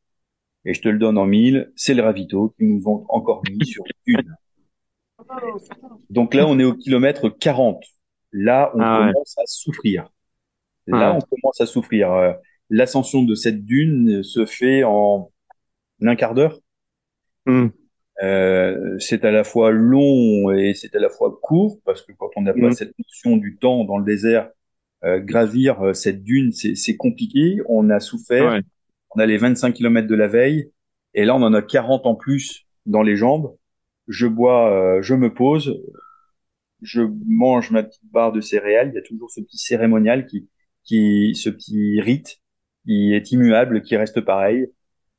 Et 0.66 0.74
je 0.74 0.82
te 0.82 0.89
le 0.89 0.97
donne 0.97 1.18
en 1.18 1.26
mille, 1.26 1.72
c'est 1.76 1.93
le 1.93 2.01
ravito 2.01 2.53
qui 2.57 2.66
nous 2.66 2.88
ont 2.88 3.05
encore 3.09 3.43
mis 3.49 3.66
sur 3.66 3.84
une. 4.05 4.36
Donc 6.09 6.34
là, 6.34 6.45
on 6.47 6.59
est 6.59 6.63
au 6.63 6.74
kilomètre 6.74 7.30
40. 7.30 7.84
Là, 8.32 8.72
on 8.74 8.80
ah 8.82 9.11
commence 9.13 9.38
à 9.38 9.45
souffrir. 9.45 10.09
Là, 10.88 11.16
on 11.16 11.20
commence 11.20 11.61
à 11.61 11.66
souffrir. 11.66 12.36
L'ascension 12.70 13.24
de 13.24 13.36
cette 13.36 13.63
dune 13.63 14.24
se 14.24 14.45
fait 14.45 14.84
en 14.84 15.32
un 16.01 16.16
quart 16.16 16.34
d'heure. 16.34 16.59
Hmm. 17.45 17.68
Euh, 18.24 18.97
c'est 18.99 19.26
à 19.26 19.32
la 19.32 19.43
fois 19.43 19.72
long 19.72 20.51
et 20.51 20.74
c'est 20.74 20.95
à 20.95 20.99
la 20.99 21.09
fois 21.09 21.38
court 21.41 21.80
parce 21.84 22.01
que 22.01 22.13
quand 22.13 22.30
on 22.38 22.41
n'a 22.41 22.53
pas 22.53 22.70
hmm. 22.70 22.72
cette 22.72 22.93
notion 22.97 23.38
du 23.38 23.57
temps 23.57 23.84
dans 23.84 23.97
le 23.97 24.05
désert, 24.05 24.49
euh, 25.03 25.20
gravir 25.20 25.82
euh, 25.82 25.93
cette 25.93 26.24
dune, 26.24 26.51
c'est 26.51 26.95
compliqué. 26.95 27.57
On 27.68 27.89
a 27.89 27.99
souffert. 27.99 28.61
On 29.16 29.20
a 29.20 29.26
les 29.26 29.38
25 29.38 29.74
km 29.74 30.07
de 30.07 30.16
la 30.16 30.28
veille 30.28 30.72
et 31.13 31.26
là 31.26 31.36
on 31.36 31.41
en 31.41 31.53
a 31.53 31.61
40 31.61 32.05
en 32.05 32.16
plus 32.16 32.66
dans 32.86 33.01
les 33.01 33.16
jambes. 33.16 33.55
Je 34.07 34.28
bois, 34.28 35.01
je 35.01 35.16
me 35.16 35.34
pose, 35.34 35.82
je 36.82 37.01
mange 37.28 37.72
ma 37.72 37.84
petite 37.84 38.05
barre 38.11 38.32
de 38.32 38.41
céréales. 38.41 38.89
Il 38.93 38.95
y 38.95 38.99
a 38.99 39.01
toujours 39.01 39.32
ce 39.32 39.41
petit 39.41 39.57
cérémonial 39.57 40.28
qui 40.28 40.47
qui, 40.86 41.36
ce 41.36 41.49
petit 41.49 41.99
rite 41.99 42.39
qui 42.86 43.13
est 43.13 43.32
immuable, 43.32 43.82
qui 43.82 43.97
reste 43.97 44.22
pareil. 44.22 44.68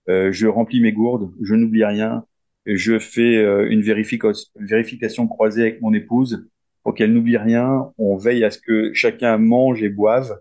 Euh, 0.08 0.32
je 0.32 0.46
remplis 0.46 0.80
mes 0.80 0.92
gourdes, 0.92 1.32
je 1.42 1.54
n'oublie 1.54 1.84
rien. 1.84 2.24
Je 2.64 2.98
fais 2.98 3.36
euh, 3.36 3.68
une 3.68 3.82
vérification 3.82 5.28
croisée 5.28 5.62
avec 5.62 5.82
mon 5.82 5.92
épouse 5.92 6.48
pour 6.82 6.94
qu'elle 6.94 7.12
n'oublie 7.12 7.36
rien. 7.36 7.92
On 7.98 8.16
veille 8.16 8.44
à 8.44 8.50
ce 8.50 8.58
que 8.58 8.92
chacun 8.94 9.38
mange 9.38 9.82
et 9.82 9.88
boive. 9.88 10.40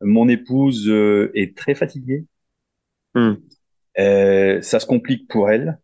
Mon 0.00 0.28
épouse 0.28 0.88
euh, 0.88 1.30
est 1.34 1.56
très 1.56 1.74
fatiguée. 1.74 2.26
Hmm. 3.14 3.34
ça 3.96 4.80
se 4.80 4.86
complique 4.86 5.28
pour 5.28 5.50
elle. 5.50 5.78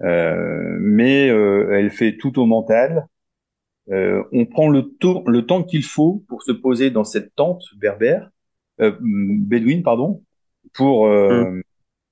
mais 0.00 1.26
elle 1.26 1.90
fait 1.90 2.16
tout 2.16 2.38
au 2.38 2.46
mental. 2.46 3.06
Euh, 3.90 4.22
on 4.32 4.44
prend 4.44 4.68
le, 4.68 4.82
tour, 4.82 5.28
le 5.30 5.46
temps 5.46 5.62
qu'il 5.62 5.82
faut 5.82 6.24
pour 6.28 6.42
se 6.42 6.52
poser 6.52 6.90
dans 6.90 7.04
cette 7.04 7.34
tente 7.34 7.62
berbère, 7.76 8.30
euh, 8.80 8.94
bédouine, 9.00 9.82
pardon, 9.82 10.22
pour, 10.74 11.06
euh, 11.06 11.50
mm. 11.50 11.62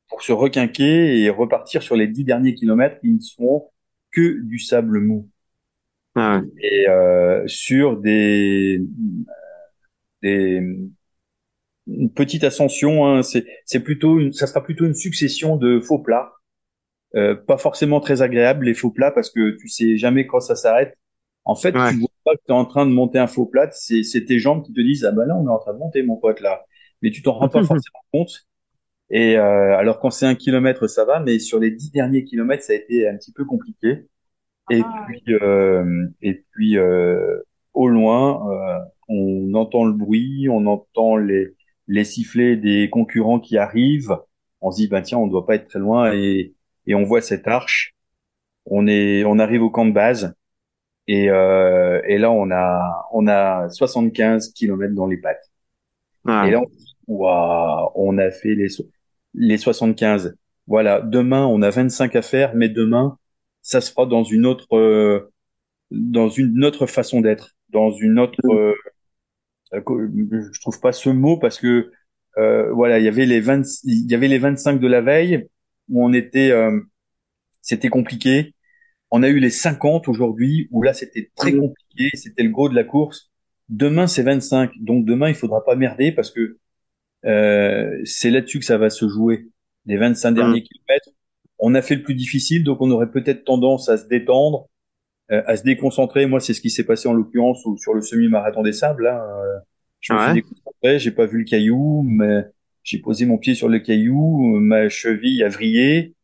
pour 0.08 0.22
se 0.22 0.32
requinquer 0.32 1.20
et 1.20 1.28
repartir 1.28 1.82
sur 1.82 1.96
les 1.96 2.06
dix 2.06 2.24
derniers 2.24 2.54
kilomètres 2.54 2.98
qui 3.00 3.12
ne 3.12 3.20
seront 3.20 3.70
que 4.10 4.40
du 4.42 4.58
sable 4.58 5.00
mou. 5.00 5.28
Ah 6.14 6.40
Et 6.62 6.88
euh, 6.88 7.46
sur 7.46 7.98
des, 7.98 8.80
des 10.22 10.62
une 11.86 12.10
petite 12.12 12.44
ascension, 12.44 13.06
hein, 13.06 13.22
c'est 13.22 13.46
c'est 13.64 13.80
plutôt 13.80 14.18
une, 14.18 14.32
ça 14.32 14.46
sera 14.46 14.62
plutôt 14.62 14.84
une 14.86 14.94
succession 14.94 15.56
de 15.56 15.80
faux 15.80 15.98
plats, 15.98 16.32
euh, 17.14 17.34
pas 17.34 17.58
forcément 17.58 18.00
très 18.00 18.22
agréable 18.22 18.66
les 18.66 18.74
faux 18.74 18.90
plats 18.90 19.10
parce 19.10 19.30
que 19.30 19.56
tu 19.56 19.68
sais 19.68 19.96
jamais 19.96 20.26
quand 20.26 20.40
ça 20.40 20.56
s'arrête 20.56 20.96
en 21.46 21.54
fait, 21.54 21.72
tu 21.72 21.78
vois 21.78 22.08
pas 22.24 22.34
que 22.34 22.42
tu 22.44 22.52
es 22.52 22.54
en 22.54 22.64
train 22.64 22.86
de 22.86 22.90
monter 22.90 23.20
un 23.20 23.28
faux 23.28 23.46
plat, 23.46 23.70
c'est, 23.70 24.02
tes 24.26 24.40
jambes 24.40 24.64
qui 24.64 24.72
te 24.72 24.80
disent 24.80 25.04
ah 25.04 25.12
ben 25.12 25.24
là 25.26 25.36
on 25.36 25.46
est 25.46 25.50
en 25.50 25.58
train 25.58 25.74
de 25.74 25.78
monter 25.78 26.02
mon 26.02 26.16
pote 26.16 26.40
là, 26.40 26.64
mais 27.02 27.10
tu 27.10 27.22
t'en 27.22 27.34
rends 27.34 27.48
pas 27.48 27.62
forcément 27.62 28.04
compte. 28.12 28.46
Et 29.10 29.38
euh, 29.38 29.78
alors 29.78 30.00
quand 30.00 30.10
c'est 30.10 30.26
un 30.26 30.34
kilomètre 30.34 30.88
ça 30.88 31.04
va, 31.04 31.20
mais 31.20 31.38
sur 31.38 31.60
les 31.60 31.70
dix 31.70 31.92
derniers 31.92 32.24
kilomètres 32.24 32.64
ça 32.64 32.72
a 32.72 32.76
été 32.76 33.08
un 33.08 33.16
petit 33.16 33.32
peu 33.32 33.44
compliqué. 33.44 34.08
Et 34.70 34.82
ah. 34.84 35.04
puis 35.06 35.22
euh, 35.34 36.08
et 36.20 36.44
puis 36.50 36.76
euh, 36.78 37.38
au 37.74 37.86
loin 37.88 38.50
euh, 38.50 38.80
on 39.08 39.54
entend 39.54 39.84
le 39.84 39.92
bruit, 39.92 40.48
on 40.50 40.66
entend 40.66 41.16
les 41.16 41.54
les 41.88 42.04
sifflets 42.04 42.56
des 42.56 42.90
concurrents 42.90 43.40
qui 43.40 43.58
arrivent. 43.58 44.16
On 44.60 44.70
se 44.70 44.76
dit 44.78 44.88
ben 44.88 45.02
tiens 45.02 45.18
on 45.18 45.26
doit 45.26 45.46
pas 45.46 45.56
être 45.56 45.68
très 45.68 45.78
loin 45.78 46.12
et 46.12 46.54
et 46.86 46.94
on 46.94 47.04
voit 47.04 47.20
cette 47.20 47.48
arche. 47.48 47.94
On 48.66 48.86
est 48.86 49.24
on 49.24 49.38
arrive 49.38 49.62
au 49.62 49.70
camp 49.70 49.86
de 49.86 49.92
base 49.92 50.34
et, 51.08 51.30
euh, 51.30 52.00
et 52.06 52.18
là, 52.18 52.30
on 52.30 52.50
a, 52.50 53.06
on 53.12 53.26
a 53.28 53.68
75 53.70 54.52
kilomètres 54.52 54.94
dans 54.94 55.06
les 55.06 55.18
pattes. 55.18 55.50
Ah. 56.26 56.44
Et 56.46 56.50
là, 56.50 56.60
on, 57.06 57.90
on 57.94 58.18
a 58.18 58.30
fait 58.30 58.54
les, 58.54 58.68
les 59.34 59.58
75. 59.58 60.36
Voilà. 60.66 61.00
Demain, 61.00 61.46
on 61.46 61.62
a 61.62 61.70
25 61.70 62.16
à 62.16 62.22
faire, 62.22 62.54
mais 62.54 62.68
demain, 62.68 63.18
ça 63.62 63.80
se 63.80 63.90
fera 63.92 64.06
dans 64.06 64.24
une 64.24 64.46
autre, 64.46 64.76
euh, 64.76 65.32
dans 65.90 66.28
une 66.28 66.64
autre 66.64 66.86
façon 66.86 67.20
d'être, 67.20 67.52
dans 67.70 67.90
une 67.92 68.18
autre. 68.18 68.40
Euh, 68.46 68.74
je 69.72 70.60
trouve 70.60 70.80
pas 70.80 70.92
ce 70.92 71.10
mot 71.10 71.38
parce 71.38 71.58
que 71.58 71.90
euh, 72.38 72.72
voilà, 72.72 72.98
il 72.98 73.04
y 73.04 73.08
avait 73.08 73.26
les 73.26 73.40
20, 73.40 73.62
il 73.84 74.10
y 74.10 74.14
avait 74.14 74.28
les 74.28 74.38
25 74.38 74.78
de 74.78 74.86
la 74.86 75.00
veille 75.00 75.48
où 75.88 76.04
on 76.04 76.12
était, 76.12 76.50
euh, 76.50 76.80
c'était 77.62 77.88
compliqué. 77.88 78.54
On 79.10 79.22
a 79.22 79.28
eu 79.28 79.38
les 79.38 79.50
50 79.50 80.08
aujourd'hui, 80.08 80.68
où 80.70 80.82
là 80.82 80.92
c'était 80.92 81.30
très 81.36 81.52
compliqué, 81.52 82.10
c'était 82.14 82.42
le 82.42 82.50
gros 82.50 82.68
de 82.68 82.74
la 82.74 82.84
course. 82.84 83.30
Demain 83.68 84.06
c'est 84.06 84.22
25, 84.22 84.72
donc 84.80 85.04
demain 85.04 85.28
il 85.28 85.34
faudra 85.34 85.64
pas 85.64 85.76
merder 85.76 86.12
parce 86.12 86.30
que 86.30 86.58
euh, 87.24 88.00
c'est 88.04 88.30
là-dessus 88.30 88.58
que 88.58 88.64
ça 88.64 88.78
va 88.78 88.90
se 88.90 89.08
jouer. 89.08 89.48
Les 89.86 89.96
25 89.96 90.32
derniers 90.32 90.62
kilomètres, 90.62 91.10
on 91.58 91.74
a 91.74 91.82
fait 91.82 91.96
le 91.96 92.02
plus 92.02 92.14
difficile, 92.14 92.64
donc 92.64 92.80
on 92.80 92.90
aurait 92.90 93.10
peut-être 93.10 93.44
tendance 93.44 93.88
à 93.88 93.96
se 93.96 94.06
détendre, 94.06 94.66
euh, 94.66 94.75
à 95.30 95.56
se 95.56 95.62
déconcentrer. 95.64 96.26
Moi 96.26 96.40
c'est 96.40 96.54
ce 96.54 96.60
qui 96.60 96.70
s'est 96.70 96.84
passé 96.84 97.08
en 97.08 97.12
l'occurrence 97.12 97.66
sur 97.78 97.94
le 97.94 98.00
semi-marathon 98.00 98.62
des 98.62 98.72
sables. 98.72 99.04
Là, 99.04 99.24
euh, 99.24 99.58
je 100.00 100.12
me 100.12 100.18
suis 100.20 100.34
déconcentré, 100.34 100.98
j'ai 100.98 101.10
pas 101.10 101.26
vu 101.26 101.38
le 101.38 101.44
caillou, 101.44 102.02
mais 102.06 102.44
j'ai 102.82 102.98
posé 102.98 103.26
mon 103.26 103.38
pied 103.38 103.54
sur 103.54 103.68
le 103.68 103.78
caillou, 103.80 104.58
ma 104.60 104.88
cheville 104.88 105.42
a 105.42 105.48
vrillé 105.48 106.16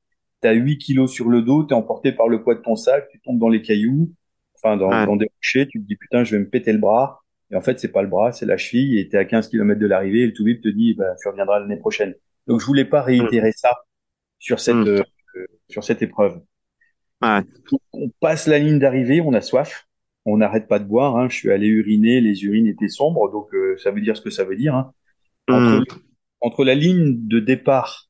tu 0.43 0.49
as 0.49 0.53
8 0.53 0.79
kilos 0.79 1.11
sur 1.11 1.29
le 1.29 1.43
dos, 1.43 1.65
tu 1.65 1.73
es 1.73 1.77
emporté 1.77 2.13
par 2.13 2.29
le 2.29 2.43
poids 2.43 2.55
de 2.55 2.61
ton 2.61 2.77
sac, 2.77 3.09
tu 3.11 3.21
tombes 3.21 3.39
dans 3.39 3.49
les 3.49 3.63
cailloux, 3.63 4.13
enfin 4.57 4.77
dans, 4.77 4.91
dans 5.07 5.17
des 5.17 5.31
rochers, 5.37 5.69
tu 5.69 5.81
te 5.81 5.87
dis 5.87 5.97
putain, 5.97 6.25
je 6.25 6.37
vais 6.37 6.41
me 6.41 6.49
péter 6.49 6.73
le 6.73 6.79
bras. 6.79 7.21
Et 7.51 7.57
en 7.57 7.61
fait, 7.61 7.79
c'est 7.79 7.93
pas 7.93 8.03
le 8.03 8.09
bras, 8.09 8.33
c'est 8.33 8.47
la 8.47 8.57
cheville, 8.57 8.99
et 8.99 9.09
tu 9.09 9.17
es 9.17 9.19
à 9.19 9.25
15 9.25 9.49
km 9.49 9.79
de 9.79 9.87
l'arrivée, 9.87 10.21
et 10.21 10.27
le 10.27 10.33
tout 10.33 10.45
te 10.45 10.69
dit, 10.69 10.95
bah, 10.95 11.15
tu 11.21 11.29
reviendras 11.29 11.61
l'année 11.61 11.77
prochaine. 11.77 12.15
Donc, 12.47 12.61
je 12.61 12.67
voulais 12.67 12.87
pas 12.87 13.03
réitérer 13.03 13.51
mm. 13.51 13.57
ça 13.57 13.75
sur 14.39 14.59
cette, 14.59 14.77
mm. 14.77 14.89
euh, 14.89 15.47
sur 15.69 15.85
cette 15.85 16.01
épreuve. 16.01 16.41
On 17.23 18.09
passe 18.21 18.47
la 18.47 18.59
ligne 18.59 18.79
d'arrivée, 18.79 19.21
on 19.21 19.33
a 19.33 19.41
soif, 19.41 19.87
on 20.25 20.39
n'arrête 20.39 20.69
pas 20.69 20.79
de 20.79 20.85
boire. 20.85 21.17
Hein. 21.17 21.29
Je 21.29 21.37
suis 21.37 21.51
allé 21.51 21.69
uriner, 21.69 22.21
les 22.21 22.45
urines 22.45 22.67
étaient 22.67 22.89
sombres, 22.89 23.31
donc 23.31 23.55
euh, 23.55 23.77
ça 23.79 23.91
veut 23.91 24.01
dire 24.01 24.17
ce 24.17 24.23
que 24.23 24.31
ça 24.31 24.45
veut 24.45 24.57
dire. 24.57 24.75
Hein. 24.75 24.93
Entre, 25.49 25.81
mm. 25.81 26.01
entre 26.41 26.65
la 26.65 26.75
ligne 26.75 27.27
de 27.27 27.41
départ 27.41 28.09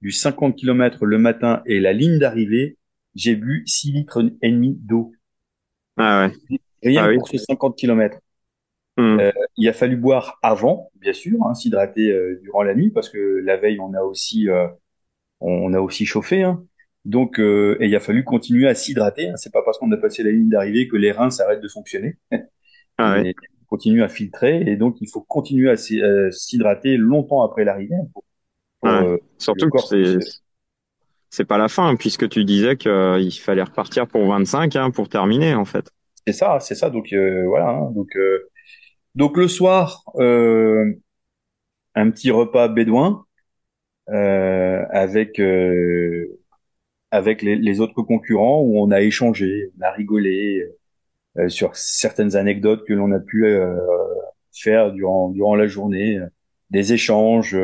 du 0.00 0.10
50 0.10 0.56
km 0.56 1.06
le 1.06 1.18
matin 1.18 1.62
et 1.66 1.80
la 1.80 1.92
ligne 1.92 2.18
d'arrivée, 2.18 2.76
j'ai 3.14 3.36
bu 3.36 3.62
6 3.66 3.92
litres 3.92 4.22
et 4.42 4.50
demi 4.50 4.76
d'eau. 4.80 5.12
Ah 5.96 6.26
ouais. 6.26 6.58
Rien 6.82 7.04
ah 7.04 7.14
pour 7.14 7.28
ces 7.28 7.38
50 7.38 7.76
km. 7.76 8.18
Euh, 8.98 9.32
il 9.56 9.68
a 9.68 9.72
fallu 9.72 9.96
boire 9.96 10.38
avant, 10.42 10.90
bien 10.96 11.12
sûr, 11.12 11.38
hein, 11.46 11.54
s'hydrater 11.54 12.10
euh, 12.10 12.38
durant 12.42 12.62
la 12.62 12.74
nuit 12.74 12.90
parce 12.90 13.08
que 13.08 13.40
la 13.44 13.56
veille 13.56 13.80
on 13.80 13.94
a 13.94 14.02
aussi 14.02 14.48
euh, 14.48 14.66
on 15.40 15.72
a 15.72 15.80
aussi 15.80 16.04
chauffé. 16.04 16.42
Hein. 16.42 16.62
Donc 17.04 17.38
et 17.38 17.86
il 17.86 17.96
a 17.96 18.00
fallu 18.00 18.24
continuer 18.24 18.68
à 18.68 18.74
s'hydrater. 18.74 19.28
Hein. 19.28 19.36
C'est 19.36 19.52
pas 19.52 19.62
parce 19.62 19.78
qu'on 19.78 19.90
a 19.92 19.96
passé 19.96 20.22
la 20.22 20.30
ligne 20.30 20.48
d'arrivée 20.48 20.88
que 20.88 20.96
les 20.96 21.12
reins 21.12 21.30
s'arrêtent 21.30 21.62
de 21.62 21.68
fonctionner. 21.68 22.18
Ah 23.02 23.14
ouais. 23.14 23.34
continue 23.66 24.02
à 24.02 24.10
filtrer 24.10 24.60
et 24.66 24.76
donc 24.76 24.98
il 25.00 25.08
faut 25.08 25.22
continuer 25.22 25.70
à 25.70 25.76
s'hydrater 25.78 26.98
longtemps 26.98 27.42
après 27.42 27.64
l'arrivée 27.64 27.96
pour 28.12 28.24
euh, 28.84 29.18
surtout 29.38 29.68
que 29.70 29.78
c'est 29.78 30.18
c'est 31.28 31.44
pas 31.44 31.58
la 31.58 31.68
fin 31.68 31.94
puisque 31.96 32.28
tu 32.28 32.44
disais 32.44 32.76
qu'il 32.76 32.90
euh, 32.90 33.30
fallait 33.30 33.62
repartir 33.62 34.06
pour 34.06 34.26
25 34.26 34.74
hein, 34.76 34.90
pour 34.90 35.08
terminer 35.08 35.54
en 35.54 35.64
fait. 35.64 35.90
C'est 36.26 36.32
ça, 36.32 36.58
c'est 36.60 36.74
ça. 36.74 36.90
Donc 36.90 37.12
euh, 37.12 37.44
voilà. 37.46 37.68
Hein. 37.70 37.92
donc 37.92 38.10
donc 39.14 39.36
le 39.36 39.48
soir, 39.48 40.02
un 40.16 42.10
petit 42.10 42.30
repas 42.30 42.68
bédouin 42.68 43.24
avec 44.06 45.40
avec 47.10 47.42
les, 47.42 47.56
les, 47.56 47.80
autres 47.80 48.02
concurrents 48.02 48.60
où 48.62 48.80
on 48.80 48.90
a 48.90 49.00
échangé, 49.00 49.70
on 49.78 49.82
a 49.82 49.90
rigolé 49.90 50.64
sur 51.48 51.76
certaines 51.76 52.36
anecdotes 52.36 52.84
que 52.86 52.92
l'on 52.92 53.12
a 53.12 53.20
pu 53.20 53.46
faire 54.52 54.92
durant 54.92 55.28
durant 55.28 55.54
la 55.54 55.66
journée, 55.66 56.18
des 56.70 56.92
échanges 56.92 57.56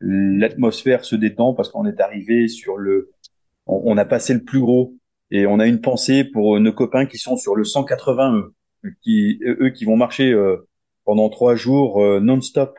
l'atmosphère 0.00 1.04
se 1.04 1.16
détend 1.16 1.54
parce 1.54 1.70
qu'on 1.70 1.86
est 1.86 2.00
arrivé 2.00 2.48
sur 2.48 2.76
le, 2.76 3.10
on, 3.66 3.96
a 3.96 4.04
passé 4.04 4.34
le 4.34 4.42
plus 4.42 4.60
gros 4.60 4.94
et 5.30 5.46
on 5.46 5.58
a 5.58 5.66
une 5.66 5.80
pensée 5.80 6.24
pour 6.24 6.58
nos 6.60 6.72
copains 6.72 7.06
qui 7.06 7.18
sont 7.18 7.36
sur 7.36 7.56
le 7.56 7.64
180 7.64 8.34
eux, 8.84 8.94
qui 9.02 9.40
eux 9.44 9.70
qui 9.70 9.84
vont 9.84 9.96
marcher 9.96 10.32
euh, 10.32 10.68
pendant 11.04 11.28
trois 11.28 11.54
jours 11.54 12.02
euh, 12.02 12.20
non-stop. 12.20 12.76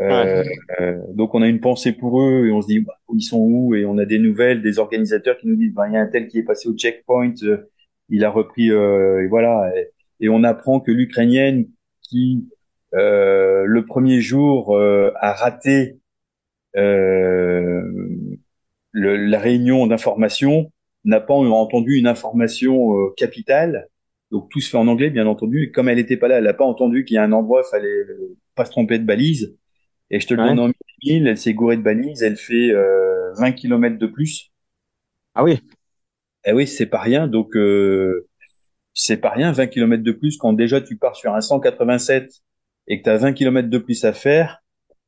Euh, 0.00 0.44
donc 1.12 1.34
on 1.34 1.42
a 1.42 1.48
une 1.48 1.60
pensée 1.60 1.92
pour 1.92 2.20
eux 2.22 2.46
et 2.46 2.52
on 2.52 2.62
se 2.62 2.68
dit 2.68 2.80
bah, 2.80 2.94
ils 3.12 3.22
sont 3.22 3.40
où 3.40 3.74
et 3.74 3.84
on 3.84 3.98
a 3.98 4.04
des 4.04 4.20
nouvelles 4.20 4.62
des 4.62 4.78
organisateurs 4.78 5.36
qui 5.38 5.48
nous 5.48 5.56
disent 5.56 5.74
bah, 5.74 5.88
il 5.88 5.94
y 5.94 5.96
a 5.96 6.00
un 6.00 6.06
tel 6.06 6.28
qui 6.28 6.38
est 6.38 6.44
passé 6.44 6.68
au 6.68 6.76
checkpoint, 6.76 7.34
il 8.08 8.24
a 8.24 8.30
repris 8.30 8.68
et 8.68 9.26
voilà 9.26 9.72
et 10.20 10.28
on 10.28 10.44
apprend 10.44 10.78
que 10.78 10.92
l'ukrainienne 10.92 11.66
qui 12.02 12.46
le 12.92 13.80
premier 13.86 14.20
jour 14.20 14.78
a 14.78 15.32
raté 15.32 15.98
euh, 16.76 17.82
le, 18.92 19.16
la 19.16 19.38
réunion 19.38 19.86
d'information 19.86 20.72
n'a 21.04 21.20
pas 21.20 21.34
entendu 21.34 21.96
une 21.96 22.06
information 22.06 22.94
euh, 22.94 23.10
capitale. 23.16 23.88
Donc 24.30 24.50
tout 24.50 24.60
se 24.60 24.70
fait 24.70 24.76
en 24.76 24.88
anglais, 24.88 25.10
bien 25.10 25.26
entendu. 25.26 25.64
Et 25.64 25.70
comme 25.70 25.88
elle 25.88 25.96
n'était 25.96 26.16
pas 26.16 26.28
là, 26.28 26.38
elle 26.38 26.44
n'a 26.44 26.54
pas 26.54 26.64
entendu 26.64 27.04
qu'il 27.04 27.14
y 27.14 27.18
a 27.18 27.22
un 27.22 27.32
endroit, 27.32 27.62
fallait 27.64 28.04
pas 28.54 28.64
se 28.64 28.70
tromper 28.70 28.98
de 28.98 29.04
balise. 29.04 29.57
Et 30.10 30.20
je 30.20 30.26
te 30.26 30.34
le 30.34 30.42
demande 30.42 30.60
en 30.60 30.72
mille, 31.02 31.26
elle 31.26 31.38
s'est 31.38 31.54
gourée 31.54 31.76
de 31.76 31.82
balise, 31.82 32.22
elle 32.22 32.36
fait 32.36 32.70
euh, 32.70 33.32
20 33.34 33.52
km 33.52 33.98
de 33.98 34.06
plus. 34.06 34.52
Ah 35.34 35.44
oui. 35.44 35.60
Eh 36.44 36.52
oui, 36.52 36.66
c'est 36.66 36.86
pas 36.86 37.00
rien. 37.00 37.28
Donc 37.28 37.56
euh, 37.56 38.26
c'est 38.94 39.18
pas 39.18 39.30
rien, 39.30 39.52
20 39.52 39.66
km 39.68 40.02
de 40.02 40.12
plus 40.12 40.36
quand 40.38 40.52
déjà 40.52 40.80
tu 40.80 40.96
pars 40.96 41.16
sur 41.16 41.34
un 41.34 41.40
187 41.40 42.32
et 42.86 42.98
que 42.98 43.04
tu 43.04 43.10
as 43.10 43.16
20 43.18 43.32
km 43.34 43.68
de 43.68 43.78
plus 43.78 44.04
à 44.04 44.12
faire. 44.12 44.62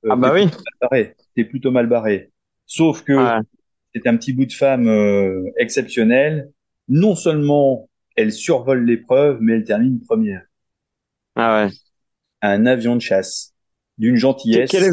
Euh, 0.05 0.11
ah 0.13 0.17
bah 0.17 0.33
oui. 0.35 0.49
T'es 1.35 1.45
plutôt 1.45 1.71
mal 1.71 1.87
barré. 1.87 2.31
Sauf 2.67 3.03
que 3.03 3.17
c'est 3.95 4.07
un 4.07 4.17
petit 4.17 4.33
bout 4.33 4.47
de 4.47 4.53
femme 4.53 4.87
euh, 4.89 5.43
exceptionnel. 5.57 6.51
Non 6.89 7.15
seulement 7.15 7.89
elle 8.17 8.33
survole 8.33 8.85
l'épreuve, 8.85 9.39
mais 9.41 9.55
elle 9.55 9.65
termine 9.65 10.01
première. 10.01 10.43
Ah 11.37 11.65
ouais. 11.65 11.73
Un 12.43 12.67
avion 12.67 12.97
de 12.97 13.01
chasse 13.01 13.50
d'une 14.01 14.17
gentillesse. 14.17 14.71
Quel, 14.71 14.91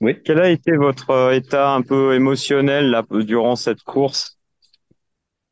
oui. 0.00 0.16
Quel 0.24 0.40
a 0.40 0.50
été 0.50 0.72
votre 0.76 1.10
euh, 1.10 1.32
état 1.32 1.70
un 1.70 1.82
peu 1.82 2.14
émotionnel 2.14 2.90
là, 2.90 3.04
durant 3.10 3.56
cette 3.56 3.82
course? 3.82 4.38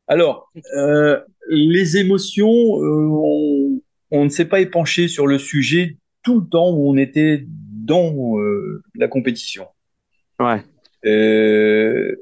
Alors, 0.07 0.51
euh, 0.77 1.19
les 1.49 1.97
émotions, 1.97 2.47
on, 2.47 3.81
on, 4.11 4.23
ne 4.23 4.29
s'est 4.29 4.45
pas 4.45 4.59
épanché 4.59 5.07
sur 5.07 5.25
le 5.25 5.39
sujet 5.39 5.97
tout 6.21 6.41
le 6.41 6.47
temps 6.47 6.71
où 6.71 6.89
on 6.89 6.95
était 6.95 7.43
dans 7.47 8.39
euh, 8.39 8.83
la 8.93 9.07
compétition. 9.07 9.67
Ouais. 10.39 10.61
Euh, 11.05 12.15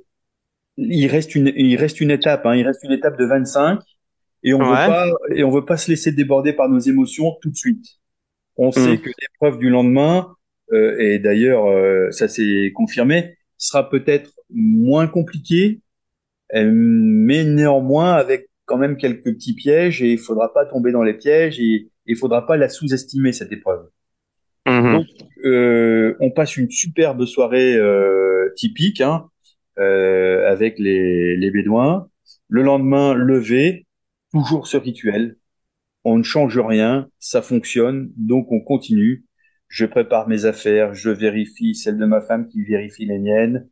il 0.78 1.08
reste 1.08 1.36
une, 1.36 1.52
il 1.56 1.76
reste 1.76 2.00
une 2.00 2.12
étape, 2.12 2.46
hein, 2.46 2.56
il 2.56 2.66
reste 2.66 2.84
une 2.84 2.92
étape 2.94 3.18
de 3.18 3.26
25. 3.26 3.80
et 4.44 4.54
on 4.54 4.60
veut 4.60 4.66
pas 4.66 5.08
et 5.36 5.44
on 5.44 5.52
veut 5.52 5.66
pas 5.66 5.78
se 5.78 5.92
laisser 5.92 6.12
déborder 6.12 6.54
par 6.54 6.70
nos 6.70 6.80
émotions 6.80 7.38
tout 7.42 7.50
de 7.50 7.56
suite. 7.56 7.86
On 8.58 8.72
sait 8.72 8.94
hmm. 8.94 9.02
que 9.02 9.10
l'épreuve 9.22 9.58
du 9.60 9.70
lendemain, 9.70 10.36
euh, 10.72 10.96
et 11.00 11.20
d'ailleurs 11.20 11.66
euh, 11.66 12.12
ça 12.12 12.28
s'est 12.28 12.72
confirmé, 12.76 13.36
sera 13.58 13.90
peut-être 13.90 14.32
moins 14.50 15.08
compliqué, 15.08 15.82
euh, 16.56 16.70
mais 16.72 17.44
néanmoins 17.44 18.14
avec 18.14 18.50
quand 18.66 18.78
même 18.78 18.98
quelques 18.98 19.24
petits 19.24 19.56
pièges 19.56 20.02
et 20.02 20.12
il 20.14 20.18
faudra 20.18 20.54
pas 20.54 20.66
tomber 20.66 20.92
dans 20.92 21.04
les 21.04 21.14
pièges 21.14 21.60
et 21.60 21.90
il 22.06 22.16
faudra 22.16 22.46
pas 22.46 22.58
la 22.58 22.70
sous-estimer 22.70 23.34
cette 23.34 23.52
épreuve. 23.52 23.88
Hmm. 24.66 24.94
Donc 24.94 25.08
euh, 25.46 26.16
on 26.20 26.32
passe 26.32 26.56
une 26.58 26.70
superbe 26.70 27.26
soirée 27.26 27.76
euh, 27.76 28.54
typique 28.56 29.02
hein, 29.02 29.30
avec 29.78 30.80
les, 30.80 31.36
les 31.36 31.52
Bédouins. 31.52 32.08
Le 32.48 32.62
lendemain, 32.62 33.14
levé, 33.14 33.88
toujours 34.32 34.68
ce 34.68 34.78
rituel. 34.78 35.38
On 36.04 36.18
ne 36.18 36.24
change 36.24 36.60
rien, 36.60 37.08
ça 37.20 37.42
fonctionne, 37.42 38.12
donc 38.18 38.52
on 38.52 38.60
continue. 38.60 39.26
Je 39.68 39.86
prépare 39.86 40.28
mes 40.28 40.46
affaires, 40.46 40.94
je 40.94 41.10
vérifie 41.10 41.76
celles 41.76 41.98
de 41.98 42.06
ma 42.06 42.22
femme 42.22 42.48
qui 42.48 42.62
vérifie 42.64 43.06
les 43.06 43.20
miennes. 43.20 43.68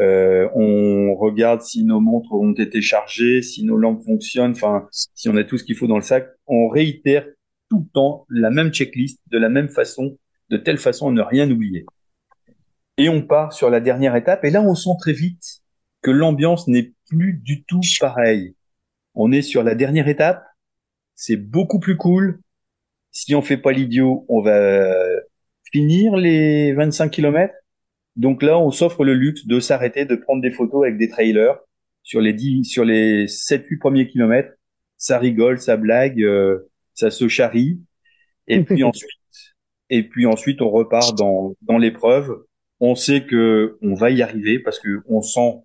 Euh, 0.00 0.48
on 0.54 1.14
regarde 1.14 1.62
si 1.62 1.84
nos 1.84 2.00
montres 2.00 2.32
ont 2.32 2.52
été 2.52 2.80
chargées, 2.80 3.42
si 3.42 3.64
nos 3.64 3.76
lampes 3.76 4.04
fonctionnent, 4.04 4.52
enfin, 4.52 4.88
si 5.14 5.28
on 5.28 5.36
a 5.36 5.44
tout 5.44 5.58
ce 5.58 5.64
qu'il 5.64 5.76
faut 5.76 5.86
dans 5.86 5.96
le 5.96 6.02
sac. 6.02 6.28
On 6.46 6.68
réitère 6.68 7.26
tout 7.68 7.80
le 7.80 7.92
temps 7.92 8.26
la 8.28 8.50
même 8.50 8.72
checklist, 8.72 9.20
de 9.28 9.38
la 9.38 9.48
même 9.48 9.68
façon, 9.68 10.16
de 10.50 10.56
telle 10.56 10.78
façon 10.78 11.08
à 11.08 11.12
ne 11.12 11.22
rien 11.22 11.50
oublier. 11.50 11.84
Et 12.96 13.08
on 13.08 13.22
part 13.22 13.52
sur 13.52 13.70
la 13.70 13.80
dernière 13.80 14.16
étape, 14.16 14.44
et 14.44 14.50
là 14.50 14.62
on 14.62 14.74
sent 14.74 14.96
très 14.98 15.12
vite 15.12 15.62
que 16.02 16.10
l'ambiance 16.10 16.68
n'est 16.68 16.92
plus 17.08 17.34
du 17.34 17.64
tout 17.64 17.80
pareille. 18.00 18.54
On 19.14 19.32
est 19.32 19.42
sur 19.42 19.62
la 19.62 19.74
dernière 19.74 20.08
étape. 20.08 20.44
C'est 21.20 21.36
beaucoup 21.36 21.80
plus 21.80 21.96
cool. 21.96 22.38
Si 23.10 23.34
on 23.34 23.42
fait 23.42 23.56
pas 23.56 23.72
l'idiot, 23.72 24.24
on 24.28 24.40
va 24.40 25.02
finir 25.72 26.14
les 26.16 26.72
25 26.74 27.10
km. 27.10 27.52
Donc 28.14 28.40
là, 28.40 28.56
on 28.56 28.70
s'offre 28.70 29.02
le 29.02 29.14
luxe 29.14 29.44
de 29.44 29.58
s'arrêter, 29.58 30.04
de 30.04 30.14
prendre 30.14 30.40
des 30.40 30.52
photos 30.52 30.84
avec 30.84 30.96
des 30.96 31.08
trailers 31.08 31.58
sur 32.04 32.20
les 32.20 32.32
10, 32.32 32.64
sur 32.64 32.84
les 32.84 33.26
7, 33.26 33.66
8 33.68 33.78
premiers 33.78 34.06
kilomètres. 34.06 34.52
Ça 34.96 35.18
rigole, 35.18 35.58
ça 35.58 35.76
blague, 35.76 36.22
euh, 36.22 36.70
ça 36.94 37.10
se 37.10 37.26
charrie. 37.26 37.80
Et 38.46 38.62
puis 38.62 38.84
ensuite, 38.84 39.10
et 39.90 40.04
puis 40.04 40.24
ensuite, 40.24 40.62
on 40.62 40.70
repart 40.70 41.18
dans, 41.18 41.56
dans 41.62 41.78
l'épreuve. 41.78 42.44
On 42.78 42.94
sait 42.94 43.24
que 43.24 43.76
on 43.82 43.94
va 43.94 44.10
y 44.10 44.22
arriver 44.22 44.60
parce 44.60 44.78
que 44.78 45.02
on 45.08 45.20
sent, 45.20 45.64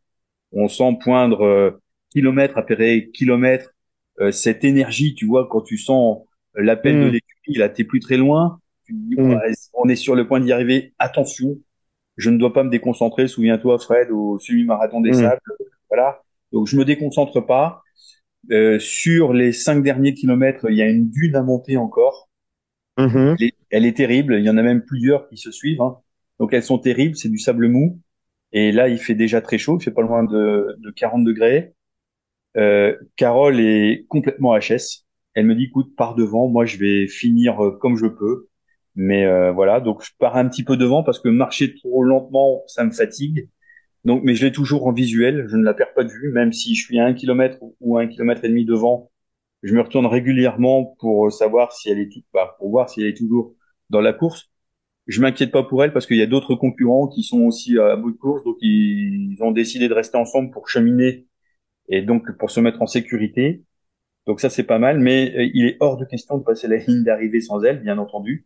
on 0.52 0.68
sent 0.68 0.98
poindre 1.04 1.46
euh, 1.46 1.80
kilomètre 2.10 2.58
après 2.58 3.10
kilomètre, 3.14 3.73
euh, 4.20 4.32
cette 4.32 4.64
énergie, 4.64 5.16
tu 5.16 5.26
vois, 5.26 5.48
quand 5.50 5.62
tu 5.62 5.78
sens 5.78 6.24
l'appel 6.56 7.00
de 7.00 7.08
mm. 7.08 7.12
l'écurie, 7.12 7.58
là, 7.58 7.70
t'es 7.70 7.84
plus 7.84 8.00
très 8.00 8.18
loin. 8.18 8.60
Tu 8.86 8.94
dis, 8.94 9.16
mm. 9.18 9.40
on 9.74 9.90
est 9.90 9.96
sur 9.96 10.16
le 10.16 10.28
point 10.28 10.40
d'y 10.40 10.52
arriver. 10.52 10.94
Attention, 11.00 11.58
je 12.18 12.30
ne 12.30 12.38
dois 12.38 12.54
pas 12.54 12.64
me 12.64 12.70
déconcentrer. 12.70 13.28
Souviens-toi, 13.28 13.80
Fred, 13.80 14.12
au 14.12 14.40
semi-marathon 14.40 15.02
des 15.02 15.12
mm. 15.12 15.16
sables. 15.16 15.42
Voilà. 15.90 16.22
Donc, 16.52 16.68
je 16.68 16.78
me 16.78 16.86
déconcentre 16.86 17.46
pas. 17.46 17.82
Euh, 18.52 18.78
sur 18.78 19.32
les 19.32 19.54
cinq 19.54 19.84
derniers 19.84 20.14
kilomètres, 20.14 20.70
il 20.70 20.76
y 20.76 20.82
a 20.82 20.90
une 20.90 21.10
dune 21.10 21.36
à 21.36 21.44
monter 21.44 21.78
encore. 21.78 22.30
Mm-hmm. 22.98 23.52
Elle, 23.72 23.86
est, 23.86 23.98
terrible. 23.98 24.36
Il 24.36 24.46
y 24.46 24.50
en 24.50 24.58
a 24.58 24.62
même 24.62 24.84
plusieurs 24.84 25.28
qui 25.30 25.38
se 25.38 25.50
suivent. 25.50 25.82
Hein. 25.82 25.98
Donc, 26.40 26.54
elles 26.54 26.64
sont 26.64 26.78
terribles. 26.78 27.16
C'est 27.16 27.30
du 27.30 27.40
sable 27.40 27.68
mou. 27.68 28.00
Et 28.52 28.72
là, 28.72 28.90
il 28.90 29.00
fait 29.00 29.16
déjà 29.16 29.42
très 29.42 29.58
chaud. 29.58 29.78
Il 29.80 29.84
fait 29.84 29.92
pas 29.92 30.04
loin 30.04 30.24
de, 30.24 30.76
de 30.78 30.92
40 30.92 31.24
degrés. 31.24 31.74
Euh, 32.58 32.96
Carole 33.16 33.60
est 33.60 34.06
complètement 34.08 34.58
HS. 34.58 35.06
Elle 35.34 35.48
me 35.48 35.56
dit, 35.56 35.66
écoute, 35.66 35.96
pars 35.96 36.16
devant, 36.16 36.48
moi 36.48 36.66
je 36.66 36.78
vais 36.78 37.08
finir 37.08 37.64
euh, 37.64 37.78
comme 37.80 37.98
je 37.98 38.08
peux. 38.08 38.50
Mais 38.96 39.26
euh, 39.26 39.52
voilà, 39.52 39.80
donc 39.80 40.04
je 40.04 40.12
pars 40.20 40.38
un 40.38 40.48
petit 40.48 40.64
peu 40.64 40.78
devant 40.78 41.04
parce 41.04 41.20
que 41.20 41.30
marcher 41.30 41.74
trop 41.76 42.04
lentement, 42.04 42.64
ça 42.68 42.84
me 42.84 42.92
fatigue. 42.92 43.50
Donc, 44.06 44.22
mais 44.24 44.36
je 44.36 44.46
l'ai 44.46 44.52
toujours 44.52 44.86
en 44.88 44.92
visuel, 44.92 45.48
je 45.50 45.56
ne 45.58 45.64
la 45.64 45.74
perds 45.74 45.94
pas 45.94 46.04
de 46.04 46.10
vue, 46.12 46.32
même 46.32 46.52
si 46.54 46.76
je 46.76 46.84
suis 46.84 47.00
à 47.00 47.06
un 47.06 47.14
kilomètre 47.14 47.58
ou 47.80 47.98
un 47.98 48.08
kilomètre 48.08 48.44
et 48.46 48.50
demi 48.50 48.66
devant. 48.66 49.12
Je 49.64 49.74
me 49.74 49.82
retourne 49.82 50.06
régulièrement 50.06 50.96
pour 51.00 51.32
savoir 51.32 51.72
si 51.72 51.90
elle 51.90 52.00
est 52.00 52.10
bah, 52.34 52.56
pour 52.60 52.70
voir 52.70 52.90
si 52.90 53.02
elle 53.02 53.08
est 53.08 53.18
toujours 53.18 53.56
dans 53.90 54.02
la 54.02 54.14
course. 54.14 54.52
Je 55.08 55.22
m'inquiète 55.22 55.52
pas 55.52 55.64
pour 55.64 55.84
elle 55.84 55.94
parce 55.94 56.06
qu'il 56.06 56.18
y 56.18 56.22
a 56.22 56.28
d'autres 56.28 56.56
concurrents 56.56 57.08
qui 57.08 57.24
sont 57.24 57.42
aussi 57.44 57.78
à 57.80 57.96
bout 57.96 58.12
de 58.12 58.18
course, 58.18 58.44
donc 58.44 58.58
ils 58.62 59.38
ont 59.42 59.52
décidé 59.52 59.88
de 59.88 59.94
rester 59.94 60.18
ensemble 60.18 60.52
pour 60.52 60.70
cheminer 60.70 61.28
et 61.90 62.02
donc 62.02 62.32
pour 62.38 62.52
se 62.52 62.60
mettre 62.60 62.82
en 62.82 62.88
sécurité. 62.88 63.64
Donc 64.28 64.40
ça 64.40 64.50
c'est 64.50 64.64
pas 64.64 64.80
mal, 64.80 65.00
mais 65.00 65.34
euh, 65.36 65.50
il 65.54 65.66
est 65.66 65.78
hors 65.80 65.98
de 65.98 66.06
question 66.06 66.38
de 66.38 66.44
passer 66.44 66.68
la 66.68 66.78
ligne 66.78 67.04
d'arrivée 67.04 67.42
sans 67.42 67.64
elle, 67.64 67.82
bien 67.82 67.98
entendu. 67.98 68.46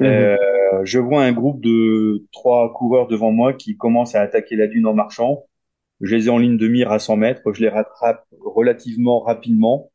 Mhm. 0.00 0.06
Euh, 0.06 0.36
je 0.84 0.98
vois 0.98 1.24
un 1.24 1.32
groupe 1.32 1.60
de 1.62 2.26
trois 2.32 2.72
coureurs 2.74 3.08
devant 3.08 3.32
moi 3.32 3.52
qui 3.54 3.76
commencent 3.76 4.14
à 4.14 4.20
attaquer 4.20 4.56
la 4.56 4.66
dune 4.66 4.86
en 4.86 4.94
marchant. 4.94 5.44
Je 6.00 6.16
les 6.16 6.26
ai 6.26 6.30
en 6.30 6.38
ligne 6.38 6.56
de 6.58 6.68
mire 6.68 6.90
à 6.92 6.98
100 6.98 7.16
mètres, 7.16 7.52
je 7.52 7.60
les 7.60 7.68
rattrape 7.68 8.26
relativement 8.40 9.20
rapidement 9.20 9.92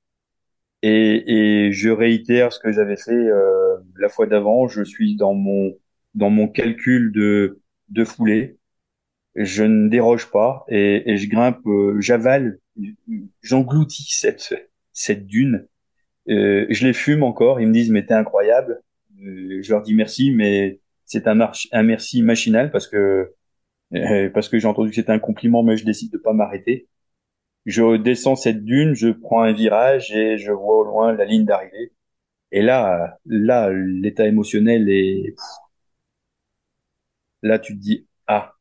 et, 0.81 1.67
et 1.67 1.71
je 1.71 1.89
réitère 1.89 2.53
ce 2.53 2.59
que 2.59 2.71
j'avais 2.71 2.97
fait 2.97 3.11
euh, 3.11 3.77
la 3.97 4.09
fois 4.09 4.27
d'avant. 4.27 4.67
Je 4.67 4.83
suis 4.83 5.15
dans 5.15 5.33
mon 5.33 5.73
dans 6.15 6.29
mon 6.29 6.47
calcul 6.47 7.11
de 7.11 7.61
de 7.89 8.03
foulée 8.03 8.56
je 9.37 9.63
ne 9.63 9.89
déroge 9.89 10.31
pas 10.31 10.65
et, 10.69 11.11
et 11.11 11.17
je 11.17 11.29
grimpe, 11.29 11.65
euh, 11.67 12.01
j'avale, 12.01 12.59
j'engloutis 13.41 14.07
cette 14.09 14.55
cette 14.93 15.27
dune. 15.27 15.67
Euh, 16.29 16.65
je 16.69 16.87
les 16.87 16.93
fume 16.93 17.23
encore. 17.23 17.61
Ils 17.61 17.67
me 17.67 17.73
disent 17.73 17.91
mais 17.91 18.05
t'es 18.05 18.13
incroyable. 18.13 18.81
Euh, 19.23 19.61
je 19.63 19.71
leur 19.71 19.81
dis 19.83 19.95
merci, 19.95 20.31
mais 20.31 20.81
c'est 21.05 21.27
un, 21.27 21.39
un 21.73 21.83
merci 21.83 22.21
machinal 22.23 22.71
parce 22.71 22.87
que 22.87 23.33
euh, 23.95 24.29
parce 24.31 24.49
que 24.49 24.59
j'ai 24.59 24.67
entendu 24.67 24.89
que 24.91 24.95
c'était 24.95 25.11
un 25.11 25.19
compliment, 25.19 25.63
mais 25.63 25.77
je 25.77 25.85
décide 25.85 26.11
de 26.13 26.17
pas 26.17 26.33
m'arrêter. 26.33 26.87
Je 27.65 27.97
descends 27.97 28.35
cette 28.35 28.65
dune, 28.65 28.93
je 28.95 29.09
prends 29.09 29.43
un 29.43 29.53
virage 29.53 30.11
et 30.15 30.37
je 30.37 30.51
vois 30.51 30.77
au 30.79 30.83
loin 30.85 31.13
la 31.13 31.25
ligne 31.25 31.45
d'arrivée. 31.45 31.93
Et 32.51 32.61
là, 32.63 33.17
là, 33.25 33.71
l'état 33.73 34.27
émotionnel 34.27 34.89
est 34.89 35.35
là, 37.41 37.59
tu 37.59 37.73
te 37.75 37.81
dis 37.81 38.07
ah 38.27 38.53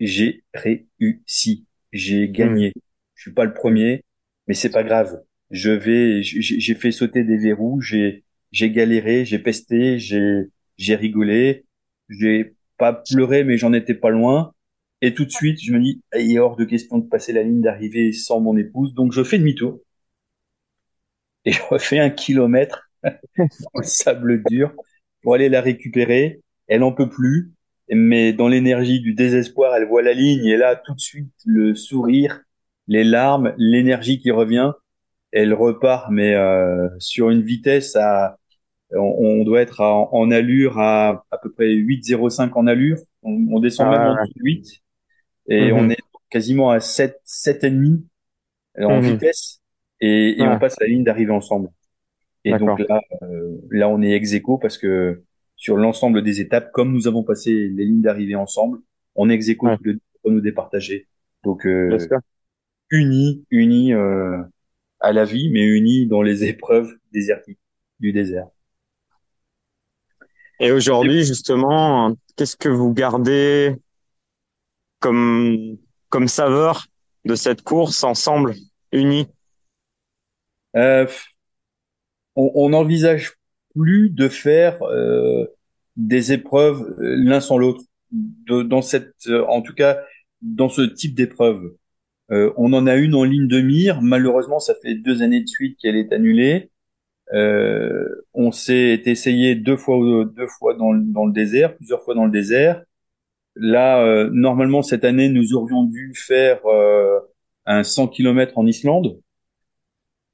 j'ai 0.00 0.44
réussi, 0.54 1.66
j'ai 1.92 2.28
gagné. 2.30 2.72
Je 3.14 3.22
suis 3.22 3.32
pas 3.32 3.44
le 3.44 3.54
premier, 3.54 4.04
mais 4.46 4.54
c'est 4.54 4.70
pas 4.70 4.84
grave. 4.84 5.22
Je 5.50 5.70
vais, 5.70 6.22
j'ai 6.22 6.74
fait 6.74 6.92
sauter 6.92 7.24
des 7.24 7.36
verrous, 7.38 7.80
j'ai, 7.80 8.24
j'ai 8.52 8.70
galéré, 8.70 9.24
j'ai 9.24 9.38
pesté, 9.38 9.98
j'ai, 9.98 10.44
j'ai 10.76 10.94
rigolé, 10.94 11.64
j'ai 12.08 12.54
pas 12.76 12.92
pleuré, 12.92 13.44
mais 13.44 13.56
j'en 13.58 13.72
étais 13.72 13.94
pas 13.94 14.10
loin. 14.10 14.52
Et 15.00 15.14
tout 15.14 15.24
de 15.24 15.30
suite, 15.30 15.58
je 15.62 15.72
me 15.72 15.80
dis, 15.80 16.02
il 16.18 16.32
est 16.32 16.38
hors 16.38 16.56
de 16.56 16.64
question 16.64 16.98
de 16.98 17.08
passer 17.08 17.32
la 17.32 17.42
ligne 17.42 17.62
d'arrivée 17.62 18.12
sans 18.12 18.40
mon 18.40 18.56
épouse, 18.56 18.94
donc 18.94 19.12
je 19.12 19.22
fais 19.24 19.38
demi-tour. 19.38 19.80
Et 21.44 21.52
je 21.52 21.62
refais 21.62 21.98
un 21.98 22.10
kilomètre 22.10 22.90
dans 23.02 23.80
le 23.80 23.82
sable 23.84 24.42
dur 24.44 24.72
pour 25.22 25.34
aller 25.34 25.48
la 25.48 25.60
récupérer. 25.60 26.42
Elle 26.66 26.82
en 26.82 26.92
peut 26.92 27.08
plus 27.08 27.52
mais 27.90 28.32
dans 28.32 28.48
l'énergie 28.48 29.00
du 29.00 29.14
désespoir, 29.14 29.74
elle 29.74 29.86
voit 29.86 30.02
la 30.02 30.12
ligne 30.12 30.44
et 30.46 30.56
là, 30.56 30.76
tout 30.76 30.94
de 30.94 31.00
suite, 31.00 31.32
le 31.44 31.74
sourire, 31.74 32.42
les 32.86 33.04
larmes, 33.04 33.54
l'énergie 33.56 34.18
qui 34.18 34.30
revient, 34.30 34.72
elle 35.32 35.54
repart, 35.54 36.10
mais 36.10 36.34
euh, 36.34 36.88
sur 36.98 37.30
une 37.30 37.42
vitesse 37.42 37.96
à, 37.96 38.38
on, 38.92 39.44
doit 39.44 39.60
être 39.60 39.80
en 39.80 40.30
allure 40.30 40.78
à 40.78 41.24
à 41.30 41.38
peu 41.38 41.50
près 41.52 41.66
8,05 41.66 42.52
en 42.54 42.66
allure. 42.66 42.98
On, 43.22 43.60
descend 43.60 43.90
même 43.90 44.00
en 44.00 44.16
8 44.36 44.82
et 45.48 45.72
on 45.72 45.82
mhm. 45.82 45.92
est 45.92 45.98
quasiment 46.30 46.70
à 46.70 46.80
7, 46.80 47.20
7 47.24 47.64
et 47.64 47.70
demi 47.70 48.06
en 48.80 49.02
mhm. 49.02 49.12
vitesse 49.12 49.60
et, 50.00 50.38
et 50.38 50.42
on 50.42 50.58
passe 50.58 50.78
la 50.80 50.86
ligne 50.86 51.04
d'arrivée 51.04 51.32
ensemble. 51.32 51.68
Et 52.44 52.56
donc 52.56 52.78
là, 52.88 53.00
euh, 53.22 53.58
là, 53.70 53.88
on 53.88 54.00
est 54.00 54.12
ex 54.12 54.32
aequo 54.32 54.58
parce 54.58 54.78
que 54.78 55.22
sur 55.58 55.76
l'ensemble 55.76 56.22
des 56.22 56.40
étapes, 56.40 56.70
comme 56.72 56.92
nous 56.92 57.06
avons 57.06 57.24
passé 57.24 57.50
les 57.52 57.84
lignes 57.84 58.00
d'arrivée 58.00 58.36
ensemble, 58.36 58.78
on 59.14 59.28
exécute 59.28 59.68
le 59.82 59.98
nous 60.24 60.40
départager. 60.40 61.08
Donc 61.42 61.66
euh, 61.66 61.98
unis, 62.90 63.44
unis 63.50 63.92
euh, 63.92 64.38
à 65.00 65.12
la 65.12 65.24
vie, 65.24 65.50
mais 65.50 65.64
unis 65.64 66.06
dans 66.06 66.22
les 66.22 66.44
épreuves 66.44 66.92
désertiques 67.12 67.58
du 67.98 68.12
désert. 68.12 68.46
Et 70.60 70.70
aujourd'hui, 70.70 71.24
justement, 71.24 72.14
qu'est-ce 72.36 72.56
que 72.56 72.68
vous 72.68 72.92
gardez 72.92 73.74
comme 75.00 75.78
comme 76.08 76.28
saveur 76.28 76.86
de 77.24 77.34
cette 77.34 77.62
course 77.62 78.04
ensemble, 78.04 78.54
unis? 78.92 79.28
Euh, 80.76 81.06
on, 82.36 82.50
on 82.54 82.72
envisage 82.72 83.37
plus 83.78 84.10
de 84.10 84.28
faire 84.28 84.82
euh, 84.82 85.46
des 85.96 86.32
épreuves 86.32 86.96
euh, 87.00 87.14
l'un 87.16 87.40
sans 87.40 87.58
l'autre 87.58 87.82
dans 88.46 88.82
cette 88.82 89.14
euh, 89.28 89.44
en 89.46 89.62
tout 89.62 89.74
cas 89.74 89.98
dans 90.42 90.68
ce 90.68 90.82
type 90.82 91.14
d'épreuve 91.14 91.74
on 92.30 92.74
en 92.74 92.86
a 92.86 92.96
une 92.96 93.14
en 93.14 93.24
ligne 93.24 93.48
de 93.48 93.58
mire. 93.62 94.02
Malheureusement, 94.02 94.60
ça 94.60 94.74
fait 94.82 94.94
deux 94.94 95.22
années 95.22 95.40
de 95.40 95.48
suite 95.48 95.78
qu'elle 95.80 95.96
est 95.96 96.12
annulée. 96.12 96.70
on 97.32 98.52
s'est 98.52 99.00
essayé 99.06 99.54
deux 99.54 99.78
fois, 99.78 100.26
deux 100.36 100.46
fois 100.46 100.74
dans, 100.74 100.92
dans, 100.92 101.24
le 101.24 101.32
désert, 101.32 101.74
plusieurs 101.74 102.02
fois 102.02 102.14
dans 102.14 102.26
le 102.26 102.30
désert. 102.30 102.82
Là, 103.56 104.28
normalement 104.30 104.82
cette 104.82 105.06
année, 105.06 105.30
nous 105.30 105.54
aurions 105.54 105.84
dû 105.84 106.12
faire 106.14 106.60
un 107.64 107.82
100 107.82 108.08
km 108.08 108.58
en 108.58 108.66
Islande. 108.66 109.18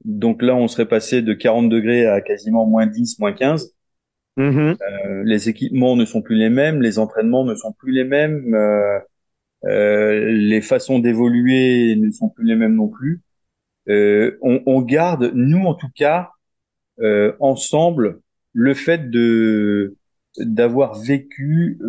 Donc 0.05 0.43
là, 0.43 0.55
on 0.55 0.67
serait 0.67 0.87
passé 0.87 1.23
de 1.23 1.33
40 1.33 1.67
degrés 1.67 2.05
à 2.05 2.21
quasiment 2.21 2.65
moins 2.65 2.85
10, 2.85 3.19
moins 3.19 3.33
15. 3.33 3.73
Mm-hmm. 4.37 4.77
Euh, 4.81 5.23
les 5.25 5.49
équipements 5.49 5.95
ne 5.95 6.05
sont 6.05 6.21
plus 6.21 6.35
les 6.35 6.49
mêmes, 6.49 6.81
les 6.81 6.99
entraînements 6.99 7.43
ne 7.43 7.55
sont 7.55 7.73
plus 7.73 7.91
les 7.91 8.03
mêmes, 8.03 8.53
euh, 8.53 8.99
euh, 9.65 10.31
les 10.31 10.61
façons 10.61 10.99
d'évoluer 10.99 11.95
ne 11.95 12.11
sont 12.11 12.29
plus 12.29 12.45
les 12.45 12.55
mêmes 12.55 12.75
non 12.75 12.87
plus. 12.87 13.21
On, 13.87 14.61
on, 14.65 14.81
garde, 14.81 15.31
nous 15.33 15.65
en 15.65 15.73
tout 15.73 15.89
cas, 15.95 16.31
ensemble, 17.39 18.19
le 18.53 18.73
fait 18.73 19.09
de 19.09 19.95
d'avoir 20.37 20.99
vécu 20.99 21.79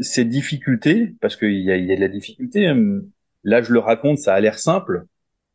ces 0.00 0.24
difficultés, 0.24 1.14
parce 1.20 1.36
qu'il 1.36 1.60
y 1.60 1.72
a, 1.72 1.76
y 1.76 1.92
a 1.92 1.96
de 1.96 2.00
la 2.00 2.08
difficulté. 2.08 2.66
Hein. 2.66 3.00
Là, 3.42 3.62
je 3.62 3.72
le 3.72 3.78
raconte, 3.78 4.18
ça 4.18 4.34
a 4.34 4.40
l'air 4.40 4.58
simple, 4.58 5.06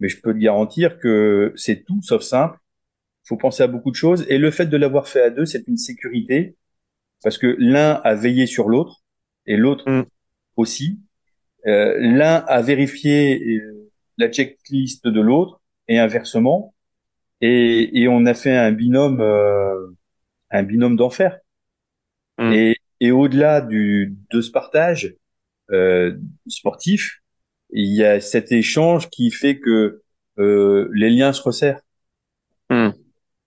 mais 0.04 0.10
je 0.10 0.20
peux 0.20 0.34
te 0.34 0.38
garantir 0.38 1.00
que 1.00 1.54
c'est 1.56 1.86
tout 1.86 2.02
sauf 2.02 2.24
simple. 2.24 2.60
Il 3.24 3.30
faut 3.30 3.38
penser 3.38 3.64
à 3.64 3.68
beaucoup 3.68 3.90
de 3.90 3.96
choses. 3.96 4.26
Et 4.28 4.38
le 4.38 4.52
fait 4.52 4.66
de 4.66 4.76
l'avoir 4.76 5.08
fait 5.08 5.22
à 5.22 5.30
deux, 5.30 5.46
c'est 5.46 5.66
une 5.70 5.78
sécurité, 5.78 6.58
parce 7.24 7.38
que 7.38 7.56
l'un 7.58 8.02
a 8.04 8.14
veillé 8.14 8.46
sur 8.46 8.68
l'autre, 8.68 9.02
et 9.46 9.56
l'autre 9.56 9.90
mm. 9.90 10.04
aussi. 10.58 11.00
Euh, 11.68 11.96
l'un 12.00 12.36
a 12.36 12.62
vérifié 12.62 13.42
euh, 13.42 13.90
la 14.18 14.30
checklist 14.30 15.08
de 15.08 15.22
l'autre, 15.22 15.62
et 15.88 16.00
inversement. 16.00 16.76
Et, 17.40 18.02
et, 18.02 18.10
on 18.10 18.26
a 18.26 18.34
fait 18.34 18.58
un 18.58 18.74
binôme, 18.74 19.22
euh, 19.22 19.88
un 20.52 20.64
binôme 20.64 20.98
d'enfer. 20.98 21.40
Mm. 22.40 22.52
Et, 22.52 22.76
et 23.00 23.12
au-delà 23.12 23.62
du 23.62 24.18
de 24.32 24.42
ce 24.42 24.52
partage 24.52 25.16
euh, 25.72 26.18
sportif, 26.48 27.23
il 27.72 27.94
y 27.94 28.04
a 28.04 28.20
cet 28.20 28.52
échange 28.52 29.10
qui 29.10 29.32
fait 29.32 29.60
que 29.60 30.02
euh, 30.40 30.90
les 30.94 31.10
liens 31.10 31.34
se 31.34 31.42
resserrent. 31.42 31.82
Hmm. 32.70 32.90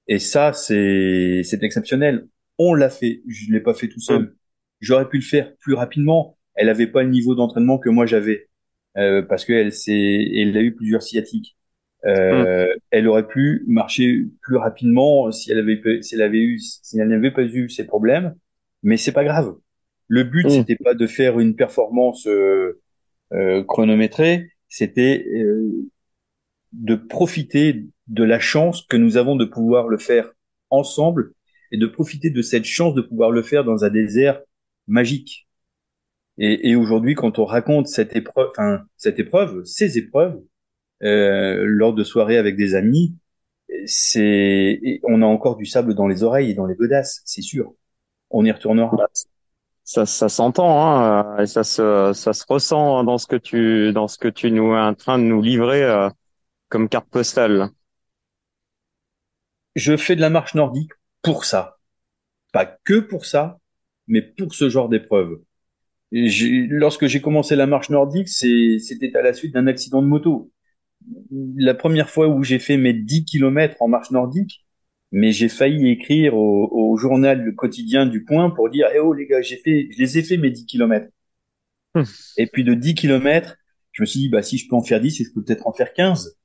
Et 0.09 0.19
ça, 0.19 0.53
c'est 0.53 1.43
c'est 1.45 1.62
exceptionnel. 1.62 2.29
On 2.59 2.75
l'a 2.75 2.91
fait. 2.91 3.23
Je 3.27 3.53
l'ai 3.53 3.61
pas 3.61 3.75
fait 3.75 3.89
tout 3.89 4.01
seul. 4.01 4.23
Hmm. 4.23 4.35
J'aurais 4.81 5.09
pu 5.09 5.19
le 5.19 5.23
faire 5.23 5.57
plus 5.57 5.75
rapidement. 5.75 6.39
Elle 6.55 6.69
avait 6.69 6.87
pas 6.87 7.03
le 7.03 7.11
niveau 7.11 7.35
d'entraînement 7.35 7.79
que 7.79 7.89
moi 7.89 8.07
j'avais 8.07 8.49
euh, 8.97 9.23
parce 9.23 9.45
qu'elle 9.45 9.73
s'est, 9.73 10.25
elle 10.35 10.57
a 10.57 10.62
eu 10.62 10.75
plusieurs 10.75 11.03
sciatiques. 11.03 11.57
Euh, 12.05 12.67
hmm. 12.67 12.79
Elle 12.91 13.09
aurait 13.09 13.27
pu 13.27 13.64
marcher 13.67 14.25
plus 14.43 14.57
rapidement 14.57 15.33
si 15.33 15.51
elle 15.51 15.59
avait 15.59 15.81
si 16.03 16.14
elle 16.14 16.23
avait 16.23 16.43
eu 16.43 16.59
si 16.59 16.99
elle 16.99 17.09
n'avait 17.09 17.33
pas 17.33 17.43
eu 17.43 17.69
ces 17.69 17.85
problèmes. 17.85 18.35
Mais 18.83 18.97
c'est 18.97 19.12
pas 19.12 19.25
grave. 19.25 19.57
Le 20.09 20.23
but 20.23 20.49
c'était 20.49 20.77
pas 20.77 20.95
de 20.95 21.07
faire 21.07 21.41
une 21.41 21.57
performance 21.57 22.27
euh, 22.29 22.81
euh, 23.33 23.64
chronométré, 23.64 24.51
c'était 24.68 25.27
euh, 25.29 25.91
de 26.72 26.95
profiter 26.95 27.85
de 28.07 28.24
la 28.24 28.39
chance 28.39 28.83
que 28.87 28.97
nous 28.97 29.16
avons 29.16 29.37
de 29.37 29.45
pouvoir 29.45 29.89
le 29.89 29.99
faire 29.99 30.31
ensemble 30.70 31.33
et 31.72 31.79
de 31.79 31.87
profiter 31.87 32.31
de 32.31 32.43
cette 32.43 32.64
chance 32.64 32.95
de 32.95 33.03
pouvoir 33.03 33.31
le 33.31 33.43
faire 33.43 33.64
dans 33.64 33.85
un 33.85 33.91
désert 33.91 34.41
magique. 34.87 35.49
Et, 36.39 36.70
et 36.70 36.77
aujourd'hui, 36.77 37.14
quand 37.14 37.39
on 37.39 37.45
raconte 37.45 37.89
cette 37.89 38.14
épreuve, 38.14 38.49
enfin 38.51 38.85
cette 38.97 39.18
épreuve, 39.18 39.64
ces 39.64 39.99
épreuves, 39.99 40.41
euh, 41.03 41.64
lors 41.64 41.95
de 41.95 42.05
soirées 42.05 42.39
avec 42.39 42.57
des 42.57 42.74
amis, 42.74 43.14
c'est, 43.87 45.01
on 45.05 45.22
a 45.22 45.27
encore 45.27 45.57
du 45.57 45.66
sable 45.66 45.95
dans 45.95 46.09
les 46.09 46.22
oreilles 46.22 46.51
et 46.51 46.55
dans 46.55 46.66
les 46.66 46.74
godasses, 46.74 47.22
c'est 47.24 47.43
sûr. 47.43 47.74
On 48.31 48.45
y 48.45 48.51
retournera 48.51 49.09
ça, 49.87 50.05
ça 50.05 50.28
s'entend 50.28 50.84
hein, 50.84 51.39
et 51.39 51.47
ça 51.47 51.62
se, 51.62 52.12
ça 52.12 52.32
se 52.32 52.45
ressent 52.49 53.05
dans 53.05 53.18
ce 53.18 53.28
que 53.28 53.37
tu, 53.37 53.93
dans 53.93 54.09
ce 54.09 54.18
que 54.18 54.26
tu 54.26 54.51
nous 54.51 54.74
es 54.74 54.80
en 54.80 54.95
train 54.95 55.16
de 55.16 55.22
nous 55.22 55.41
livrer 55.41 55.84
euh, 55.84 56.11
comme 56.68 56.89
carte 56.89 57.09
postale. 57.09 57.70
Je 59.76 59.97
fais 59.97 60.16
de 60.16 60.20
la 60.20 60.28
marche 60.30 60.55
nordique 60.55 60.91
pour 61.22 61.45
ça, 61.45 61.78
pas 62.53 62.66
que 62.66 63.01
pour 63.01 63.26
ça, 63.26 63.59
mais 64.09 64.22
pour 64.22 64.55
ce 64.55 64.68
genre 64.68 64.89
d'épreuve. 64.89 65.41
Lorsque 66.12 67.07
j'ai 67.07 67.20
commencé 67.22 67.57
la 67.57 67.66
marche 67.66 67.91
nordique, 67.91 68.28
c'était 68.28 69.16
à 69.16 69.22
la 69.22 69.34
suite 69.34 69.55
d'un 69.55 69.68
accident 69.68 70.03
de 70.03 70.09
moto. 70.09 70.51
La 71.57 71.74
première 71.74 72.11
fois 72.11 72.28
où 72.28 72.43
j'ai 72.43 72.59
fait 72.59 72.76
mes 72.76 72.93
10 72.93 73.24
kilomètres 73.24 73.76
en 73.80 73.89
marche 73.89 74.11
nordique, 74.11 74.66
mais 75.12 75.32
j'ai 75.32 75.48
failli 75.48 75.90
écrire 75.90 76.34
au, 76.36 76.68
au, 76.72 76.96
journal 76.96 77.54
quotidien 77.54 78.07
du 78.07 78.24
Point 78.24 78.50
pour 78.50 78.70
dire 78.70 78.88
eh 78.94 78.98
oh 78.98 79.12
les 79.12 79.26
gars 79.26 79.42
j'ai 79.42 79.57
fait 79.57 79.88
je 79.92 79.98
les 79.98 80.18
ai 80.18 80.22
fait 80.22 80.36
mes 80.36 80.50
10 80.50 80.66
kilomètres. 80.66 81.11
Hum. 81.94 82.04
et 82.36 82.46
puis 82.46 82.64
de 82.64 82.74
10 82.74 82.94
kilomètres 82.94 83.57
je 83.92 84.02
me 84.02 84.07
suis 84.07 84.20
dit 84.20 84.28
bah 84.28 84.42
si 84.42 84.59
je 84.59 84.68
peux 84.68 84.76
en 84.76 84.82
faire 84.82 85.00
10 85.00 85.24
je 85.24 85.32
peux 85.34 85.42
peut-être 85.42 85.66
en 85.66 85.72
faire 85.72 85.92
15 85.92 86.36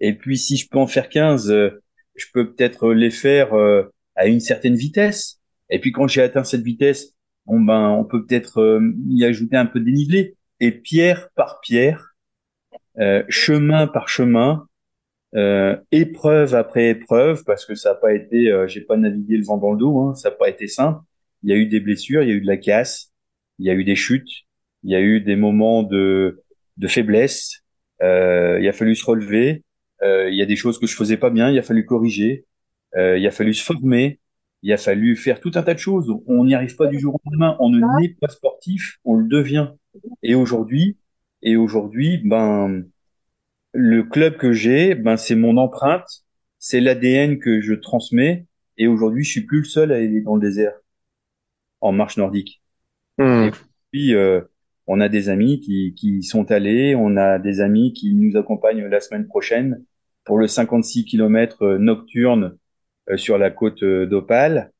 et 0.00 0.14
puis 0.14 0.36
si 0.36 0.56
je 0.56 0.68
peux 0.68 0.78
en 0.78 0.86
faire 0.86 1.08
15 1.08 1.50
euh, 1.50 1.82
je 2.16 2.26
peux 2.32 2.52
peut-être 2.52 2.92
les 2.92 3.10
faire 3.10 3.54
euh, 3.54 3.84
à 4.16 4.26
une 4.26 4.40
certaine 4.40 4.74
vitesse. 4.74 5.40
Et 5.70 5.80
puis 5.80 5.92
quand 5.92 6.06
j'ai 6.06 6.20
atteint 6.20 6.44
cette 6.44 6.62
vitesse 6.62 7.14
bon 7.46 7.60
ben 7.60 7.90
on 7.90 8.04
peut 8.04 8.26
peut-être 8.26 8.60
euh, 8.60 8.94
y 9.08 9.24
ajouter 9.24 9.56
un 9.56 9.66
peu 9.66 9.80
de 9.80 9.86
dénivelé. 9.86 10.36
Et 10.60 10.70
pierre 10.70 11.30
par 11.34 11.60
pierre 11.60 12.14
chemin 13.28 13.86
par 13.86 14.08
chemin 14.08 14.68
euh, 15.34 15.76
épreuve 15.92 16.54
après 16.54 16.90
épreuve, 16.90 17.44
parce 17.44 17.64
que 17.64 17.74
ça 17.74 17.90
n'a 17.90 17.94
pas 17.96 18.14
été, 18.14 18.50
euh, 18.50 18.66
j'ai 18.66 18.82
pas 18.82 18.96
navigué 18.96 19.36
le 19.36 19.44
vent 19.44 19.58
dans 19.58 19.72
le 19.72 19.78
dos, 19.78 20.00
hein, 20.00 20.14
ça 20.14 20.30
n'a 20.30 20.36
pas 20.36 20.48
été 20.48 20.68
simple. 20.68 21.00
Il 21.42 21.50
y 21.50 21.52
a 21.52 21.56
eu 21.56 21.66
des 21.66 21.80
blessures, 21.80 22.22
il 22.22 22.28
y 22.28 22.32
a 22.32 22.34
eu 22.34 22.40
de 22.40 22.46
la 22.46 22.56
casse, 22.56 23.12
il 23.58 23.66
y 23.66 23.70
a 23.70 23.74
eu 23.74 23.84
des 23.84 23.96
chutes, 23.96 24.28
il 24.82 24.90
y 24.90 24.94
a 24.94 25.00
eu 25.00 25.20
des 25.20 25.36
moments 25.36 25.82
de, 25.82 26.42
de 26.76 26.88
faiblesse. 26.88 27.62
Euh, 28.02 28.58
il 28.60 28.68
a 28.68 28.72
fallu 28.72 28.94
se 28.94 29.04
relever. 29.04 29.64
Euh, 30.02 30.28
il 30.30 30.36
y 30.36 30.42
a 30.42 30.46
des 30.46 30.56
choses 30.56 30.78
que 30.78 30.86
je 30.86 30.96
faisais 30.96 31.16
pas 31.16 31.30
bien, 31.30 31.50
il 31.50 31.58
a 31.58 31.62
fallu 31.62 31.84
corriger. 31.86 32.46
Euh, 32.96 33.18
il 33.18 33.26
a 33.26 33.30
fallu 33.30 33.54
se 33.54 33.64
former. 33.64 34.20
Il 34.62 34.72
a 34.72 34.76
fallu 34.76 35.16
faire 35.16 35.40
tout 35.40 35.52
un 35.54 35.62
tas 35.62 35.74
de 35.74 35.78
choses. 35.78 36.12
On 36.26 36.44
n'y 36.44 36.54
arrive 36.54 36.76
pas 36.76 36.86
du 36.86 36.98
jour 37.00 37.14
au 37.14 37.20
lendemain. 37.30 37.56
On 37.60 37.68
ne 37.70 37.80
n'est 38.00 38.14
pas 38.20 38.28
sportif, 38.28 38.98
on 39.04 39.16
le 39.16 39.26
devient. 39.26 39.68
Et 40.22 40.34
aujourd'hui, 40.34 40.98
et 41.42 41.56
aujourd'hui, 41.56 42.20
ben 42.24 42.84
le 43.72 44.02
club 44.02 44.36
que 44.36 44.52
j'ai, 44.52 44.94
ben 44.94 45.16
c'est 45.16 45.34
mon 45.34 45.56
empreinte, 45.56 46.24
c'est 46.58 46.80
l'ADN 46.80 47.38
que 47.38 47.60
je 47.60 47.74
transmets. 47.74 48.46
Et 48.78 48.86
aujourd'hui, 48.86 49.24
je 49.24 49.30
suis 49.30 49.46
plus 49.46 49.58
le 49.58 49.64
seul 49.64 49.92
à 49.92 49.96
aller 49.96 50.20
dans 50.20 50.36
le 50.36 50.40
désert 50.40 50.74
en 51.80 51.92
marche 51.92 52.16
nordique. 52.16 52.62
Et 53.18 53.50
puis, 53.90 54.14
euh, 54.14 54.40
on 54.86 55.00
a 55.00 55.08
des 55.08 55.28
amis 55.28 55.60
qui, 55.60 55.94
qui 55.94 56.22
sont 56.22 56.50
allés, 56.50 56.94
on 56.94 57.16
a 57.16 57.38
des 57.38 57.60
amis 57.60 57.92
qui 57.92 58.14
nous 58.14 58.36
accompagnent 58.36 58.86
la 58.86 59.00
semaine 59.00 59.26
prochaine 59.26 59.84
pour 60.24 60.38
le 60.38 60.46
56 60.46 61.04
km 61.04 61.62
euh, 61.62 61.78
nocturne 61.78 62.56
euh, 63.10 63.16
sur 63.16 63.38
la 63.38 63.50
côte 63.50 63.84
d'Opale. 63.84 64.72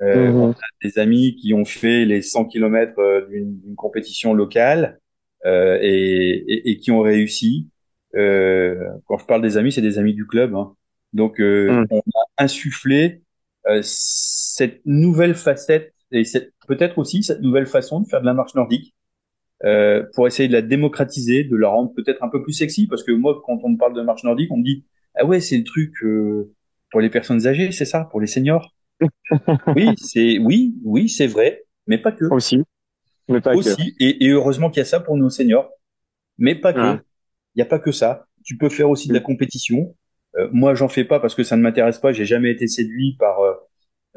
Hmm. 0.00 0.06
On 0.06 0.50
a 0.52 0.56
des 0.82 0.98
amis 1.00 1.34
qui 1.34 1.54
ont 1.54 1.64
fait 1.64 2.04
les 2.04 2.22
100 2.22 2.44
km 2.46 3.26
d'une 3.28 3.74
compétition 3.76 4.32
locale 4.32 5.00
et, 5.44 5.50
et, 5.50 6.70
et, 6.70 6.78
qui 6.78 6.92
ont 6.92 7.00
réussi. 7.00 7.68
Euh, 8.16 8.88
quand 9.06 9.18
je 9.18 9.26
parle 9.26 9.42
des 9.42 9.56
amis, 9.56 9.72
c'est 9.72 9.82
des 9.82 9.98
amis 9.98 10.14
du 10.14 10.26
club. 10.26 10.54
Hein. 10.54 10.74
Donc, 11.12 11.40
euh, 11.40 11.82
mm. 11.82 11.86
on 11.90 11.98
a 11.98 12.44
insufflé 12.44 13.22
euh, 13.66 13.80
cette 13.82 14.80
nouvelle 14.86 15.34
facette 15.34 15.94
et 16.10 16.22
peut-être 16.66 16.98
aussi 16.98 17.22
cette 17.22 17.40
nouvelle 17.40 17.66
façon 17.66 18.00
de 18.00 18.08
faire 18.08 18.20
de 18.20 18.26
la 18.26 18.34
marche 18.34 18.54
nordique 18.54 18.94
euh, 19.64 20.04
pour 20.14 20.26
essayer 20.26 20.48
de 20.48 20.52
la 20.52 20.62
démocratiser, 20.62 21.44
de 21.44 21.56
la 21.56 21.68
rendre 21.68 21.92
peut-être 21.94 22.22
un 22.22 22.28
peu 22.28 22.42
plus 22.42 22.52
sexy. 22.52 22.86
Parce 22.86 23.02
que 23.02 23.12
moi, 23.12 23.42
quand 23.44 23.58
on 23.62 23.70
me 23.70 23.76
parle 23.76 23.94
de 23.94 24.02
marche 24.02 24.24
nordique, 24.24 24.50
on 24.52 24.58
me 24.58 24.64
dit 24.64 24.84
ah 25.16 25.24
ouais, 25.24 25.40
c'est 25.40 25.58
le 25.58 25.64
truc 25.64 25.92
euh, 26.02 26.52
pour 26.90 27.00
les 27.00 27.10
personnes 27.10 27.46
âgées, 27.46 27.72
c'est 27.72 27.84
ça, 27.84 28.04
pour 28.04 28.20
les 28.20 28.26
seniors? 28.26 28.74
oui, 29.76 29.90
c'est 29.96 30.38
oui, 30.38 30.74
oui, 30.82 31.08
c'est 31.08 31.26
vrai, 31.26 31.64
mais 31.86 31.98
pas 31.98 32.12
que. 32.12 32.24
Aussi, 32.26 32.62
mais 33.28 33.40
pas 33.40 33.54
aussi. 33.54 33.94
Que. 33.94 34.04
Et, 34.04 34.24
et, 34.24 34.30
heureusement 34.30 34.70
qu'il 34.70 34.78
y 34.78 34.82
a 34.82 34.84
ça 34.84 35.00
pour 35.00 35.16
nos 35.16 35.30
seniors, 35.30 35.70
mais 36.38 36.54
pas 36.54 36.72
que. 36.72 37.00
N'y 37.58 37.62
a 37.62 37.66
pas 37.66 37.78
que 37.78 37.92
ça. 37.92 38.26
Tu 38.44 38.56
peux 38.56 38.68
faire 38.68 38.90
aussi 38.90 39.08
de 39.08 39.14
la 39.14 39.20
compétition. 39.20 39.94
Euh, 40.36 40.48
moi, 40.52 40.74
j'en 40.74 40.88
fais 40.88 41.04
pas 41.04 41.20
parce 41.20 41.34
que 41.34 41.42
ça 41.42 41.56
ne 41.56 41.62
m'intéresse 41.62 41.98
pas. 41.98 42.12
J'ai 42.12 42.24
jamais 42.24 42.50
été 42.50 42.66
séduit 42.68 43.16
par, 43.18 43.40
euh, 43.40 43.54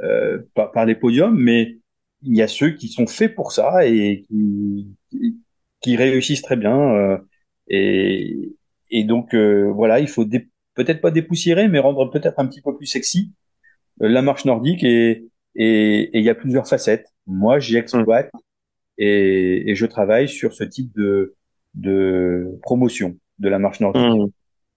euh 0.02 0.40
par, 0.56 0.72
par 0.72 0.86
les 0.86 0.96
podiums, 0.96 1.38
mais 1.38 1.78
il 2.24 2.36
y 2.38 2.42
a 2.42 2.48
ceux 2.48 2.72
qui 2.72 2.88
sont 2.88 3.08
faits 3.08 3.36
pour 3.36 3.52
ça 3.52 3.86
et 3.88 4.26
qui, 4.28 4.88
qui, 5.82 5.96
réussissent 5.96 6.44
très 6.44 6.58
bien. 6.58 6.78
Euh, 6.96 7.18
et, 7.68 8.56
et 8.90 9.04
donc 9.04 9.34
euh, 9.34 9.72
voilà, 9.74 10.00
il 10.00 10.08
faut 10.08 10.26
peut-être 10.76 11.02
pas 11.02 11.12
dépoussiérer, 11.12 11.68
mais 11.68 11.80
rendre 11.80 12.10
peut-être 12.12 12.40
un 12.40 12.48
petit 12.48 12.62
peu 12.62 12.76
plus 12.76 12.86
sexy 12.88 13.34
la 14.00 14.22
marche 14.22 14.46
nordique. 14.46 14.84
Et 14.84 15.26
et 15.56 16.18
il 16.18 16.24
y 16.24 16.30
a 16.30 16.36
plusieurs 16.36 16.68
facettes. 16.68 17.08
Moi, 17.28 17.60
j'y 17.60 17.78
exploite 17.78 18.32
et, 18.98 19.70
et 19.70 19.76
je 19.76 19.86
travaille 19.86 20.30
sur 20.30 20.54
ce 20.54 20.64
type 20.64 20.94
de 20.96 21.36
de 21.74 22.60
promotion 22.62 23.18
de 23.42 23.50
la 23.50 23.60
marche 23.60 23.80
nordique. 23.82 24.04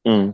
Mmh. 0.05 0.11
Mmh. 0.11 0.33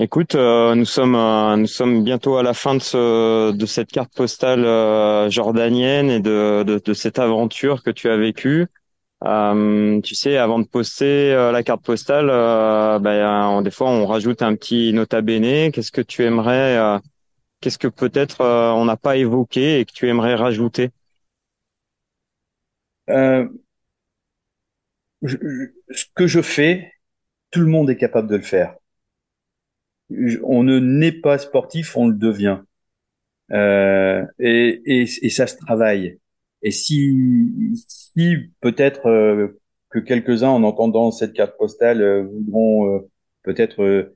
Écoute, 0.00 0.34
euh, 0.34 0.74
nous 0.74 0.84
sommes 0.84 1.14
euh, 1.14 1.56
nous 1.56 1.68
sommes 1.68 2.02
bientôt 2.02 2.36
à 2.36 2.42
la 2.42 2.52
fin 2.52 2.74
de 2.74 2.80
ce 2.80 3.52
de 3.52 3.66
cette 3.66 3.92
carte 3.92 4.12
postale 4.12 4.64
euh, 4.64 5.30
jordanienne 5.30 6.10
et 6.10 6.18
de, 6.18 6.64
de, 6.66 6.80
de 6.84 6.94
cette 6.94 7.20
aventure 7.20 7.84
que 7.84 7.90
tu 7.90 8.08
as 8.08 8.16
vécue. 8.16 8.66
tu 9.22 10.14
sais, 10.16 10.36
avant 10.36 10.58
de 10.58 10.66
poster 10.66 11.32
la 11.52 11.62
carte 11.62 11.84
postale, 11.84 12.26
ben, 13.00 13.62
des 13.62 13.70
fois 13.70 13.88
on 13.88 14.04
rajoute 14.06 14.42
un 14.42 14.56
petit 14.56 14.92
nota 14.92 15.22
bene. 15.22 15.70
Qu'est-ce 15.70 15.92
que 15.92 16.02
tu 16.02 16.24
aimerais 16.24 17.00
Qu'est-ce 17.60 17.78
que 17.78 17.88
peut-être 17.88 18.44
on 18.44 18.84
n'a 18.84 18.96
pas 18.96 19.16
évoqué 19.16 19.78
et 19.78 19.84
que 19.84 19.92
tu 19.92 20.08
aimerais 20.08 20.34
rajouter? 20.34 20.90
Ce 25.28 26.04
que 26.14 26.26
je 26.26 26.40
fais, 26.40 26.92
tout 27.50 27.60
le 27.60 27.66
monde 27.66 27.90
est 27.90 27.96
capable 27.96 28.28
de 28.28 28.36
le 28.36 28.42
faire 28.42 28.74
on 30.42 30.62
ne 30.62 30.78
naît 30.78 31.12
pas 31.12 31.38
sportif, 31.38 31.96
on 31.96 32.08
le 32.08 32.14
devient. 32.14 32.60
Euh, 33.52 34.24
et, 34.38 34.82
et, 34.86 35.02
et, 35.02 35.30
ça 35.30 35.46
se 35.46 35.56
travaille. 35.56 36.18
Et 36.62 36.70
si, 36.70 37.14
si 37.88 38.36
peut-être 38.60 39.06
euh, 39.06 39.60
que 39.90 39.98
quelques-uns, 39.98 40.48
en 40.48 40.62
entendant 40.62 41.10
cette 41.10 41.34
carte 41.34 41.56
postale, 41.58 42.02
euh, 42.02 42.24
voudront 42.24 42.96
euh, 42.96 43.00
peut-être 43.42 44.10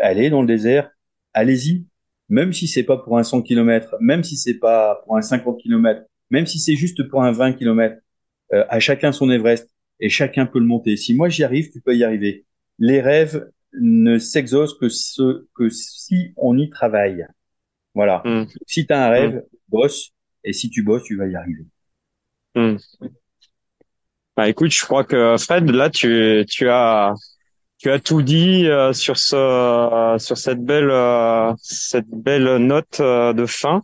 aller 0.00 0.30
dans 0.30 0.40
le 0.42 0.46
désert, 0.46 0.90
allez-y. 1.34 1.86
Même 2.28 2.52
si 2.52 2.68
c'est 2.68 2.84
pas 2.84 2.96
pour 2.96 3.18
un 3.18 3.24
100 3.24 3.42
km, 3.42 3.96
même 4.00 4.22
si 4.24 4.36
c'est 4.36 4.58
pas 4.58 5.02
pour 5.04 5.16
un 5.16 5.22
50 5.22 5.58
km, 5.60 6.02
même 6.30 6.46
si 6.46 6.58
c'est 6.60 6.76
juste 6.76 7.08
pour 7.08 7.22
un 7.22 7.32
20 7.32 7.54
km, 7.54 8.00
à 8.52 8.80
chacun 8.80 9.12
son 9.12 9.30
Everest 9.30 9.68
et 10.00 10.08
chacun 10.08 10.46
peut 10.46 10.58
le 10.58 10.66
monter. 10.66 10.96
Si 10.96 11.14
moi 11.14 11.28
j'y 11.28 11.44
arrive, 11.44 11.70
tu 11.70 11.80
peux 11.80 11.96
y 11.96 12.04
arriver. 12.04 12.44
Les 12.78 13.00
rêves, 13.00 13.46
ne 13.74 14.18
s'exauce 14.18 14.74
que, 14.74 14.88
ce, 14.88 15.46
que 15.54 15.68
si 15.70 16.32
on 16.36 16.56
y 16.58 16.68
travaille. 16.70 17.26
Voilà. 17.94 18.22
Hmm. 18.24 18.44
Si 18.66 18.86
tu 18.86 18.92
as 18.92 19.06
un 19.06 19.10
rêve, 19.10 19.36
hmm. 19.36 19.56
bosse. 19.68 20.10
Et 20.44 20.52
si 20.52 20.70
tu 20.70 20.82
bosses, 20.82 21.04
tu 21.04 21.16
vas 21.16 21.26
y 21.26 21.36
arriver. 21.36 21.64
Hmm. 22.54 22.76
Bah 24.36 24.48
écoute, 24.48 24.70
je 24.70 24.84
crois 24.84 25.04
que 25.04 25.36
Fred, 25.38 25.70
là, 25.70 25.90
tu, 25.90 26.44
tu 26.48 26.68
as 26.68 27.14
tu 27.78 27.90
as 27.90 27.98
tout 27.98 28.22
dit 28.22 28.66
euh, 28.68 28.92
sur 28.92 29.16
ce 29.16 30.16
sur 30.18 30.38
cette 30.38 30.64
belle 30.64 30.90
euh, 30.90 31.52
cette 31.58 32.08
belle 32.08 32.56
note 32.58 33.00
euh, 33.00 33.32
de 33.32 33.46
fin. 33.46 33.82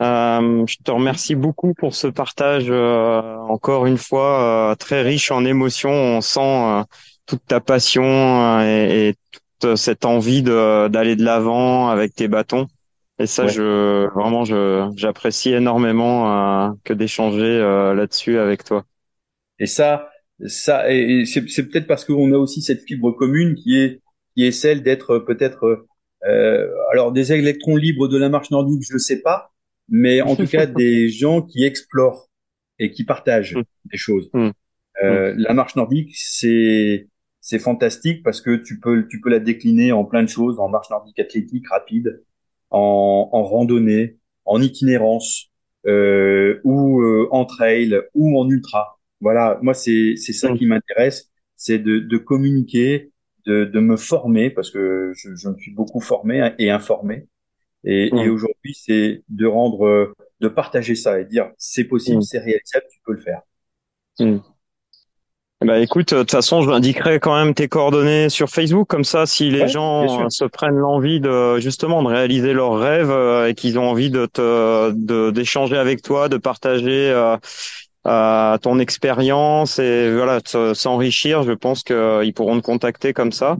Je 0.00 0.82
te 0.84 0.90
remercie 0.90 1.34
beaucoup 1.34 1.72
pour 1.74 1.94
ce 1.94 2.06
partage 2.06 2.70
encore 2.70 3.86
une 3.86 3.98
fois 3.98 4.74
très 4.78 5.02
riche 5.02 5.30
en 5.30 5.44
émotions. 5.44 5.90
On 5.90 6.20
sent 6.20 6.84
toute 7.26 7.44
ta 7.46 7.60
passion 7.60 8.04
euh, 8.04 8.62
et, 8.62 9.08
et 9.08 9.14
toute 9.58 9.76
cette 9.76 10.04
envie 10.04 10.42
d'aller 10.42 11.16
de 11.16 11.24
l'avant 11.24 11.88
avec 11.88 12.14
tes 12.14 12.28
bâtons. 12.28 12.66
Et 13.18 13.26
ça, 13.26 13.46
je 13.46 14.08
vraiment, 14.14 14.44
je 14.44 14.90
j'apprécie 14.94 15.52
énormément 15.52 16.68
euh, 16.68 16.70
que 16.84 16.92
d'échanger 16.92 17.44
euh, 17.44 17.94
là-dessus 17.94 18.38
avec 18.38 18.62
toi. 18.64 18.84
Et 19.58 19.66
ça, 19.66 20.10
ça, 20.46 20.90
et 20.92 21.24
c'est 21.24 21.42
peut-être 21.42 21.86
parce 21.86 22.04
qu'on 22.04 22.32
a 22.32 22.36
aussi 22.36 22.60
cette 22.60 22.82
fibre 22.82 23.12
commune 23.12 23.54
qui 23.54 23.78
est 23.78 24.02
qui 24.34 24.44
est 24.44 24.52
celle 24.52 24.82
d'être 24.82 25.18
peut-être 25.18 25.86
euh, 26.28 26.68
alors 26.92 27.10
des 27.10 27.32
électrons 27.32 27.76
libres 27.76 28.06
de 28.06 28.18
la 28.18 28.28
marche 28.28 28.50
nordique, 28.50 28.82
je 28.86 28.94
ne 28.94 28.98
sais 28.98 29.22
pas, 29.22 29.50
mais 29.88 30.20
en 30.20 30.36
tout 30.36 30.46
cas 30.50 30.66
des 30.66 31.08
gens 31.08 31.42
qui 31.42 31.64
explorent 31.64 32.28
et 32.78 32.90
qui 32.90 33.04
partagent 33.04 33.56
mm. 33.56 33.62
des 33.90 33.96
choses. 33.98 34.30
Mm. 34.32 34.50
Euh, 35.02 35.34
mm. 35.34 35.38
La 35.38 35.54
marche 35.54 35.76
nordique, 35.76 36.10
c'est 36.14 37.08
c'est 37.40 37.58
fantastique 37.60 38.24
parce 38.24 38.40
que 38.40 38.56
tu 38.56 38.80
peux 38.80 39.06
tu 39.08 39.20
peux 39.20 39.30
la 39.30 39.38
décliner 39.38 39.92
en 39.92 40.04
plein 40.04 40.22
de 40.22 40.28
choses, 40.28 40.58
en 40.58 40.68
marche 40.68 40.90
nordique 40.90 41.18
athlétique 41.18 41.68
rapide, 41.68 42.22
en, 42.70 43.28
en 43.32 43.44
randonnée, 43.44 44.18
en 44.44 44.60
itinérance 44.60 45.52
euh, 45.86 46.60
ou 46.64 47.00
euh, 47.02 47.28
en 47.30 47.44
trail 47.44 48.00
ou 48.14 48.38
en 48.38 48.48
ultra. 48.48 48.98
Voilà, 49.20 49.58
moi 49.62 49.74
c'est 49.74 50.14
c'est 50.16 50.32
ça 50.32 50.52
qui 50.52 50.66
m'intéresse, 50.66 51.30
c'est 51.56 51.78
de, 51.78 52.00
de 52.00 52.18
communiquer, 52.18 53.12
de, 53.46 53.64
de 53.64 53.80
me 53.80 53.96
former 53.96 54.50
parce 54.50 54.70
que 54.70 55.12
je, 55.14 55.34
je 55.36 55.48
me 55.48 55.56
suis 55.56 55.72
beaucoup 55.72 56.00
formé 56.00 56.52
et 56.58 56.70
informé. 56.70 57.28
Et, 57.86 58.08
et 58.08 58.28
aujourd'hui, 58.28 58.74
c'est 58.74 59.22
de 59.28 59.46
rendre, 59.46 60.12
de 60.40 60.48
partager 60.48 60.94
ça 60.96 61.20
et 61.20 61.24
dire 61.24 61.50
c'est 61.56 61.84
possible, 61.84 62.22
c'est 62.22 62.38
réalisable, 62.38 62.86
tu 62.90 63.00
peux 63.04 63.12
le 63.12 63.20
faire. 63.20 63.42
Bah 65.64 65.78
écoute, 65.78 66.12
de 66.12 66.18
toute 66.18 66.30
façon, 66.30 66.60
je 66.60 66.68
m'indiquerai 66.68 67.18
quand 67.18 67.34
même 67.34 67.54
tes 67.54 67.66
coordonnées 67.66 68.28
sur 68.28 68.50
Facebook, 68.50 68.86
comme 68.88 69.04
ça, 69.04 69.24
si 69.24 69.48
les 69.50 69.68
gens 69.68 70.28
se 70.28 70.44
prennent 70.44 70.76
l'envie 70.76 71.18
de 71.18 71.58
justement 71.58 72.02
de 72.02 72.08
réaliser 72.08 72.52
leurs 72.52 72.78
rêves 72.78 73.10
euh, 73.10 73.48
et 73.48 73.54
qu'ils 73.54 73.78
ont 73.78 73.88
envie 73.88 74.10
de 74.10 74.26
te 74.26 75.30
d'échanger 75.30 75.78
avec 75.78 76.02
toi, 76.02 76.28
de 76.28 76.36
partager 76.36 77.10
euh, 77.10 77.38
euh, 78.06 78.58
ton 78.58 78.78
expérience 78.78 79.78
et 79.78 80.12
voilà, 80.12 80.40
s'enrichir, 80.74 81.42
je 81.42 81.52
pense 81.52 81.82
qu'ils 81.82 82.32
pourront 82.34 82.60
te 82.60 82.64
contacter 82.64 83.14
comme 83.14 83.32
ça, 83.32 83.56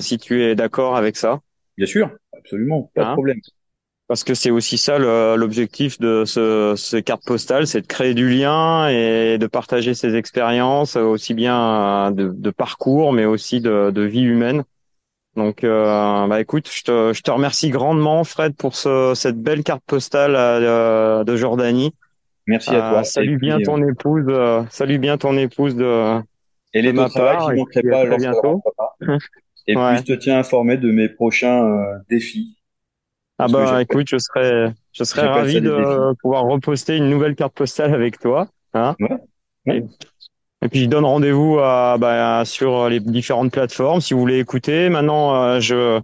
si 0.00 0.18
tu 0.18 0.42
es 0.44 0.54
d'accord 0.54 0.96
avec 0.96 1.16
ça. 1.16 1.40
Bien 1.78 1.86
sûr, 1.86 2.10
absolument, 2.42 2.90
pas 2.94 3.02
de 3.02 3.06
hein 3.06 3.12
problème 3.14 3.40
parce 4.12 4.24
que 4.24 4.34
c'est 4.34 4.50
aussi 4.50 4.76
ça 4.76 4.98
l'objectif 4.98 5.98
de 5.98 6.24
ce, 6.26 6.74
ce 6.76 6.98
carte 6.98 7.24
postale, 7.24 7.66
c'est 7.66 7.80
de 7.80 7.86
créer 7.86 8.12
du 8.12 8.28
lien 8.28 8.86
et 8.88 9.38
de 9.38 9.46
partager 9.46 9.94
ses 9.94 10.16
expériences, 10.16 10.96
aussi 10.96 11.32
bien 11.32 12.10
de, 12.10 12.28
de 12.28 12.50
parcours, 12.50 13.14
mais 13.14 13.24
aussi 13.24 13.62
de, 13.62 13.90
de 13.90 14.02
vie 14.02 14.20
humaine. 14.20 14.64
Donc, 15.34 15.64
euh, 15.64 16.26
bah 16.26 16.40
écoute, 16.42 16.68
je 16.70 16.82
te, 16.82 17.12
je 17.14 17.22
te 17.22 17.30
remercie 17.30 17.70
grandement, 17.70 18.22
Fred, 18.22 18.54
pour 18.54 18.76
ce, 18.76 19.14
cette 19.14 19.40
belle 19.40 19.62
carte 19.62 19.82
postale 19.86 20.34
euh, 20.36 21.24
de 21.24 21.34
Jordanie. 21.34 21.94
Merci 22.46 22.70
à 22.70 22.80
toi. 22.80 22.98
Euh, 22.98 23.02
salut 23.04 23.38
bien 23.38 23.60
ton 23.60 23.82
épouse. 23.82 24.26
Euh, 24.28 24.62
salut 24.68 24.98
bien 24.98 25.16
ton 25.16 25.38
épouse 25.38 25.74
de. 25.74 26.20
Et 26.74 26.82
les 26.82 26.92
travail, 26.92 27.38
je 27.48 27.56
manquerai 27.56 27.82
pas 27.82 28.16
bientôt. 28.16 28.62
Et 29.66 29.74
puis 29.74 29.96
je 29.98 30.02
te 30.02 30.12
tiens 30.12 30.38
informé 30.38 30.76
de 30.76 30.90
mes 30.90 31.08
prochains 31.08 31.84
défis. 32.08 32.56
Ah 33.38 33.48
bah 33.48 33.82
écoute, 33.82 34.06
je 34.08 34.18
serais, 34.18 34.72
je 34.92 35.04
serais 35.04 35.26
ravi 35.26 35.60
de 35.60 36.14
pouvoir 36.20 36.44
reposter 36.44 36.96
une 36.96 37.08
nouvelle 37.08 37.34
carte 37.34 37.54
postale 37.54 37.94
avec 37.94 38.18
toi. 38.18 38.48
Hein 38.74 38.94
Et, 39.66 39.82
puis 40.70 40.84
je 40.84 40.86
donne 40.86 41.04
rendez-vous 41.04 41.58
à, 41.58 41.96
bah, 41.98 42.44
sur 42.44 42.88
les 42.88 43.00
différentes 43.00 43.52
plateformes 43.52 44.00
si 44.00 44.14
vous 44.14 44.20
voulez 44.20 44.38
écouter. 44.38 44.88
Maintenant, 44.88 45.34
euh, 45.34 45.60
je 45.60 46.00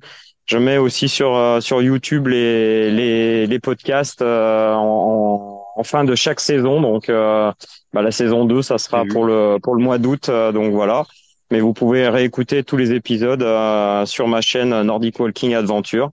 je 0.46 0.56
mets 0.56 0.78
aussi 0.78 1.09
sur 1.09 1.36
euh, 1.36 1.61
sur 1.61 1.82
YouTube 1.82 2.26
les 2.26 2.90
les, 2.90 3.46
les 3.46 3.59
podcasts 3.59 4.22
euh, 4.22 4.72
en, 4.72 5.62
en, 5.76 5.82
fin 5.84 6.04
de 6.04 6.14
chaque 6.14 6.40
saison. 6.40 6.80
Donc 6.80 7.09
bah, 7.09 7.54
la 7.92 8.11
saison 8.11 8.46
2, 8.46 8.62
ça 8.62 8.78
sera 8.78 9.04
pour 9.04 9.24
le 9.24 9.59
pour 9.62 9.74
le 9.74 9.82
mois 9.82 9.98
d'août. 9.98 10.28
donc 10.28 10.72
voilà. 10.72 11.04
Mais 11.51 11.61
vous 11.61 11.72
pouvez 11.72 12.09
réécouter 12.09 12.62
tous 12.62 12.76
les 12.76 12.92
épisodes 12.92 13.44
sur 14.07 14.28
ma 14.28 14.40
chaîne 14.40 14.82
Nordic 14.82 15.18
Walking 15.18 15.55
Adventure. 15.55 16.12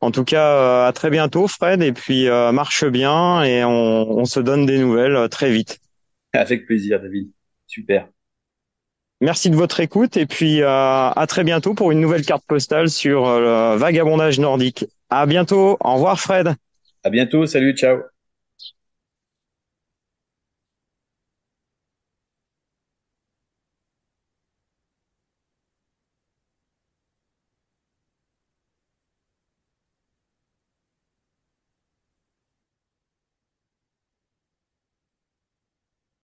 En 0.00 0.10
tout 0.10 0.24
cas, 0.24 0.46
euh, 0.46 0.88
à 0.88 0.92
très 0.92 1.10
bientôt, 1.10 1.48
Fred, 1.48 1.82
et 1.82 1.92
puis 1.92 2.28
euh, 2.28 2.52
marche 2.52 2.84
bien 2.84 3.42
et 3.42 3.64
on, 3.64 4.24
se 4.24 4.40
donne 4.40 4.66
des 4.66 4.78
nouvelles 4.78 5.16
euh, 5.16 5.28
très 5.28 5.50
vite. 5.50 5.80
Avec 6.32 6.66
plaisir, 6.66 7.00
David. 7.00 7.30
Super. 7.66 8.08
Merci 9.22 9.48
de 9.48 9.56
votre 9.56 9.80
écoute 9.80 10.18
et 10.18 10.26
puis 10.26 10.62
à 10.62 11.24
très 11.26 11.42
bientôt 11.42 11.72
pour 11.72 11.90
une 11.90 12.00
nouvelle 12.00 12.26
carte 12.26 12.44
postale 12.46 12.90
sur 12.90 13.40
le 13.40 13.74
vagabondage 13.76 14.38
nordique. 14.38 14.84
À 15.08 15.24
bientôt. 15.24 15.78
Au 15.80 15.94
revoir, 15.94 16.20
Fred. 16.20 16.54
À 17.02 17.08
bientôt. 17.08 17.46
Salut. 17.46 17.74
Ciao. 17.74 18.02